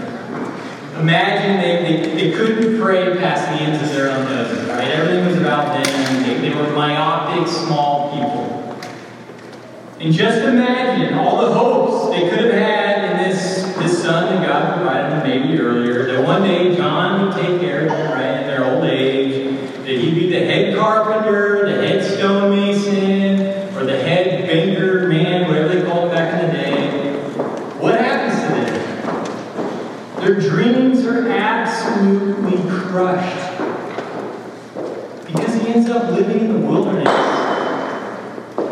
Imagine 0.99 1.61
they, 1.61 2.01
they, 2.01 2.15
they 2.15 2.38
couldn't 2.38 2.79
pray 2.79 3.17
past 3.17 3.45
the 3.49 3.63
ends 3.63 3.83
of 3.83 3.95
their 3.95 4.09
own 4.09 4.25
noses, 4.25 4.67
right? 4.69 4.88
Everything 4.88 5.25
was 5.25 5.38
about 5.38 5.83
them. 5.83 6.23
They, 6.23 6.49
they 6.49 6.55
were 6.55 6.71
myopic, 6.73 7.47
small 7.47 8.13
people. 8.13 8.57
And 9.99 10.13
just 10.13 10.39
imagine 10.39 11.15
all 11.15 11.41
the 11.41 11.53
hopes 11.53 12.11
they 12.11 12.29
could 12.29 12.45
have 12.45 12.53
had 12.53 13.11
in 13.11 13.29
this, 13.29 13.63
this 13.77 14.03
son 14.03 14.35
that 14.35 14.47
God 14.47 14.75
provided 14.75 15.11
them 15.11 15.23
maybe 15.27 15.59
earlier, 15.59 16.05
that 16.05 16.23
one 16.23 16.43
day 16.43 16.75
John 16.75 17.25
would 17.25 17.35
take 17.35 17.59
care 17.59 17.81
of 17.81 17.89
them, 17.89 18.11
right, 18.11 18.41
in 18.41 18.47
their 18.47 18.65
old 18.65 18.85
age, 18.85 19.59
that 19.88 19.88
he'd 19.88 20.15
be 20.15 20.29
the 20.29 20.45
head 20.45 20.75
carpenter, 20.75 21.65
the 21.65 21.88
head 21.88 22.03
stonemason, 22.03 23.75
or 23.75 23.85
the 23.85 23.97
head 23.97 24.47
banker 24.47 25.07
man, 25.07 25.47
whatever 25.47 25.75
they 25.75 25.83
called 25.83 26.09
it 26.09 26.13
back 26.13 26.43
in 26.43 26.47
the 26.47 26.53
day. 26.53 27.13
What 27.79 27.99
happens 27.99 28.41
to 28.41 28.47
them? 28.49 30.21
Their 30.21 30.39
dreams 30.41 31.05
are 31.05 31.27
absolutely 31.29 32.57
crushed. 32.98 33.60
Because 35.28 35.62
he 35.62 35.68
ends 35.70 35.88
up 35.89 36.12
living 36.12 36.39
in 36.39 36.54
the 36.54 36.68
wilderness, 36.68 37.14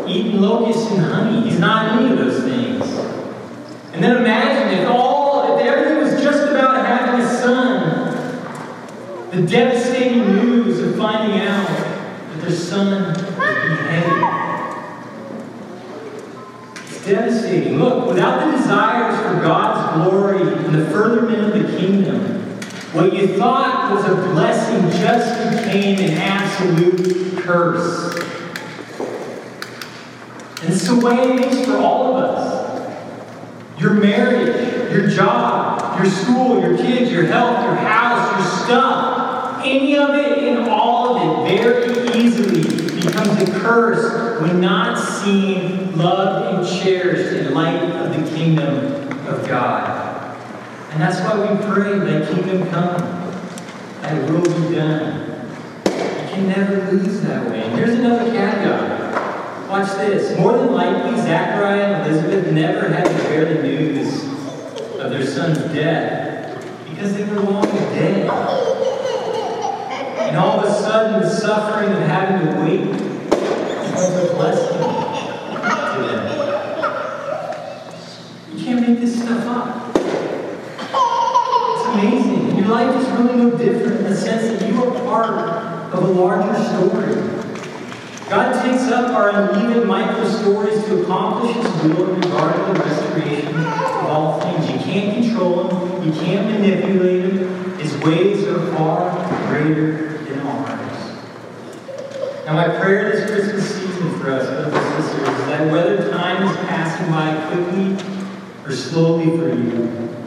eating 0.08 0.40
locusts 0.40 0.90
and 0.90 1.00
honey. 1.00 1.48
He's 1.48 1.60
not 1.60 1.96
any 1.96 2.10
of 2.10 2.18
those 2.18 2.42
things. 2.42 2.82
And 3.92 4.02
then 4.02 4.16
imagine 4.16 4.80
if 4.80 4.88
all, 4.88 5.56
if 5.56 5.64
everything 5.64 5.98
was 5.98 6.20
just 6.22 6.42
about 6.48 6.84
having 6.84 7.20
a 7.20 7.28
son, 7.28 8.10
the 9.30 9.46
devastating 9.46 10.26
news 10.26 10.80
of 10.80 10.96
finding 10.96 11.40
out 11.40 11.68
that 11.68 12.40
their 12.40 12.50
son 12.50 13.12
was 13.12 13.22
beheaded. 13.22 14.22
It's 16.88 17.06
devastating. 17.06 17.78
Look, 17.78 18.08
without 18.08 18.44
the 18.44 18.56
desires 18.56 19.16
for 19.18 19.40
God's 19.40 20.10
glory 20.10 20.42
and 20.42 20.74
the 20.74 20.90
furtherment 20.90 21.44
of 21.44 21.52
the 21.52 21.78
kingdom, 21.78 22.45
what 22.96 23.12
you 23.12 23.36
thought 23.36 23.92
was 23.94 24.04
a 24.06 24.14
blessing 24.32 24.90
just 24.98 25.64
became 25.64 25.98
an 25.98 26.16
absolute 26.16 27.36
curse. 27.36 28.16
And 30.62 30.72
it's 30.72 30.88
the 30.88 30.96
way 30.96 31.34
it 31.34 31.52
is 31.52 31.66
for 31.66 31.76
all 31.76 32.16
of 32.16 32.24
us. 32.24 33.78
Your 33.78 33.92
marriage, 33.92 34.90
your 34.90 35.10
job, 35.10 36.00
your 36.00 36.10
school, 36.10 36.58
your 36.58 36.78
kids, 36.78 37.12
your 37.12 37.26
health, 37.26 37.62
your 37.66 37.74
house, 37.74 38.40
your 38.40 38.64
stuff, 38.64 39.60
any 39.62 39.98
of 39.98 40.10
it 40.14 40.38
and 40.38 40.70
all 40.70 41.18
of 41.18 41.50
it 41.50 41.60
very 41.60 42.18
easily 42.18 42.62
becomes 42.98 43.42
a 43.42 43.60
curse 43.60 44.40
when 44.40 44.58
not 44.62 44.96
seen, 44.96 45.98
loved, 45.98 46.56
and 46.56 46.82
cherished 46.82 47.34
in 47.34 47.52
light 47.52 47.82
of 47.82 48.16
the 48.16 48.36
kingdom 48.36 49.06
of 49.28 49.46
God. 49.46 50.05
And 50.96 51.04
that's 51.04 51.20
why 51.20 51.36
we 51.38 51.48
pray, 51.74 51.98
thy 51.98 52.24
kingdom 52.24 52.70
come, 52.70 52.96
thy 54.00 54.14
will 54.30 54.40
be 54.40 54.74
done. 54.74 55.44
You 55.84 55.92
can 56.30 56.48
never 56.48 56.90
lose 56.90 57.20
that 57.20 57.50
way. 57.50 57.64
And 57.64 57.74
here's 57.74 57.98
another 57.98 58.30
caveat. 58.30 59.68
Watch 59.68 59.92
this. 59.98 60.38
More 60.38 60.56
than 60.56 60.72
likely, 60.72 61.20
Zachariah 61.20 61.96
and 61.96 62.06
Elizabeth 62.10 62.50
never 62.50 62.88
had 62.88 63.04
to 63.04 63.12
bear 63.24 63.44
the 63.44 63.62
news 63.62 64.24
of 64.98 65.10
their 65.10 65.26
son's 65.26 65.58
death 65.74 66.64
because 66.88 67.14
they 67.14 67.24
were 67.24 67.40
long 67.40 67.66
dead. 67.66 68.30
And 70.20 70.36
all 70.38 70.60
of 70.60 70.64
a 70.64 70.72
sudden, 70.72 71.20
the 71.20 71.28
suffering 71.28 71.92
of 71.92 71.98
having 72.08 72.46
to 72.46 72.52
wait 72.62 72.90
becomes 72.90 74.14
a 74.16 74.34
blessing 74.34 74.78
to 75.92 75.98
them. 76.08 76.24
You 78.54 78.64
can't 78.64 78.80
make 78.88 78.98
this 79.00 79.22
stuff 79.22 79.46
up. 79.46 79.75
Different 83.50 83.98
in 83.98 84.04
the 84.04 84.16
sense 84.16 84.58
that 84.60 84.68
you 84.68 84.82
are 84.82 84.92
part 85.04 85.30
of 85.92 86.02
a 86.02 86.06
larger 86.06 86.54
story. 86.64 87.14
God 88.28 88.60
takes 88.64 88.90
up 88.90 89.12
our 89.12 89.30
uneven 89.30 89.86
micro 89.86 90.28
stories 90.28 90.84
to 90.86 91.02
accomplish 91.02 91.54
His 91.54 91.82
will 91.84 92.06
regarding 92.06 92.74
the 92.74 92.80
restoration 92.80 93.54
of 93.54 94.06
all 94.06 94.40
things. 94.40 94.68
You 94.68 94.78
can't 94.78 95.22
control 95.22 95.68
Him, 95.68 96.04
you 96.04 96.20
can't 96.20 96.50
manipulate 96.50 97.32
Him. 97.32 97.78
His 97.78 97.96
ways 97.98 98.44
are 98.48 98.72
far 98.72 99.12
greater 99.48 100.18
than 100.24 100.40
ours. 100.40 100.96
Now, 102.46 102.54
my 102.54 102.68
prayer 102.80 103.12
this 103.12 103.30
Christmas 103.30 103.74
season 103.74 104.18
for 104.18 104.30
us, 104.30 104.46
brothers 104.48 104.74
and 104.74 105.04
sisters, 105.04 105.28
is 105.28 105.46
that 105.46 105.70
whether 105.70 106.10
time 106.10 106.42
is 106.48 106.56
passing 106.66 107.10
by 107.12 107.34
quickly 107.46 107.96
or 108.64 108.72
slowly 108.72 109.36
for 109.36 109.54
you, 109.54 110.25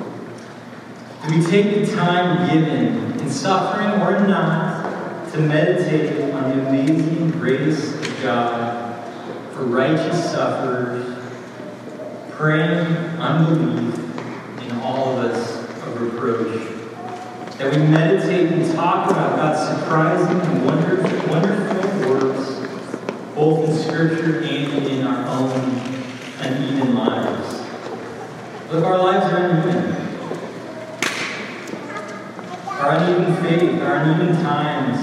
we 1.29 1.45
take 1.45 1.85
the 1.85 1.95
time 1.95 2.49
given 2.49 3.19
in 3.19 3.29
suffering 3.29 4.01
or 4.01 4.27
not 4.27 5.31
to 5.31 5.39
meditate 5.39 6.33
on 6.33 6.49
the 6.49 6.67
amazing 6.67 7.29
grace 7.31 7.93
of 7.93 8.21
God 8.23 9.05
for 9.53 9.65
righteous 9.65 10.31
sufferers, 10.31 11.23
praying 12.31 12.87
unbelief 13.19 13.95
in 14.63 14.71
all 14.79 15.19
of 15.19 15.25
us 15.25 15.59
of 15.85 16.01
reproach. 16.01 16.61
That 17.59 17.75
we 17.75 17.83
meditate 17.83 18.51
and 18.51 18.73
talk 18.73 19.11
about 19.11 19.35
God's 19.35 19.79
surprising 19.79 20.39
and 20.39 20.65
wonderful, 20.65 21.29
wonderful 21.29 22.09
works, 22.09 23.35
both 23.35 23.69
in 23.69 23.77
Scripture 23.77 24.39
and 24.39 24.87
in 24.87 25.05
our 25.05 25.27
own 25.27 25.51
uneven 26.39 26.95
lives. 26.95 27.65
Look, 28.71 28.83
our 28.83 28.97
lives 28.97 29.25
are 29.25 29.49
uneven. 29.49 29.99
Our 32.79 32.95
uneven 33.09 33.43
faith, 33.43 33.81
our 33.81 33.95
uneven 33.97 34.35
times, 34.43 34.99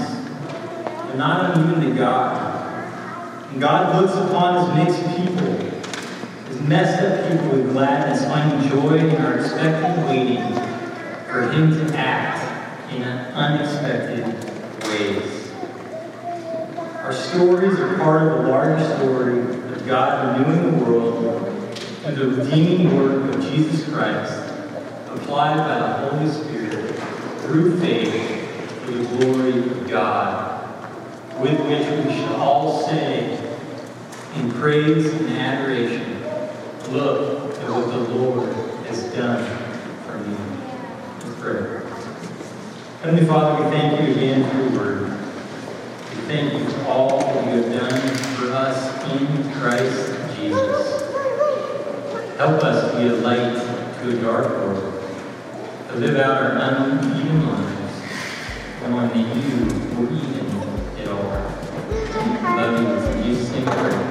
they're 1.07 1.17
not 1.17 1.57
uneven 1.57 1.89
to 1.89 1.95
God. 1.95 3.51
And 3.51 3.61
God 3.61 4.01
looks 4.01 4.13
upon 4.15 4.77
His 4.77 4.97
mixed 4.97 5.17
people, 5.17 5.53
His 6.47 6.61
messed 6.61 7.03
up 7.03 7.31
people 7.31 7.57
with 7.57 7.71
gladness, 7.71 8.25
finding 8.25 8.69
joy 8.69 8.97
in 8.97 9.15
our 9.21 9.39
expectant 9.39 10.07
waiting 10.07 10.53
for 11.27 11.51
Him 11.51 11.71
to 11.71 11.97
act 11.97 12.93
in 12.93 13.03
unexpected 13.03 14.25
ways. 14.83 15.51
Our 17.03 17.13
stories 17.13 17.79
are 17.79 17.97
part 17.97 18.23
of 18.23 18.43
the 18.43 18.49
larger 18.49 18.97
story 18.97 19.39
of 19.39 19.87
God 19.87 20.39
renewing 20.39 20.77
the 20.77 20.83
world 20.83 21.73
through 22.03 22.35
the 22.35 22.43
redeeming 22.43 22.95
work 22.95 23.33
of 23.33 23.41
Jesus 23.41 23.87
Christ, 23.89 24.53
applied 25.09 25.57
by 25.57 25.79
the 25.79 26.09
Holy 26.09 26.29
Spirit 26.29 26.86
through 27.47 27.79
faith 27.79 28.83
for 28.83 28.91
the 28.91 29.03
glory 29.05 29.57
of 29.57 29.89
God 29.89 30.57
with 31.39 31.57
which 31.61 32.05
we 32.05 32.13
should 32.13 32.35
all 32.35 32.85
say 32.85 33.39
in 34.35 34.51
praise 34.51 35.13
and 35.13 35.29
adoration, 35.29 36.21
Look 36.91 37.53
at 37.59 37.69
what 37.69 37.87
the 37.87 37.99
Lord 37.99 38.53
has 38.87 39.03
done 39.13 39.43
for 40.03 40.17
me. 40.19 40.37
Let's 41.23 41.41
pray. 41.41 41.87
Heavenly 43.01 43.25
Father, 43.25 43.63
we 43.63 43.71
thank 43.71 44.01
you 44.01 44.13
again 44.13 44.49
for 44.49 44.57
your 44.57 44.71
word. 44.71 45.09
We 45.09 46.21
thank 46.27 46.53
you 46.53 46.69
for 46.69 46.85
all 46.85 47.19
that 47.19 47.45
you 47.45 47.63
have 47.63 47.89
done 47.89 48.17
for 48.35 48.51
us 48.51 49.11
in 49.11 49.51
Christ 49.53 50.35
Jesus. 50.35 51.01
Help 52.37 52.63
us 52.63 52.95
be 52.95 53.07
a 53.07 53.13
light 53.15 53.55
to 54.01 54.17
a 54.17 54.21
dark 54.21 54.47
world, 54.47 54.96
to 55.87 55.95
live 55.95 56.17
out 56.17 56.41
our 56.41 56.51
unhuman 56.57 57.47
lives 57.47 57.77
knowing 58.81 59.07
that 59.09 59.17
you 59.17 59.65
were 59.95 60.11
even 60.11 60.45
in 60.97 61.07
all. 61.07 61.27
Love 62.57 62.81
you 62.81 63.19
in 63.19 63.23
Jesus' 63.23 63.51
name. 63.51 64.06